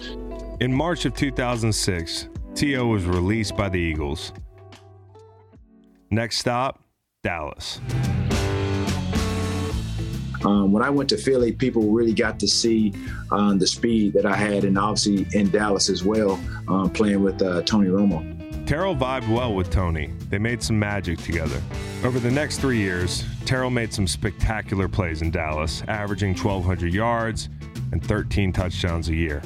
In 0.61 0.73
march 0.73 1.05
of 1.05 1.15
2006 1.15 2.29
T.O. 2.55 2.87
was 2.87 3.05
released 3.05 3.57
by 3.57 3.69
the 3.69 3.79
eagles. 3.79 4.33
Next 6.11 6.39
stop 6.39 6.83
dallas 7.23 7.81
um, 10.45 10.73
when 10.73 10.83
I 10.83 10.91
went 10.91 11.09
to 11.11 11.17
Philly, 11.17 11.53
people 11.53 11.83
really 11.91 12.13
got 12.13 12.39
to 12.41 12.49
see 12.49 12.93
um, 13.31 13.59
the 13.59 13.67
speed 13.67 14.13
that 14.15 14.27
I 14.27 14.37
had, 14.37 14.65
and 14.65 14.79
obviously 14.79 15.27
in 15.33 15.51
Dallas 15.51 15.89
as 15.89 16.05
well, 16.05 16.41
um, 16.69 16.91
playing 16.91 17.23
with 17.23 17.41
uh, 17.43 17.63
Tony 17.63 17.89
Romo. 17.89 18.67
Terrell 18.67 18.95
vibed 18.95 19.29
well 19.29 19.55
with 19.55 19.71
Tony. 19.71 20.13
They 20.31 20.39
made 20.39 20.63
some 20.63 20.79
magic 20.79 21.19
together. 21.19 21.61
Over 22.05 22.19
the 22.19 22.31
next 22.31 22.59
three 22.59 22.79
years, 22.79 23.25
Terrell 23.45 23.71
made 23.71 23.93
some 23.93 24.07
spectacular 24.07 24.89
plays 24.89 25.23
in 25.23 25.31
Dallas, 25.31 25.83
averaging 25.89 26.35
1,200 26.35 26.93
yards 26.93 27.49
and 27.93 28.05
13 28.05 28.53
touchdowns 28.53 29.09
a 29.09 29.15
year. 29.15 29.41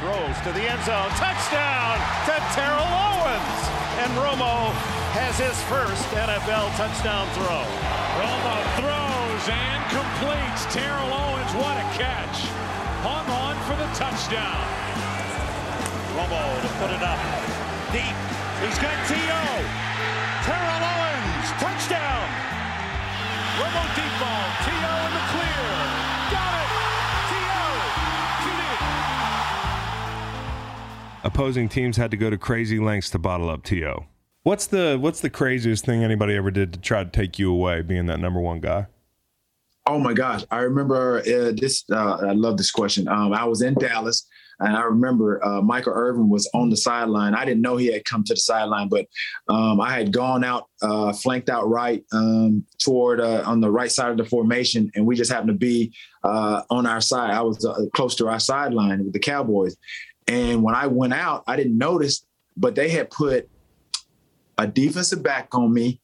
Throws 0.00 0.36
to 0.44 0.52
the 0.52 0.64
end 0.64 0.82
zone, 0.84 1.10
touchdown 1.16 1.98
to 2.26 2.36
Terrell 2.54 2.88
Owens, 2.88 3.60
and 3.98 4.10
Romo 4.16 4.72
has 5.12 5.36
his 5.38 5.60
first 5.64 6.04
NFL 6.14 6.70
touchdown 6.76 7.26
throw. 7.34 7.64
Romo 8.20 8.76
throws 8.78 8.99
and 9.48 9.80
completes. 9.88 10.66
Terrell 10.68 11.08
Owens, 11.08 11.52
what 11.56 11.76
a 11.78 11.86
catch. 11.96 12.44
Hung 13.00 13.24
on 13.32 13.56
for 13.64 13.76
the 13.80 13.88
touchdown. 13.96 14.60
Romo 16.12 16.42
to 16.60 16.68
put 16.76 16.90
it 16.92 17.00
up. 17.00 17.16
Deep. 17.94 18.16
He's 18.60 18.76
got 18.76 18.92
T.O. 19.08 19.44
Terrell 20.44 20.82
Owens, 20.84 21.48
touchdown. 21.56 22.28
Romo 23.56 23.82
deep 23.96 24.14
ball. 24.20 24.44
T.O. 24.68 24.92
in 25.06 25.12
the 25.16 25.24
clear. 25.32 25.64
Got 26.28 26.52
it. 26.60 26.68
T.O. 27.32 27.64
Opposing 31.24 31.68
teams 31.68 31.96
had 31.96 32.10
to 32.10 32.16
go 32.16 32.28
to 32.28 32.36
crazy 32.36 32.78
lengths 32.78 33.10
to 33.10 33.18
bottle 33.18 33.48
up 33.48 33.62
T.O. 33.64 34.04
What's 34.42 34.66
the 34.66 34.96
what's 34.98 35.20
the 35.20 35.28
craziest 35.28 35.84
thing 35.84 36.02
anybody 36.02 36.34
ever 36.34 36.50
did 36.50 36.72
to 36.72 36.80
try 36.80 37.04
to 37.04 37.10
take 37.10 37.38
you 37.38 37.52
away, 37.52 37.82
being 37.82 38.06
that 38.06 38.20
number 38.20 38.40
one 38.40 38.60
guy? 38.60 38.86
Oh 39.90 39.98
my 39.98 40.12
gosh, 40.12 40.44
I 40.52 40.60
remember 40.60 41.18
uh, 41.18 41.50
this. 41.50 41.82
Uh, 41.90 42.18
I 42.28 42.30
love 42.30 42.56
this 42.56 42.70
question. 42.70 43.08
Um, 43.08 43.32
I 43.32 43.44
was 43.44 43.60
in 43.60 43.74
Dallas, 43.74 44.24
and 44.60 44.76
I 44.76 44.82
remember 44.82 45.44
uh, 45.44 45.60
Michael 45.62 45.94
Irvin 45.94 46.28
was 46.28 46.48
on 46.54 46.70
the 46.70 46.76
sideline. 46.76 47.34
I 47.34 47.44
didn't 47.44 47.60
know 47.60 47.76
he 47.76 47.92
had 47.92 48.04
come 48.04 48.22
to 48.22 48.34
the 48.34 48.40
sideline, 48.40 48.88
but 48.88 49.06
um, 49.48 49.80
I 49.80 49.92
had 49.92 50.12
gone 50.12 50.44
out, 50.44 50.68
uh, 50.80 51.12
flanked 51.12 51.50
out 51.50 51.68
right 51.68 52.04
um, 52.12 52.64
toward 52.78 53.20
uh, 53.20 53.42
on 53.44 53.60
the 53.60 53.68
right 53.68 53.90
side 53.90 54.12
of 54.12 54.16
the 54.16 54.24
formation, 54.24 54.92
and 54.94 55.04
we 55.04 55.16
just 55.16 55.32
happened 55.32 55.48
to 55.48 55.54
be 55.54 55.92
uh, 56.22 56.62
on 56.70 56.86
our 56.86 57.00
side. 57.00 57.32
I 57.32 57.40
was 57.40 57.66
close 57.92 58.14
to 58.16 58.28
our 58.28 58.38
sideline 58.38 59.02
with 59.02 59.12
the 59.12 59.18
Cowboys, 59.18 59.76
and 60.28 60.62
when 60.62 60.76
I 60.76 60.86
went 60.86 61.14
out, 61.14 61.42
I 61.48 61.56
didn't 61.56 61.76
notice, 61.76 62.24
but 62.56 62.76
they 62.76 62.90
had 62.90 63.10
put 63.10 63.48
a 64.56 64.68
defensive 64.68 65.24
back 65.24 65.52
on 65.52 65.74
me, 65.74 66.00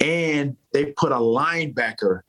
and 0.00 0.56
they 0.72 0.86
put 0.86 1.12
a 1.12 1.16
linebacker 1.16 2.22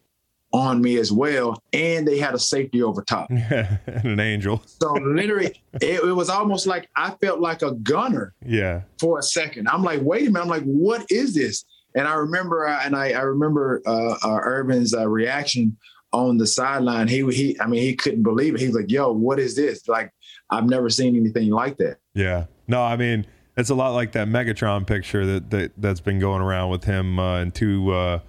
on 0.57 0.81
me 0.81 0.97
as 0.97 1.11
well, 1.11 1.61
and 1.71 2.07
they 2.07 2.17
had 2.17 2.33
a 2.33 2.39
safety 2.39 2.81
over 2.81 3.01
top. 3.03 3.29
And 3.87 4.05
an 4.05 4.19
angel. 4.19 4.61
So 4.81 4.93
literally, 4.93 5.61
it, 5.81 6.03
it, 6.03 6.15
was 6.15 6.29
almost 6.29 6.67
like 6.67 6.89
I 6.95 7.11
felt 7.21 7.39
like 7.39 7.61
a 7.61 7.71
gunner. 7.73 8.33
Yeah. 8.45 8.81
For 8.99 9.19
a 9.19 9.23
second, 9.23 9.67
I'm 9.67 9.83
like, 9.83 10.01
wait 10.01 10.27
a 10.27 10.31
minute. 10.31 10.43
I'm 10.43 10.49
like, 10.49 10.63
what 10.63 11.05
is 11.09 11.33
this? 11.33 11.65
And 11.95 12.07
I 12.07 12.13
remember, 12.13 12.67
uh, 12.67 12.79
and 12.83 12.95
I, 12.95 13.11
I 13.11 13.21
remember 13.21 13.81
uh, 13.85 14.15
uh, 14.23 14.39
Irvin's 14.43 14.93
uh, 14.93 15.07
reaction 15.07 15.75
on 16.13 16.37
the 16.37 16.45
sideline. 16.45 17.07
He, 17.07 17.25
he, 17.31 17.59
I 17.59 17.67
mean, 17.67 17.81
he 17.81 17.95
couldn't 17.95 18.23
believe 18.23 18.55
it. 18.55 18.61
He 18.61 18.67
was 18.67 18.75
like, 18.75 18.91
"Yo, 18.91 19.11
what 19.11 19.39
is 19.39 19.55
this? 19.55 19.87
Like, 19.87 20.11
I've 20.49 20.69
never 20.69 20.89
seen 20.89 21.15
anything 21.15 21.49
like 21.49 21.77
that." 21.77 21.97
Yeah. 22.13 22.45
No, 22.67 22.83
I 22.83 22.97
mean, 22.97 23.25
it's 23.57 23.69
a 23.69 23.75
lot 23.75 23.91
like 23.91 24.11
that 24.11 24.27
Megatron 24.27 24.85
picture 24.85 25.25
that, 25.25 25.49
that 25.49 25.71
that's 25.77 25.99
been 25.99 26.19
going 26.19 26.41
around 26.41 26.69
with 26.69 26.83
him 26.83 27.19
uh, 27.19 27.39
and 27.39 27.53
two 27.53 27.91
uh, 27.91 28.19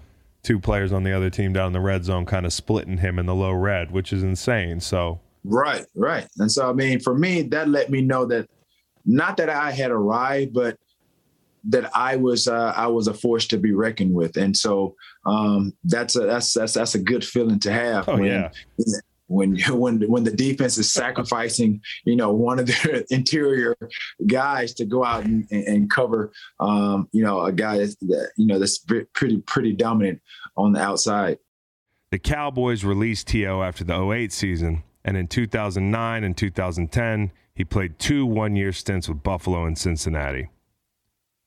two 0.48 0.58
players 0.58 0.92
on 0.92 1.02
the 1.02 1.12
other 1.12 1.28
team 1.28 1.52
down 1.52 1.66
in 1.66 1.72
the 1.74 1.80
red 1.80 2.02
zone, 2.06 2.24
kind 2.24 2.46
of 2.46 2.54
splitting 2.54 2.96
him 2.96 3.18
in 3.18 3.26
the 3.26 3.34
low 3.34 3.52
red, 3.52 3.90
which 3.90 4.14
is 4.14 4.22
insane. 4.22 4.80
So 4.80 5.20
right, 5.44 5.84
right, 5.94 6.26
and 6.38 6.50
so 6.50 6.70
I 6.70 6.72
mean, 6.72 7.00
for 7.00 7.14
me, 7.14 7.42
that 7.42 7.68
let 7.68 7.90
me 7.90 8.00
know 8.00 8.24
that 8.24 8.48
not 9.04 9.36
that 9.36 9.50
I 9.50 9.72
had 9.72 9.90
arrived, 9.90 10.54
but 10.54 10.78
that 11.68 11.94
I 11.94 12.16
was 12.16 12.48
uh, 12.48 12.72
I 12.74 12.86
was 12.86 13.08
a 13.08 13.14
force 13.14 13.46
to 13.48 13.58
be 13.58 13.74
reckoned 13.74 14.14
with, 14.14 14.38
and 14.38 14.56
so 14.56 14.96
um, 15.26 15.74
that's 15.84 16.16
a 16.16 16.20
that's 16.20 16.54
that's 16.54 16.72
that's 16.72 16.94
a 16.94 16.98
good 16.98 17.26
feeling 17.26 17.60
to 17.60 17.70
have. 17.70 18.08
Oh 18.08 18.16
when, 18.16 18.24
yeah. 18.24 18.50
When 19.28 19.58
when 19.70 20.02
when 20.02 20.24
the 20.24 20.32
defense 20.32 20.76
is 20.78 20.92
sacrificing, 20.92 21.80
you 22.04 22.16
know, 22.16 22.32
one 22.32 22.58
of 22.58 22.66
their 22.66 23.04
interior 23.10 23.76
guys 24.26 24.74
to 24.74 24.84
go 24.84 25.04
out 25.04 25.24
and, 25.24 25.46
and 25.50 25.90
cover, 25.90 26.32
um, 26.60 27.08
you 27.12 27.22
know, 27.22 27.40
a 27.42 27.52
guy 27.52 27.78
that's 27.78 27.96
that, 27.96 28.32
you 28.36 28.46
know 28.46 28.58
that's 28.58 28.78
pretty 29.14 29.38
pretty 29.46 29.72
dominant 29.72 30.20
on 30.56 30.72
the 30.72 30.80
outside. 30.80 31.38
The 32.10 32.18
Cowboys 32.18 32.84
released 32.84 33.28
T.O. 33.28 33.60
after 33.60 33.84
the 33.84 33.94
08 33.94 34.32
season, 34.32 34.82
and 35.04 35.16
in 35.16 35.28
2009 35.28 36.24
and 36.24 36.34
2010, 36.34 37.32
he 37.54 37.64
played 37.64 37.98
two 37.98 38.24
one 38.24 38.56
year 38.56 38.72
stints 38.72 39.08
with 39.08 39.22
Buffalo 39.22 39.64
and 39.64 39.76
Cincinnati. 39.76 40.48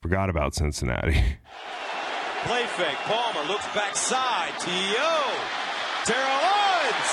Forgot 0.02 0.30
about 0.30 0.54
Cincinnati. 0.56 1.14
Play 2.44 2.66
fake. 2.66 2.98
Palmer 3.06 3.48
looks 3.48 3.66
backside. 3.68 4.50
T.O. 4.60 5.38
Terrell 6.06 6.42
Owens. 6.42 7.12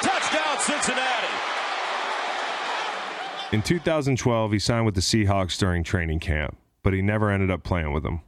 Touchdown, 0.00 0.57
Cincinnati. 0.68 1.26
In 3.52 3.62
2012, 3.62 4.52
he 4.52 4.58
signed 4.58 4.84
with 4.84 4.94
the 4.94 5.00
Seahawks 5.00 5.58
during 5.58 5.82
training 5.82 6.18
camp, 6.18 6.58
but 6.82 6.92
he 6.92 7.00
never 7.00 7.30
ended 7.30 7.50
up 7.50 7.62
playing 7.62 7.94
with 7.94 8.02
them. 8.02 8.20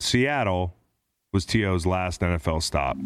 Seattle 0.00 0.74
was 1.32 1.46
T.O.'s 1.46 1.86
last 1.86 2.22
NFL 2.22 2.60
stop. 2.64 2.96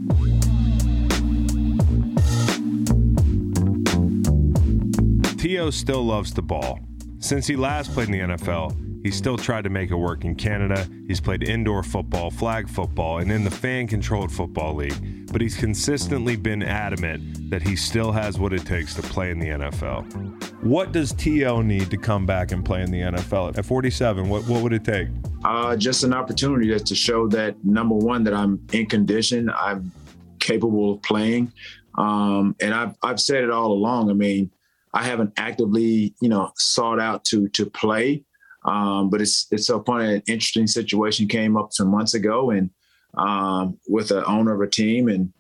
T.O. 5.37 5.69
still 5.69 6.03
loves 6.03 6.33
the 6.33 6.41
ball. 6.43 6.81
Since 7.19 7.47
he 7.47 7.57
last 7.57 7.93
played 7.93 8.09
in 8.09 8.13
the 8.13 8.35
NFL, 8.35 8.90
he's 9.03 9.17
still 9.17 9.37
tried 9.37 9.65
to 9.65 9.71
make 9.71 9.91
it 9.91 9.97
work 9.97 10.25
in 10.25 10.35
Canada. 10.35 10.89
He's 11.07 11.21
played 11.21 11.43
indoor 11.43 11.83
football, 11.83 12.31
flag 12.31 12.69
football, 12.69 13.19
and 13.19 13.31
in 13.31 13.45
the 13.45 13.51
fan 13.51 13.87
controlled 13.87 14.33
football 14.33 14.75
league. 14.75 15.31
But 15.33 15.41
he's 15.41 15.57
consistently 15.57 16.37
been 16.37 16.63
adamant 16.63 17.51
that 17.51 17.63
he 17.63 17.77
still 17.77 18.13
has 18.13 18.39
what 18.39 18.53
it 18.53 18.67
takes 18.67 18.95
to 18.95 19.03
play 19.03 19.31
in 19.31 19.39
the 19.39 19.49
NFL. 19.49 20.63
What 20.63 20.93
does 20.93 21.13
T.O. 21.13 21.63
need 21.63 21.91
to 21.91 21.97
come 21.97 22.27
back 22.27 22.53
and 22.53 22.65
play 22.65 22.83
in 22.83 22.91
the 22.91 23.01
NFL? 23.01 23.57
At 23.57 23.65
47, 23.65 24.29
what, 24.29 24.47
what 24.47 24.63
would 24.63 24.73
it 24.73 24.85
take? 24.85 25.09
Uh, 25.45 25.77
just 25.77 26.05
an 26.05 26.13
opportunity 26.13 26.69
just 26.69 26.87
to 26.87 26.95
show 26.95 27.29
that 27.29 27.63
number 27.65 27.95
one, 27.95 28.25
that 28.25 28.35
I'm 28.35 28.65
in 28.73 28.87
condition, 28.87 29.51
I'm 29.51 29.93
capable 30.39 30.95
of 30.95 31.03
playing. 31.03 31.53
Um, 31.97 32.57
and 32.61 32.75
I've, 32.75 32.95
I've 33.03 33.21
said 33.21 33.45
it 33.45 33.51
all 33.51 33.73
along. 33.73 34.11
I 34.11 34.15
mean, 34.15 34.51
I 34.93 35.05
haven't 35.05 35.33
actively, 35.37 36.15
you 36.21 36.29
know, 36.29 36.53
sought 36.57 37.01
out 37.01 37.25
to 37.27 37.49
to 37.51 37.67
play. 37.67 38.25
Um, 38.71 39.11
but 39.11 39.21
it's 39.21 39.47
it's 39.51 39.67
so 39.67 39.83
funny. 39.83 40.15
An 40.15 40.23
interesting 40.29 40.67
situation 40.67 41.27
came 41.27 41.57
up 41.57 41.73
some 41.73 41.89
months 41.89 42.15
ago, 42.15 42.51
and 42.51 42.71
um, 43.19 43.79
with 43.89 44.09
the 44.09 44.25
owner 44.25 44.55
of 44.55 44.61
a 44.61 44.71
team, 44.71 45.09
and 45.09 45.33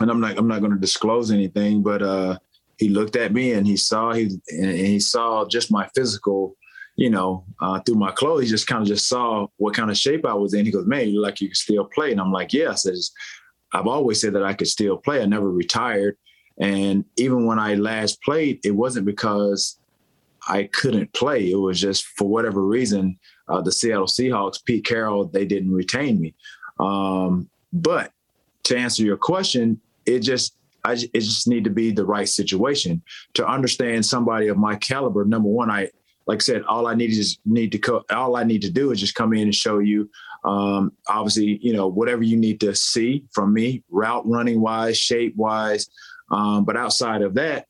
and 0.00 0.10
I'm 0.10 0.20
not 0.20 0.38
I'm 0.38 0.48
not 0.48 0.60
going 0.60 0.72
to 0.72 0.78
disclose 0.78 1.32
anything, 1.32 1.82
but 1.82 2.02
uh, 2.02 2.38
he 2.78 2.88
looked 2.88 3.16
at 3.16 3.32
me 3.32 3.52
and 3.52 3.66
he 3.66 3.76
saw 3.76 4.12
he 4.12 4.38
and 4.48 4.70
he 4.70 5.00
saw 5.00 5.44
just 5.46 5.72
my 5.72 5.88
physical 5.94 6.56
you 6.96 7.10
know, 7.10 7.44
uh, 7.60 7.80
through 7.80 7.96
my 7.96 8.12
clothes, 8.12 8.44
he 8.44 8.48
just 8.48 8.68
kind 8.68 8.82
of 8.82 8.86
just 8.86 9.08
saw 9.08 9.48
what 9.56 9.74
kind 9.74 9.90
of 9.90 9.98
shape 9.98 10.24
I 10.24 10.34
was 10.34 10.54
in. 10.54 10.64
He 10.64 10.70
goes, 10.70 10.86
"Man, 10.86 11.08
you 11.08 11.20
look 11.20 11.30
like 11.30 11.40
you 11.40 11.48
can 11.48 11.54
still 11.56 11.84
play," 11.86 12.12
and 12.12 12.20
I'm 12.20 12.30
like, 12.30 12.52
says, 12.52 13.10
"I've 13.72 13.88
always 13.88 14.20
said 14.20 14.34
that 14.34 14.44
I 14.44 14.54
could 14.54 14.68
still 14.68 14.96
play. 14.96 15.20
I 15.20 15.26
never 15.26 15.50
retired, 15.50 16.16
and 16.60 17.04
even 17.16 17.46
when 17.46 17.58
I 17.58 17.74
last 17.74 18.22
played, 18.22 18.60
it 18.64 18.70
wasn't 18.70 19.06
because 19.06 19.80
I 20.48 20.64
couldn't 20.64 21.12
play. 21.12 21.50
It 21.50 21.56
was 21.56 21.80
just 21.80 22.06
for 22.06 22.28
whatever 22.28 22.62
reason, 22.66 23.18
uh, 23.48 23.60
the 23.60 23.72
Seattle 23.72 24.06
Seahawks, 24.06 24.64
Pete 24.64 24.84
Carroll, 24.84 25.26
they 25.26 25.44
didn't 25.44 25.72
retain 25.72 26.20
me. 26.20 26.34
Um, 26.80 27.48
but 27.72 28.12
to 28.64 28.76
answer 28.76 29.02
your 29.02 29.16
question, 29.16 29.80
it 30.06 30.20
just 30.20 30.56
I, 30.84 30.92
it 30.92 31.20
just 31.20 31.48
need 31.48 31.64
to 31.64 31.70
be 31.70 31.90
the 31.90 32.04
right 32.04 32.28
situation 32.28 33.02
to 33.34 33.46
understand 33.46 34.04
somebody 34.04 34.48
of 34.48 34.58
my 34.58 34.76
caliber. 34.76 35.24
Number 35.24 35.48
one, 35.48 35.70
I 35.70 35.90
like 36.26 36.36
I 36.36 36.40
said, 36.40 36.62
all 36.64 36.86
I 36.86 36.94
need 36.94 37.10
is 37.10 37.38
need 37.44 37.72
to 37.72 37.78
co- 37.78 38.04
all 38.10 38.36
I 38.36 38.44
need 38.44 38.62
to 38.62 38.70
do 38.70 38.90
is 38.90 39.00
just 39.00 39.14
come 39.14 39.32
in 39.32 39.42
and 39.42 39.54
show 39.54 39.78
you. 39.78 40.10
Um, 40.44 40.92
obviously, 41.08 41.58
you 41.62 41.72
know 41.72 41.88
whatever 41.88 42.22
you 42.22 42.36
need 42.36 42.60
to 42.60 42.74
see 42.74 43.24
from 43.32 43.52
me, 43.52 43.82
route 43.90 44.26
running 44.26 44.60
wise, 44.60 44.98
shape 44.98 45.34
wise. 45.36 45.88
Um, 46.30 46.64
but 46.64 46.76
outside 46.76 47.22
of 47.22 47.34
that, 47.34 47.66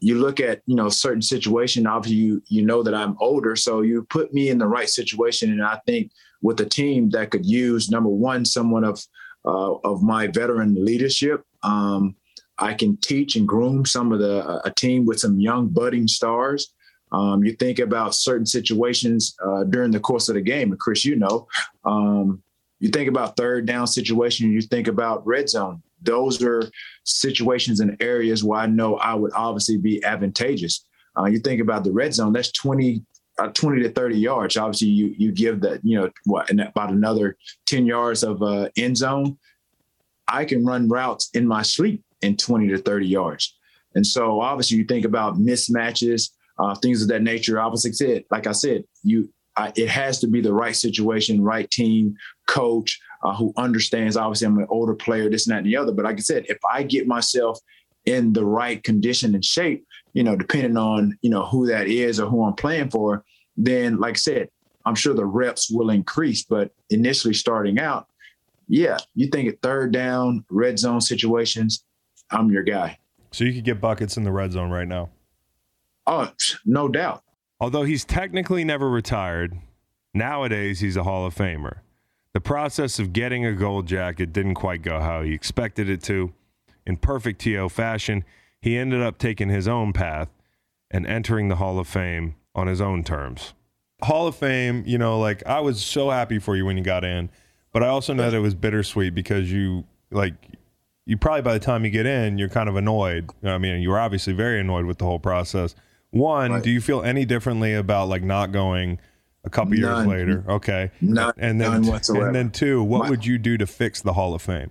you 0.00 0.16
look 0.16 0.40
at 0.40 0.62
you 0.66 0.76
know 0.76 0.88
certain 0.88 1.22
situation. 1.22 1.86
Obviously, 1.86 2.18
you 2.18 2.42
you 2.46 2.64
know 2.64 2.82
that 2.82 2.94
I'm 2.94 3.16
older, 3.20 3.56
so 3.56 3.82
you 3.82 4.04
put 4.04 4.32
me 4.32 4.48
in 4.48 4.58
the 4.58 4.66
right 4.66 4.88
situation, 4.88 5.50
and 5.50 5.62
I 5.62 5.80
think 5.86 6.12
with 6.42 6.60
a 6.60 6.66
team 6.66 7.10
that 7.10 7.30
could 7.30 7.44
use 7.44 7.90
number 7.90 8.08
one, 8.08 8.44
someone 8.44 8.84
of 8.84 9.04
uh, 9.44 9.74
of 9.84 10.02
my 10.02 10.26
veteran 10.26 10.84
leadership. 10.84 11.44
Um, 11.62 12.16
I 12.60 12.74
can 12.74 12.96
teach 12.96 13.36
and 13.36 13.46
groom 13.46 13.86
some 13.86 14.12
of 14.12 14.18
the 14.18 14.60
a 14.64 14.70
team 14.70 15.06
with 15.06 15.20
some 15.20 15.38
young 15.40 15.68
budding 15.68 16.08
stars. 16.08 16.72
Um, 17.12 17.42
you 17.42 17.52
think 17.52 17.78
about 17.78 18.14
certain 18.14 18.46
situations 18.46 19.34
uh, 19.44 19.64
during 19.64 19.90
the 19.90 20.00
course 20.00 20.28
of 20.28 20.34
the 20.34 20.42
game, 20.42 20.70
and 20.70 20.80
Chris, 20.80 21.04
you 21.04 21.16
know, 21.16 21.46
um, 21.84 22.42
you 22.80 22.88
think 22.88 23.08
about 23.08 23.36
third 23.36 23.66
down 23.66 23.86
situation, 23.86 24.52
you 24.52 24.60
think 24.60 24.88
about 24.88 25.26
red 25.26 25.48
zone. 25.48 25.82
Those 26.02 26.42
are 26.42 26.62
situations 27.04 27.80
and 27.80 27.96
areas 28.00 28.44
where 28.44 28.60
I 28.60 28.66
know 28.66 28.96
I 28.96 29.14
would 29.14 29.32
obviously 29.34 29.76
be 29.76 30.02
advantageous. 30.04 30.86
Uh, 31.18 31.24
you 31.24 31.38
think 31.38 31.60
about 31.60 31.84
the 31.84 31.92
red 31.92 32.14
zone, 32.14 32.32
that's 32.32 32.52
20, 32.52 33.02
uh, 33.38 33.48
20 33.48 33.82
to 33.82 33.90
30 33.90 34.18
yards. 34.18 34.56
Obviously, 34.56 34.88
you 34.88 35.14
you 35.16 35.32
give 35.32 35.60
that, 35.62 35.80
you 35.84 35.98
know, 35.98 36.10
what, 36.24 36.50
about 36.50 36.90
another 36.90 37.36
10 37.66 37.86
yards 37.86 38.22
of 38.22 38.42
uh, 38.42 38.68
end 38.76 38.96
zone. 38.96 39.38
I 40.28 40.44
can 40.44 40.64
run 40.64 40.88
routes 40.88 41.30
in 41.34 41.46
my 41.46 41.62
sleep 41.62 42.04
in 42.22 42.36
20 42.36 42.68
to 42.68 42.78
30 42.78 43.06
yards. 43.06 43.56
And 43.94 44.06
so 44.06 44.40
obviously 44.40 44.76
you 44.76 44.84
think 44.84 45.04
about 45.04 45.38
mismatches, 45.38 46.30
uh, 46.58 46.74
things 46.74 47.02
of 47.02 47.08
that 47.08 47.22
nature. 47.22 47.60
Obviously, 47.60 47.92
said, 47.92 48.24
like 48.30 48.46
I 48.46 48.52
said, 48.52 48.84
you 49.02 49.32
I, 49.56 49.72
it 49.74 49.88
has 49.88 50.20
to 50.20 50.28
be 50.28 50.40
the 50.40 50.52
right 50.52 50.76
situation, 50.76 51.42
right 51.42 51.68
team, 51.70 52.14
coach 52.46 52.98
uh, 53.22 53.34
who 53.34 53.52
understands. 53.56 54.16
Obviously, 54.16 54.46
I'm 54.46 54.58
an 54.58 54.66
older 54.70 54.94
player, 54.94 55.28
this 55.28 55.46
and 55.46 55.54
that 55.54 55.58
and 55.58 55.66
the 55.66 55.76
other. 55.76 55.92
But 55.92 56.04
like 56.04 56.16
I 56.16 56.20
said, 56.20 56.46
if 56.48 56.58
I 56.70 56.82
get 56.82 57.06
myself 57.06 57.58
in 58.04 58.32
the 58.32 58.44
right 58.44 58.82
condition 58.82 59.34
and 59.34 59.44
shape, 59.44 59.84
you 60.12 60.22
know, 60.22 60.36
depending 60.36 60.76
on 60.76 61.16
you 61.22 61.30
know 61.30 61.44
who 61.44 61.66
that 61.66 61.88
is 61.88 62.20
or 62.20 62.28
who 62.28 62.44
I'm 62.44 62.54
playing 62.54 62.90
for, 62.90 63.24
then 63.56 63.98
like 63.98 64.14
I 64.14 64.18
said, 64.18 64.48
I'm 64.84 64.94
sure 64.94 65.14
the 65.14 65.26
reps 65.26 65.70
will 65.70 65.90
increase. 65.90 66.44
But 66.44 66.72
initially 66.90 67.34
starting 67.34 67.78
out, 67.78 68.06
yeah, 68.68 68.98
you 69.14 69.28
think 69.28 69.48
at 69.48 69.60
third 69.62 69.92
down, 69.92 70.44
red 70.50 70.78
zone 70.78 71.00
situations, 71.00 71.84
I'm 72.30 72.50
your 72.50 72.62
guy. 72.62 72.98
So 73.30 73.44
you 73.44 73.52
could 73.52 73.64
get 73.64 73.80
buckets 73.80 74.16
in 74.16 74.24
the 74.24 74.32
red 74.32 74.52
zone 74.52 74.70
right 74.70 74.88
now. 74.88 75.10
Oh, 76.06 76.30
no 76.64 76.88
doubt. 76.88 77.22
Although 77.60 77.82
he's 77.82 78.04
technically 78.04 78.64
never 78.64 78.88
retired, 78.88 79.58
nowadays 80.14 80.80
he's 80.80 80.96
a 80.96 81.02
Hall 81.02 81.26
of 81.26 81.34
Famer. 81.34 81.80
The 82.34 82.40
process 82.40 82.98
of 82.98 83.12
getting 83.12 83.44
a 83.44 83.52
gold 83.52 83.86
jacket 83.86 84.32
didn't 84.32 84.54
quite 84.54 84.82
go 84.82 85.00
how 85.00 85.22
he 85.22 85.32
expected 85.32 85.88
it 85.88 86.02
to. 86.04 86.32
in 86.86 86.96
perfect 86.96 87.40
TO 87.42 87.68
fashion, 87.68 88.24
he 88.62 88.76
ended 88.76 89.02
up 89.02 89.18
taking 89.18 89.48
his 89.48 89.68
own 89.68 89.92
path 89.92 90.28
and 90.90 91.06
entering 91.06 91.48
the 91.48 91.56
Hall 91.56 91.78
of 91.78 91.86
Fame 91.86 92.34
on 92.54 92.66
his 92.66 92.80
own 92.80 93.04
terms. 93.04 93.54
Hall 94.02 94.26
of 94.26 94.36
Fame, 94.36 94.84
you 94.86 94.98
know, 94.98 95.18
like 95.18 95.44
I 95.46 95.60
was 95.60 95.84
so 95.84 96.10
happy 96.10 96.38
for 96.38 96.56
you 96.56 96.64
when 96.64 96.76
you 96.76 96.82
got 96.82 97.04
in, 97.04 97.30
but 97.72 97.82
I 97.82 97.88
also 97.88 98.14
know 98.14 98.30
that 98.30 98.36
it 98.36 98.40
was 98.40 98.54
bittersweet 98.54 99.14
because 99.14 99.52
you 99.52 99.84
like 100.10 100.34
you 101.04 101.16
probably 101.16 101.42
by 101.42 101.54
the 101.54 101.60
time 101.60 101.84
you 101.84 101.90
get 101.90 102.06
in, 102.06 102.38
you're 102.38 102.48
kind 102.48 102.68
of 102.68 102.76
annoyed. 102.76 103.30
I 103.42 103.58
mean, 103.58 103.80
you 103.80 103.90
were 103.90 103.98
obviously 103.98 104.32
very 104.32 104.60
annoyed 104.60 104.84
with 104.84 104.98
the 104.98 105.04
whole 105.04 105.18
process. 105.18 105.74
One, 106.10 106.52
right. 106.52 106.62
do 106.62 106.70
you 106.70 106.80
feel 106.80 107.02
any 107.02 107.24
differently 107.24 107.74
about 107.74 108.08
like 108.08 108.22
not 108.22 108.52
going 108.52 108.98
a 109.48 109.50
couple 109.50 109.74
none. 109.74 110.06
years 110.08 110.18
later? 110.18 110.44
Okay, 110.48 110.90
none, 111.00 111.32
and 111.38 111.60
then 111.60 111.72
none 111.72 111.86
whatsoever. 111.86 112.26
and 112.26 112.36
then 112.36 112.50
two, 112.50 112.82
what 112.82 113.04
My, 113.04 113.10
would 113.10 113.24
you 113.24 113.38
do 113.38 113.56
to 113.56 113.66
fix 113.66 114.02
the 114.02 114.12
Hall 114.12 114.34
of 114.34 114.42
Fame? 114.42 114.70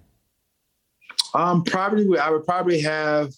Um, 1.33 1.63
probably 1.63 2.17
I 2.17 2.29
would 2.29 2.45
probably 2.45 2.79
have, 2.81 3.33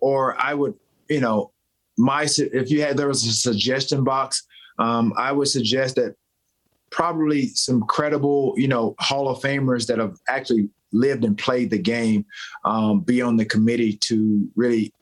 or 0.00 0.40
I 0.40 0.54
would, 0.54 0.74
you 1.08 1.20
know, 1.20 1.50
my 1.96 2.28
if 2.36 2.70
you 2.70 2.82
had 2.82 2.96
there 2.96 3.08
was 3.08 3.24
a 3.26 3.32
suggestion 3.32 4.04
box, 4.04 4.44
um, 4.78 5.12
I 5.16 5.32
would 5.32 5.48
suggest 5.48 5.96
that 5.96 6.14
probably 6.90 7.48
some 7.48 7.82
credible, 7.82 8.54
you 8.56 8.68
know, 8.68 8.94
Hall 8.98 9.28
of 9.28 9.40
Famers 9.40 9.86
that 9.86 9.98
have 9.98 10.18
actually 10.28 10.68
lived 10.92 11.24
and 11.24 11.38
played 11.38 11.70
the 11.70 11.78
game 11.78 12.26
um, 12.66 13.00
be 13.00 13.22
on 13.22 13.36
the 13.36 13.46
committee 13.46 13.94
to 13.94 14.46
really 14.56 14.92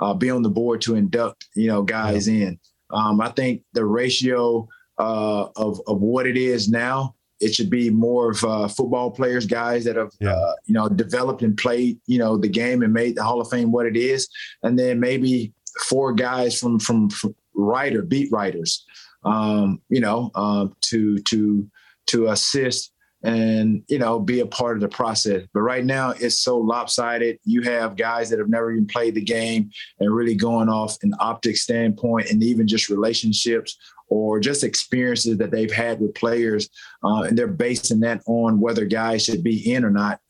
uh, 0.00 0.12
be 0.12 0.28
on 0.28 0.42
the 0.42 0.50
board 0.50 0.80
to 0.82 0.96
induct, 0.96 1.46
you 1.54 1.68
know, 1.68 1.82
guys 1.82 2.28
yeah. 2.28 2.48
in. 2.48 2.60
Um, 2.90 3.20
I 3.20 3.30
think 3.30 3.62
the 3.72 3.84
ratio 3.84 4.68
uh, 4.98 5.48
of 5.56 5.80
of 5.86 6.00
what 6.00 6.26
it 6.26 6.36
is 6.36 6.68
now, 6.68 7.14
it 7.40 7.54
should 7.54 7.70
be 7.70 7.90
more 7.90 8.30
of 8.30 8.44
uh, 8.44 8.68
football 8.68 9.10
players, 9.10 9.46
guys 9.46 9.84
that 9.84 9.96
have, 9.96 10.12
yeah. 10.20 10.32
Uh, 10.32 10.54
you 10.64 10.74
know, 10.74 10.88
developed 10.88 11.42
and 11.42 11.56
played, 11.56 11.98
you 12.06 12.18
know, 12.18 12.36
the 12.36 12.48
game 12.48 12.82
and 12.82 12.92
made 12.92 13.16
the 13.16 13.22
Hall 13.22 13.40
of 13.40 13.50
Fame 13.50 13.72
what 13.72 13.86
it 13.86 13.96
is, 13.96 14.28
and 14.62 14.78
then 14.78 14.98
maybe 15.00 15.52
four 15.82 16.12
guys 16.12 16.58
from 16.58 16.78
from, 16.78 17.10
from 17.10 17.34
writer 17.54 18.02
beat 18.02 18.30
writers, 18.32 18.84
um, 19.24 19.80
you 19.88 20.00
know, 20.00 20.30
um, 20.34 20.74
to 20.82 21.18
to 21.20 21.68
to 22.06 22.28
assist 22.28 22.92
and 23.22 23.82
you 23.88 23.98
know 23.98 24.20
be 24.20 24.40
a 24.40 24.46
part 24.46 24.76
of 24.76 24.80
the 24.80 24.88
process. 24.88 25.42
But 25.52 25.60
right 25.60 25.84
now 25.84 26.10
it's 26.10 26.40
so 26.40 26.58
lopsided. 26.58 27.38
You 27.44 27.62
have 27.62 27.96
guys 27.96 28.30
that 28.30 28.38
have 28.38 28.48
never 28.48 28.70
even 28.70 28.86
played 28.86 29.14
the 29.14 29.22
game 29.22 29.70
and 29.98 30.14
really 30.14 30.34
going 30.34 30.68
off 30.68 30.96
an 31.02 31.12
optic 31.18 31.56
standpoint 31.56 32.30
and 32.30 32.42
even 32.42 32.68
just 32.68 32.88
relationships 32.88 33.76
or 34.08 34.40
just 34.40 34.64
experiences 34.64 35.36
that 35.38 35.50
they've 35.50 35.72
had 35.72 36.00
with 36.00 36.14
players 36.14 36.68
uh, 37.04 37.22
and 37.22 37.36
they're 37.36 37.46
basing 37.46 38.00
that 38.00 38.22
on 38.26 38.60
whether 38.60 38.84
guys 38.84 39.24
should 39.24 39.42
be 39.42 39.72
in 39.72 39.84
or 39.84 39.90
not 39.90 40.20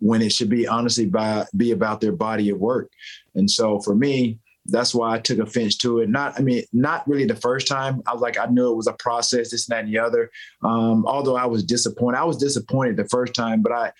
when 0.00 0.22
it 0.22 0.32
should 0.32 0.48
be 0.48 0.66
honestly 0.66 1.06
by, 1.06 1.44
be 1.56 1.72
about 1.72 2.00
their 2.00 2.12
body 2.12 2.50
of 2.50 2.58
work 2.58 2.90
and 3.34 3.50
so 3.50 3.80
for 3.80 3.94
me 3.94 4.38
that's 4.68 4.94
why 4.94 5.14
I 5.14 5.18
took 5.18 5.38
offense 5.38 5.76
to 5.78 6.00
it. 6.00 6.10
Not, 6.10 6.38
I 6.38 6.42
mean, 6.42 6.62
not 6.72 7.08
really 7.08 7.24
the 7.24 7.34
first 7.34 7.66
time. 7.66 8.02
I 8.06 8.12
was 8.12 8.20
like, 8.20 8.38
I 8.38 8.46
knew 8.46 8.70
it 8.70 8.76
was 8.76 8.86
a 8.86 8.92
process, 8.92 9.50
this 9.50 9.68
and 9.68 9.74
that 9.74 9.84
and 9.84 9.92
the 9.92 9.98
other. 9.98 10.30
Um, 10.62 11.06
although 11.06 11.36
I 11.36 11.46
was 11.46 11.64
disappointed, 11.64 12.18
I 12.18 12.24
was 12.24 12.36
disappointed 12.36 12.96
the 12.96 13.08
first 13.08 13.34
time, 13.34 13.62
but 13.62 13.72
I, 13.72 13.92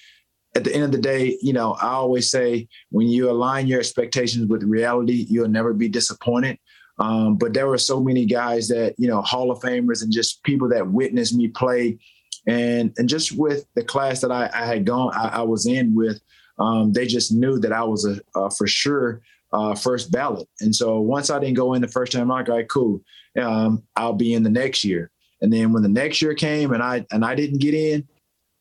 at 0.55 0.64
the 0.64 0.74
end 0.74 0.85
of 0.85 0.93
the 0.93 0.99
day, 0.99 1.39
you 1.41 1.53
know, 1.53 1.72
I 1.72 1.89
always 1.89 2.31
say 2.31 2.68
when 2.91 3.09
you 3.09 3.31
align 3.31 3.66
your 3.66 3.81
expectations 3.81 4.47
with 4.47 4.62
reality, 4.62 5.26
you'll 5.29 5.49
never 5.49 5.72
be 5.72 5.89
disappointed. 5.89 6.59
Um, 6.99 7.36
but 7.36 7.55
there 7.55 7.68
were 7.68 7.78
so 7.78 8.01
many 8.01 8.26
guys 8.26 8.68
that, 8.68 8.94
you 8.99 9.09
know, 9.09 9.22
Hall 9.22 9.51
of 9.51 9.61
Famers 9.61 10.03
and 10.03 10.12
just 10.12 10.42
people 10.42 10.68
that 10.70 10.90
witnessed 10.90 11.34
me 11.34 11.49
play. 11.49 11.99
And, 12.46 12.92
and 12.96 13.09
just 13.09 13.36
with 13.36 13.66
the 13.74 13.84
class 13.84 14.20
that 14.20 14.32
I, 14.32 14.51
I 14.53 14.66
had 14.66 14.84
gone, 14.84 15.12
I, 15.14 15.28
I 15.28 15.42
was 15.42 15.66
in 15.66 15.94
with, 15.94 16.20
um, 16.59 16.92
they 16.92 17.07
just 17.07 17.32
knew 17.32 17.59
that 17.61 17.72
I 17.72 17.84
was 17.84 18.05
a, 18.05 18.20
a 18.34 18.51
for 18.51 18.66
sure 18.66 19.20
uh, 19.53 19.74
first 19.74 20.11
ballot. 20.11 20.49
And 20.61 20.74
so 20.74 21.01
once 21.01 21.30
I 21.30 21.38
didn't 21.38 21.57
go 21.57 21.74
in 21.74 21.82
the 21.82 21.88
first 21.88 22.12
time, 22.12 22.22
I'm 22.22 22.28
like, 22.28 22.49
all 22.49 22.57
right, 22.57 22.68
cool. 22.68 23.01
Um, 23.40 23.84
I'll 23.96 24.14
be 24.14 24.34
in 24.34 24.42
the 24.42 24.51
next 24.51 24.84
year. 24.84 25.11
And 25.40 25.53
then 25.53 25.72
when 25.72 25.82
the 25.82 25.88
next 25.88 26.20
year 26.20 26.34
came 26.34 26.72
and 26.72 26.82
I 26.82 27.07
and 27.12 27.24
I 27.24 27.34
didn't 27.34 27.59
get 27.61 27.74
in, 27.74 28.09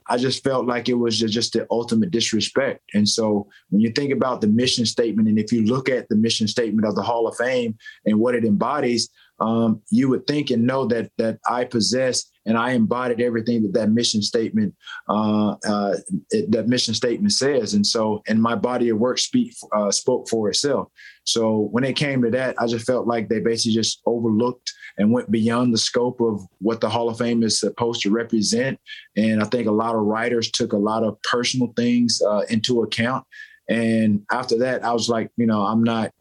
I 0.10 0.18
just 0.18 0.44
felt 0.44 0.66
like 0.66 0.90
it 0.90 0.94
was 0.94 1.20
just 1.20 1.54
the 1.54 1.68
ultimate 1.70 2.12
disrespect. 2.12 2.82
And 2.94 3.08
so 3.08 3.48
when 3.70 3.82
you 3.82 3.92
think 3.92 4.12
about 4.12 4.42
the 4.42 4.48
mission 4.48 4.86
statement, 4.86 5.28
and 5.28 5.38
if 5.38 5.52
you 5.52 5.66
look 5.66 5.90
at 5.90 6.08
the 6.10 6.16
mission 6.16 6.48
statement 6.48 6.88
of 6.88 6.96
the 6.96 7.02
Hall 7.02 7.28
of 7.28 7.36
Fame 7.36 7.78
and 8.06 8.20
what 8.20 8.36
it 8.36 8.46
embodies, 8.46 9.10
um, 9.40 9.82
you 9.92 10.10
would 10.10 10.26
think 10.26 10.50
and 10.50 10.66
know 10.66 10.86
that 10.88 11.12
that 11.18 11.40
I 11.48 11.66
possess 11.66 12.26
and 12.48 12.58
I 12.58 12.72
embodied 12.72 13.22
everything 13.22 13.62
that 13.64 13.74
that 13.74 13.92
mission 13.92 14.22
statement 14.22 14.74
uh, 15.10 15.56
uh, 15.68 15.98
it, 16.32 16.50
that 16.52 16.68
mission 16.68 16.94
statement 16.94 17.34
says. 17.34 17.74
And 17.74 17.86
so, 17.86 18.24
and 18.28 18.42
my 18.42 18.56
body 18.56 18.90
of 18.90 18.98
work 18.98 19.20
speak 19.20 19.54
uh, 19.76 19.92
spoke 19.92 20.30
for 20.30 20.50
itself. 20.50 20.88
So 21.26 21.68
when 21.72 21.84
it 21.84 21.98
came 21.98 22.22
to 22.24 22.32
that, 22.32 22.56
I 22.58 22.66
just 22.68 22.86
felt 22.86 23.06
like 23.06 23.28
they 23.28 23.42
basically 23.42 23.74
just 23.74 24.02
overlooked 24.06 24.72
and 24.98 25.12
went 25.12 25.30
beyond 25.30 25.74
the 25.74 25.78
scope 25.78 26.22
of 26.22 26.42
what 26.60 26.80
the 26.80 26.90
Hall 26.90 27.10
of 27.10 27.18
Fame 27.18 27.44
is 27.44 27.60
supposed 27.60 28.02
to 28.04 28.12
represent. 28.12 28.80
And 29.18 29.44
I 29.44 29.46
think 29.46 29.68
a 29.68 29.72
lot 29.72 29.94
of 29.94 30.02
writers 30.02 30.50
took 30.50 30.72
a 30.72 30.78
lot 30.78 31.04
of 31.04 31.22
personal 31.24 31.74
things 31.76 32.22
uh, 32.26 32.44
into 32.50 32.82
account. 32.84 33.26
And 33.70 34.24
after 34.32 34.58
that, 34.60 34.86
I 34.86 34.94
was 34.94 35.10
like, 35.10 35.30
you 35.36 35.46
know, 35.46 35.62
I'm 35.62 35.84
not 35.84 36.12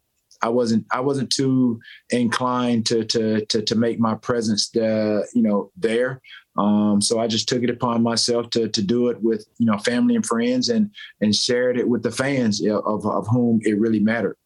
I 0.42 0.48
wasn't 0.48 0.86
I 0.90 1.00
wasn't 1.00 1.30
too 1.30 1.80
inclined 2.10 2.86
to 2.86 3.04
to 3.04 3.44
to, 3.46 3.62
to 3.62 3.74
make 3.74 3.98
my 3.98 4.14
presence 4.14 4.74
uh, 4.76 5.22
you 5.34 5.42
know 5.42 5.70
there. 5.76 6.20
Um, 6.58 7.02
so 7.02 7.20
I 7.20 7.26
just 7.26 7.48
took 7.48 7.62
it 7.62 7.70
upon 7.70 8.02
myself 8.02 8.50
to 8.50 8.68
to 8.68 8.82
do 8.82 9.08
it 9.08 9.22
with 9.22 9.46
you 9.58 9.66
know 9.66 9.78
family 9.78 10.14
and 10.14 10.24
friends 10.24 10.68
and 10.68 10.90
and 11.20 11.34
shared 11.34 11.78
it 11.78 11.88
with 11.88 12.02
the 12.02 12.10
fans 12.10 12.64
of 12.64 13.06
of 13.06 13.26
whom 13.28 13.60
it 13.62 13.78
really 13.78 14.00
mattered. 14.00 14.36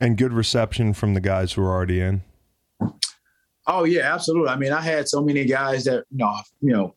And 0.00 0.16
good 0.16 0.32
reception 0.32 0.92
from 0.92 1.14
the 1.14 1.20
guys 1.20 1.52
who 1.52 1.62
were 1.62 1.70
already 1.70 2.00
in. 2.00 2.22
Oh 3.66 3.84
yeah, 3.84 4.12
absolutely. 4.12 4.48
I 4.48 4.56
mean, 4.56 4.72
I 4.72 4.80
had 4.80 5.08
so 5.08 5.22
many 5.22 5.44
guys 5.44 5.84
that 5.84 6.04
you 6.10 6.18
know 6.18 6.36
you 6.60 6.72
know 6.72 6.94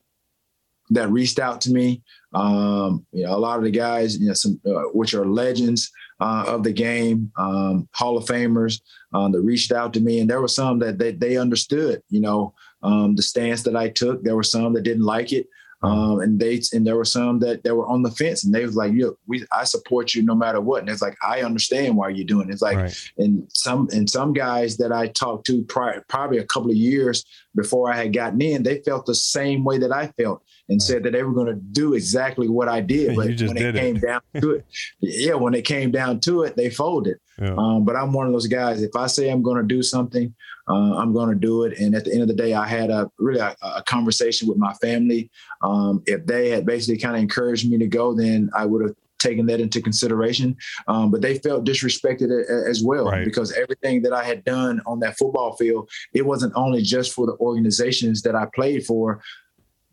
that 0.90 1.10
reached 1.10 1.40
out 1.40 1.62
to 1.62 1.72
me. 1.72 2.02
Um, 2.34 3.06
you 3.12 3.26
know, 3.26 3.36
a 3.36 3.40
lot 3.40 3.58
of 3.58 3.64
the 3.64 3.72
guys, 3.72 4.18
you 4.18 4.28
know, 4.28 4.34
some 4.34 4.60
uh, 4.66 4.90
which 4.94 5.14
are 5.14 5.26
legends 5.26 5.92
uh, 6.20 6.46
of 6.48 6.64
the 6.64 6.74
game, 6.74 7.32
um, 7.38 7.88
Hall 7.94 8.18
of 8.18 8.26
Famers 8.26 8.82
um, 9.14 9.32
that 9.32 9.42
reached 9.42 9.72
out 9.72 9.94
to 9.94 10.00
me, 10.00 10.20
and 10.20 10.30
there 10.30 10.42
were 10.42 10.48
some 10.48 10.80
that 10.80 10.98
they, 10.98 11.12
they 11.12 11.38
understood, 11.38 12.02
you 12.10 12.22
know, 12.22 12.54
um, 12.84 13.16
the 13.16 13.22
stance 13.22 13.64
that 13.64 13.76
I 13.76 13.90
took. 13.90 14.24
There 14.24 14.36
were 14.36 14.44
some 14.44 14.74
that 14.74 14.84
didn't 14.84 15.04
like 15.04 15.32
it, 15.32 15.48
um, 15.84 16.22
and 16.22 16.40
they 16.40 16.62
and 16.74 16.86
there 16.86 16.96
were 16.96 17.06
some 17.06 17.40
that, 17.40 17.64
that 17.64 17.76
were 17.76 17.88
on 17.88 18.02
the 18.02 18.12
fence, 18.12 18.44
and 18.44 18.54
they 18.54 18.66
was 18.66 18.76
like, 18.76 18.94
"Yo, 18.94 19.16
we 19.28 19.46
I 19.52 19.64
support 19.64 20.16
you 20.16 20.24
no 20.24 20.34
matter 20.34 20.60
what." 20.60 20.82
And 20.82 20.90
it's 20.90 21.04
like 21.04 21.16
I 21.22 21.44
understand 21.44 21.96
why 21.96 22.10
you're 22.10 22.26
doing. 22.26 22.50
It. 22.50 22.54
It's 22.54 22.64
like, 22.64 22.78
right. 22.78 23.12
and 23.18 23.48
some 23.54 23.88
and 23.92 24.10
some 24.10 24.34
guys 24.34 24.78
that 24.78 24.92
I 24.92 25.08
talked 25.08 25.46
to 25.48 25.64
prior, 25.66 26.04
probably 26.10 26.40
a 26.40 26.46
couple 26.46 26.72
of 26.72 26.78
years 26.78 27.24
before 27.56 27.92
I 27.92 27.98
had 27.98 28.14
gotten 28.14 28.42
in, 28.42 28.64
they 28.64 28.82
felt 28.82 29.06
the 29.06 29.16
same 29.16 29.64
way 29.64 29.78
that 29.78 29.92
I 29.92 30.08
felt 30.20 30.42
and 30.70 30.82
said 30.82 31.04
that 31.04 31.12
they 31.12 31.24
were 31.24 31.34
going 31.34 31.48
to 31.48 31.56
do 31.56 31.94
exactly 31.94 32.48
what 32.50 32.68
I 32.68 32.82
did. 32.82 33.16
But 33.18 33.28
when 33.28 33.58
it 33.58 33.76
came 33.76 34.00
down 34.00 34.22
to 34.40 34.52
it, 34.52 34.66
yeah, 35.00 35.34
when 35.34 35.54
it 35.54 35.64
came 35.64 35.92
down 35.92 36.20
to 36.22 36.44
it, 36.44 36.56
they 36.56 36.70
folded. 36.70 37.18
Yeah. 37.40 37.56
Um, 37.58 37.86
but 37.86 37.96
I'm 37.96 38.14
one 38.14 38.28
of 38.28 38.34
those 38.34 38.48
guys. 38.48 38.82
If 38.82 38.96
I 38.96 39.08
say 39.08 39.30
I'm 39.30 39.42
going 39.42 39.62
to 39.62 39.68
do 39.68 39.82
something, 39.82 40.34
uh, 40.68 40.98
I'm 40.98 41.14
going 41.14 41.30
to 41.30 41.36
do 41.36 41.64
it. 41.64 41.80
And 41.80 41.96
at 41.96 42.06
the 42.06 42.14
end 42.14 42.22
of 42.22 42.28
the 42.28 42.34
day, 42.34 42.54
I 42.54 42.68
had 42.68 42.90
a 42.90 43.10
really 43.18 43.40
a, 43.40 43.56
a 43.62 43.84
conversation 43.84 44.48
with 44.48 44.58
my 44.58 44.74
family. 44.76 45.30
Um, 45.62 46.04
if 46.06 46.26
they 46.26 46.50
had 46.50 46.66
basically 46.66 47.00
kind 47.00 47.16
of 47.16 47.22
encouraged 47.22 47.70
me 47.70 47.78
to 47.78 47.88
go, 47.88 48.14
then 48.14 48.50
I 48.56 48.66
would 48.66 48.84
have 48.84 48.96
taken 49.20 49.46
that 49.48 49.60
into 49.60 49.82
consideration. 49.82 50.56
Um, 50.88 51.12
but 51.12 51.22
they 51.22 51.40
felt 51.40 51.66
disrespected 51.66 52.30
as 52.68 52.84
well 52.84 53.06
right. 53.06 53.26
because 53.26 53.52
everything 53.54 54.02
that 54.04 54.14
I 54.14 54.24
had 54.24 54.44
done 54.44 54.82
on 54.86 55.00
that 55.00 55.18
football 55.18 55.56
field, 55.56 55.90
it 56.14 56.26
wasn't 56.26 56.54
only 56.56 56.82
just 56.82 57.14
for 57.14 57.26
the 57.26 57.36
organizations 57.40 58.22
that 58.24 58.36
I 58.36 58.48
played 58.54 58.86
for, 58.86 59.22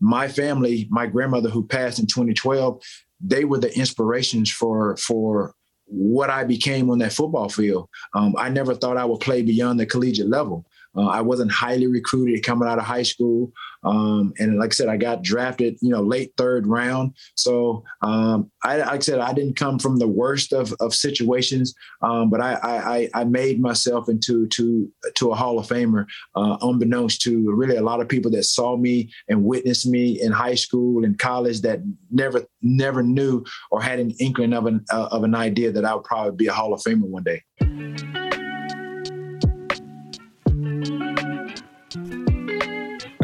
my 0.04 0.28
family, 0.28 0.86
my 0.90 1.06
grandmother 1.06 1.48
who 1.48 1.66
passed 1.66 1.98
in 1.98 2.06
2012, 2.06 2.82
they 3.20 3.46
were 3.46 3.58
the 3.58 3.74
inspirations 3.76 4.50
for 4.50 4.96
for 4.98 5.54
what 5.86 6.28
I 6.28 6.44
became 6.44 6.90
on 6.90 6.98
that 6.98 7.14
football 7.14 7.48
field. 7.48 7.88
Um, 8.14 8.34
I 8.38 8.50
never 8.50 8.74
thought 8.74 8.98
I 8.98 9.06
would 9.06 9.20
play 9.20 9.40
beyond 9.40 9.80
the 9.80 9.86
collegiate 9.86 10.28
level. 10.28 10.66
Uh, 10.96 11.08
I 11.08 11.20
wasn't 11.20 11.52
highly 11.52 11.86
recruited 11.86 12.44
coming 12.44 12.68
out 12.68 12.78
of 12.78 12.84
high 12.84 13.02
school. 13.02 13.52
Um, 13.84 14.32
and 14.38 14.58
like 14.58 14.72
I 14.72 14.74
said, 14.74 14.88
I 14.88 14.96
got 14.96 15.22
drafted, 15.22 15.76
you 15.80 15.90
know, 15.90 16.00
late 16.02 16.32
third 16.36 16.66
round. 16.66 17.14
So 17.36 17.84
um, 18.02 18.50
I, 18.62 18.78
like 18.78 18.88
I 18.88 18.98
said, 19.00 19.18
I 19.18 19.32
didn't 19.32 19.56
come 19.56 19.78
from 19.78 19.98
the 19.98 20.08
worst 20.08 20.52
of, 20.52 20.72
of 20.80 20.94
situations, 20.94 21.74
um, 22.02 22.30
but 22.30 22.40
I, 22.40 22.58
I, 22.62 23.20
I 23.20 23.24
made 23.24 23.60
myself 23.60 24.08
into 24.08 24.46
to 24.48 24.90
to 25.16 25.30
a 25.30 25.34
Hall 25.34 25.58
of 25.58 25.66
Famer, 25.66 26.06
uh, 26.34 26.56
unbeknownst 26.62 27.20
to 27.22 27.52
really 27.54 27.76
a 27.76 27.82
lot 27.82 28.00
of 28.00 28.08
people 28.08 28.30
that 28.32 28.44
saw 28.44 28.76
me 28.76 29.10
and 29.28 29.44
witnessed 29.44 29.86
me 29.86 30.20
in 30.20 30.32
high 30.32 30.54
school 30.54 31.04
and 31.04 31.18
college 31.18 31.60
that 31.60 31.80
never 32.10 32.42
never 32.62 33.02
knew 33.02 33.44
or 33.70 33.82
had 33.82 33.98
an 33.98 34.12
inkling 34.18 34.52
of 34.52 34.66
an 34.66 34.84
uh, 34.90 35.08
of 35.10 35.24
an 35.24 35.34
idea 35.34 35.70
that 35.72 35.84
I 35.84 35.94
would 35.94 36.04
probably 36.04 36.36
be 36.36 36.46
a 36.46 36.52
Hall 36.52 36.72
of 36.72 36.80
Famer 36.80 37.02
one 37.02 37.24
day. 37.24 38.23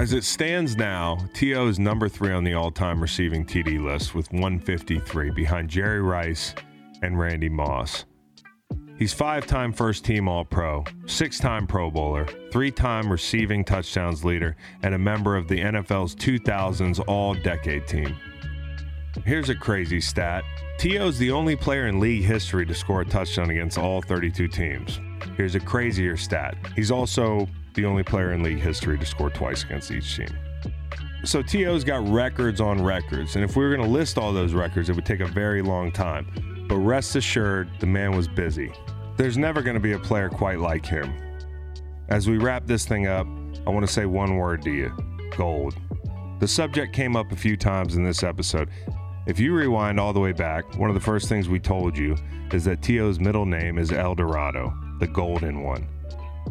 As 0.01 0.15
it 0.15 0.25
stands 0.25 0.79
now, 0.79 1.19
T.O. 1.35 1.69
is 1.69 1.79
number 1.79 2.09
three 2.09 2.33
on 2.33 2.43
the 2.43 2.55
all 2.55 2.71
time 2.71 3.03
receiving 3.03 3.45
TD 3.45 3.85
list 3.85 4.15
with 4.15 4.33
153 4.33 5.31
behind 5.33 5.69
Jerry 5.69 6.01
Rice 6.01 6.55
and 7.03 7.19
Randy 7.19 7.51
Moss. 7.51 8.07
He's 8.97 9.13
five 9.13 9.47
time 9.47 9.75
first 9.75 10.03
team 10.07 10.27
All 10.27 10.47
Pro, 10.47 10.85
six 11.05 11.39
time 11.39 11.67
Pro 11.67 11.91
Bowler, 11.91 12.27
three 12.51 12.71
time 12.71 13.13
receiving 13.13 13.63
touchdowns 13.63 14.25
leader, 14.25 14.57
and 14.83 14.95
a 14.95 14.99
member 14.99 15.37
of 15.37 15.49
the 15.49 15.61
NFL's 15.61 16.15
2000s 16.15 17.05
All 17.07 17.35
Decade 17.35 17.87
team. 17.87 18.17
Here's 19.27 19.51
a 19.51 19.55
crazy 19.55 20.01
stat 20.01 20.45
T.O. 20.79 21.09
is 21.09 21.19
the 21.19 21.31
only 21.31 21.57
player 21.57 21.89
in 21.89 22.01
league 22.01 22.25
history 22.25 22.65
to 22.65 22.75
score 22.75 23.03
a 23.03 23.05
touchdown 23.05 23.51
against 23.51 23.77
all 23.77 24.01
32 24.01 24.49
teams. 24.49 24.99
Here's 25.37 25.57
a 25.57 25.61
crazier 25.61 26.17
stat 26.17 26.57
he's 26.75 26.91
also 26.91 27.47
the 27.75 27.85
only 27.85 28.03
player 28.03 28.33
in 28.33 28.43
league 28.43 28.61
history 28.61 28.99
to 28.99 29.07
score 29.07 29.31
twice 29.31 29.65
against 29.65 29.91
each 29.91 30.17
team. 30.17 30.37
So 31.25 31.43
T.O.'s 31.43 31.85
got 31.85 32.09
records 32.09 32.61
on 32.61 32.83
records, 32.83 33.37
and 33.37 33.45
if 33.45 33.55
we 33.55 33.63
were 33.63 33.75
going 33.75 33.87
to 33.87 33.93
list 33.93 34.17
all 34.17 34.33
those 34.33 34.55
records, 34.55 34.89
it 34.89 34.97
would 34.97 35.05
take 35.05 35.21
a 35.21 35.27
very 35.27 35.61
long 35.61 35.93
time. 35.93 36.67
But 36.67 36.77
rest 36.77 37.15
assured, 37.17 37.69
the 37.79 37.87
man 37.87 38.17
was 38.17 38.27
busy. 38.27 38.73
There's 39.17 39.37
never 39.37 39.61
going 39.61 39.75
to 39.75 39.81
be 39.81 39.93
a 39.93 39.99
player 39.99 40.31
quite 40.31 40.61
like 40.61 40.87
him. 40.87 41.13
As 42.09 42.27
we 42.27 42.39
wrap 42.39 42.67
this 42.67 42.87
thing 42.87 43.07
up, 43.07 43.27
I 43.67 43.71
want 43.71 43.87
to 43.87 43.93
say 43.93 44.07
one 44.07 44.37
word 44.37 44.63
to 44.63 44.71
you 44.71 44.97
gold. 45.37 45.75
The 46.41 46.49
subject 46.49 46.95
came 46.95 47.17
up 47.17 47.33
a 47.33 47.37
few 47.37 47.57
times 47.57 47.97
in 47.97 48.03
this 48.03 48.23
episode. 48.23 48.71
If 49.27 49.39
you 49.39 49.55
rewind 49.55 50.01
all 50.01 50.15
the 50.15 50.21
way 50.21 50.33
back, 50.33 50.77
one 50.79 50.89
of 50.89 50.95
the 50.95 51.01
first 51.01 51.29
things 51.29 51.49
we 51.49 51.61
told 51.61 51.99
you 51.99 52.17
is 52.51 52.65
that 52.65 52.83
T.O.'s 52.83 53.21
middle 53.21 53.45
name 53.45 53.79
is 53.79 53.93
El 53.93 54.15
Dorado, 54.15 54.73
the 55.01 55.07
golden 55.07 55.63
one. 55.63 55.87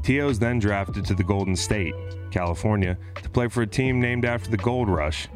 T.O. 0.04 0.30
is 0.30 0.40
then 0.40 0.60
drafted 0.60 1.06
to 1.06 1.14
the 1.14 1.24
Golden 1.24 1.56
State, 1.56 1.94
California, 2.32 2.98
to 3.22 3.30
play 3.30 3.48
for 3.48 3.64
a 3.64 3.68
team 3.68 4.00
named 4.00 4.26
after 4.26 4.50
the 4.50 4.58
gold 4.58 4.90
rush 4.90 5.28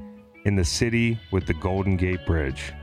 in 0.46 0.56
the 0.56 0.66
city 0.66 1.20
with 1.32 1.46
the 1.46 1.54
Golden 1.56 1.98
Gate 1.98 2.26
Bridge. 2.26 2.74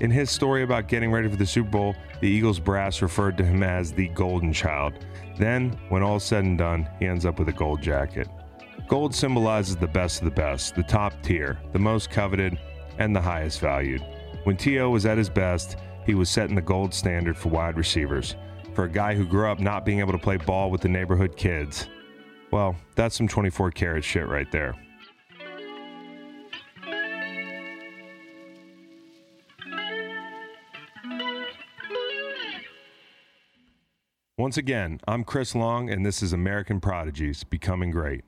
In 0.00 0.10
his 0.10 0.30
story 0.30 0.62
about 0.62 0.88
getting 0.88 1.12
ready 1.12 1.28
for 1.28 1.36
the 1.36 1.46
Super 1.46 1.70
Bowl, 1.70 1.94
the 2.20 2.28
Eagles 2.28 2.58
brass 2.58 3.02
referred 3.02 3.36
to 3.38 3.44
him 3.44 3.62
as 3.62 3.92
the 3.92 4.08
Golden 4.08 4.52
Child. 4.52 4.94
Then, 5.38 5.78
when 5.88 6.02
all's 6.02 6.24
said 6.24 6.44
and 6.44 6.56
done, 6.56 6.88
he 6.98 7.06
ends 7.06 7.26
up 7.26 7.38
with 7.38 7.48
a 7.48 7.52
gold 7.52 7.82
jacket. 7.82 8.28
Gold 8.88 9.14
symbolizes 9.14 9.76
the 9.76 9.86
best 9.86 10.20
of 10.20 10.24
the 10.24 10.34
best, 10.34 10.74
the 10.74 10.82
top 10.82 11.12
tier, 11.22 11.60
the 11.72 11.78
most 11.78 12.10
coveted, 12.10 12.58
and 12.98 13.14
the 13.14 13.20
highest 13.20 13.60
valued. 13.60 14.04
When 14.44 14.56
T.O. 14.56 14.90
was 14.90 15.04
at 15.04 15.18
his 15.18 15.28
best, 15.28 15.76
he 16.06 16.14
was 16.14 16.30
setting 16.30 16.56
the 16.56 16.62
gold 16.62 16.94
standard 16.94 17.36
for 17.36 17.50
wide 17.50 17.76
receivers. 17.76 18.36
For 18.80 18.86
a 18.86 18.88
guy 18.88 19.14
who 19.14 19.26
grew 19.26 19.46
up 19.46 19.60
not 19.60 19.84
being 19.84 19.98
able 19.98 20.12
to 20.12 20.18
play 20.18 20.38
ball 20.38 20.70
with 20.70 20.80
the 20.80 20.88
neighborhood 20.88 21.36
kids. 21.36 21.86
Well, 22.50 22.76
that's 22.94 23.14
some 23.14 23.28
24 23.28 23.72
karat 23.72 24.02
shit 24.02 24.26
right 24.26 24.50
there. 24.50 24.74
Once 34.38 34.56
again, 34.56 34.98
I'm 35.06 35.24
Chris 35.24 35.54
Long, 35.54 35.90
and 35.90 36.06
this 36.06 36.22
is 36.22 36.32
American 36.32 36.80
Prodigies 36.80 37.44
Becoming 37.44 37.90
Great. 37.90 38.24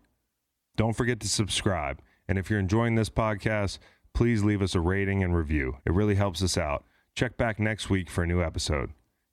Don't 0.76 0.94
forget 0.94 1.18
to 1.20 1.28
subscribe. 1.28 2.02
And 2.28 2.38
if 2.38 2.50
you're 2.50 2.60
enjoying 2.60 2.94
this 2.94 3.08
podcast, 3.08 3.78
please 4.12 4.44
leave 4.44 4.60
us 4.60 4.74
a 4.74 4.80
rating 4.80 5.22
and 5.22 5.34
review. 5.34 5.78
It 5.86 5.94
really 5.94 6.16
helps 6.16 6.42
us 6.42 6.58
out. 6.58 6.84
Check 7.14 7.38
back 7.38 7.58
next 7.58 7.88
week 7.88 8.10
for 8.10 8.24
a 8.24 8.26
new 8.26 8.42
episode. 8.42 8.90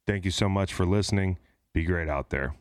Thank 0.10 0.26
you 0.26 0.32
so 0.32 0.50
much 0.50 0.74
for 0.74 0.88
listening. 0.88 1.38
Be 1.72 1.84
great 1.84 2.10
out 2.10 2.32
there. 2.32 2.56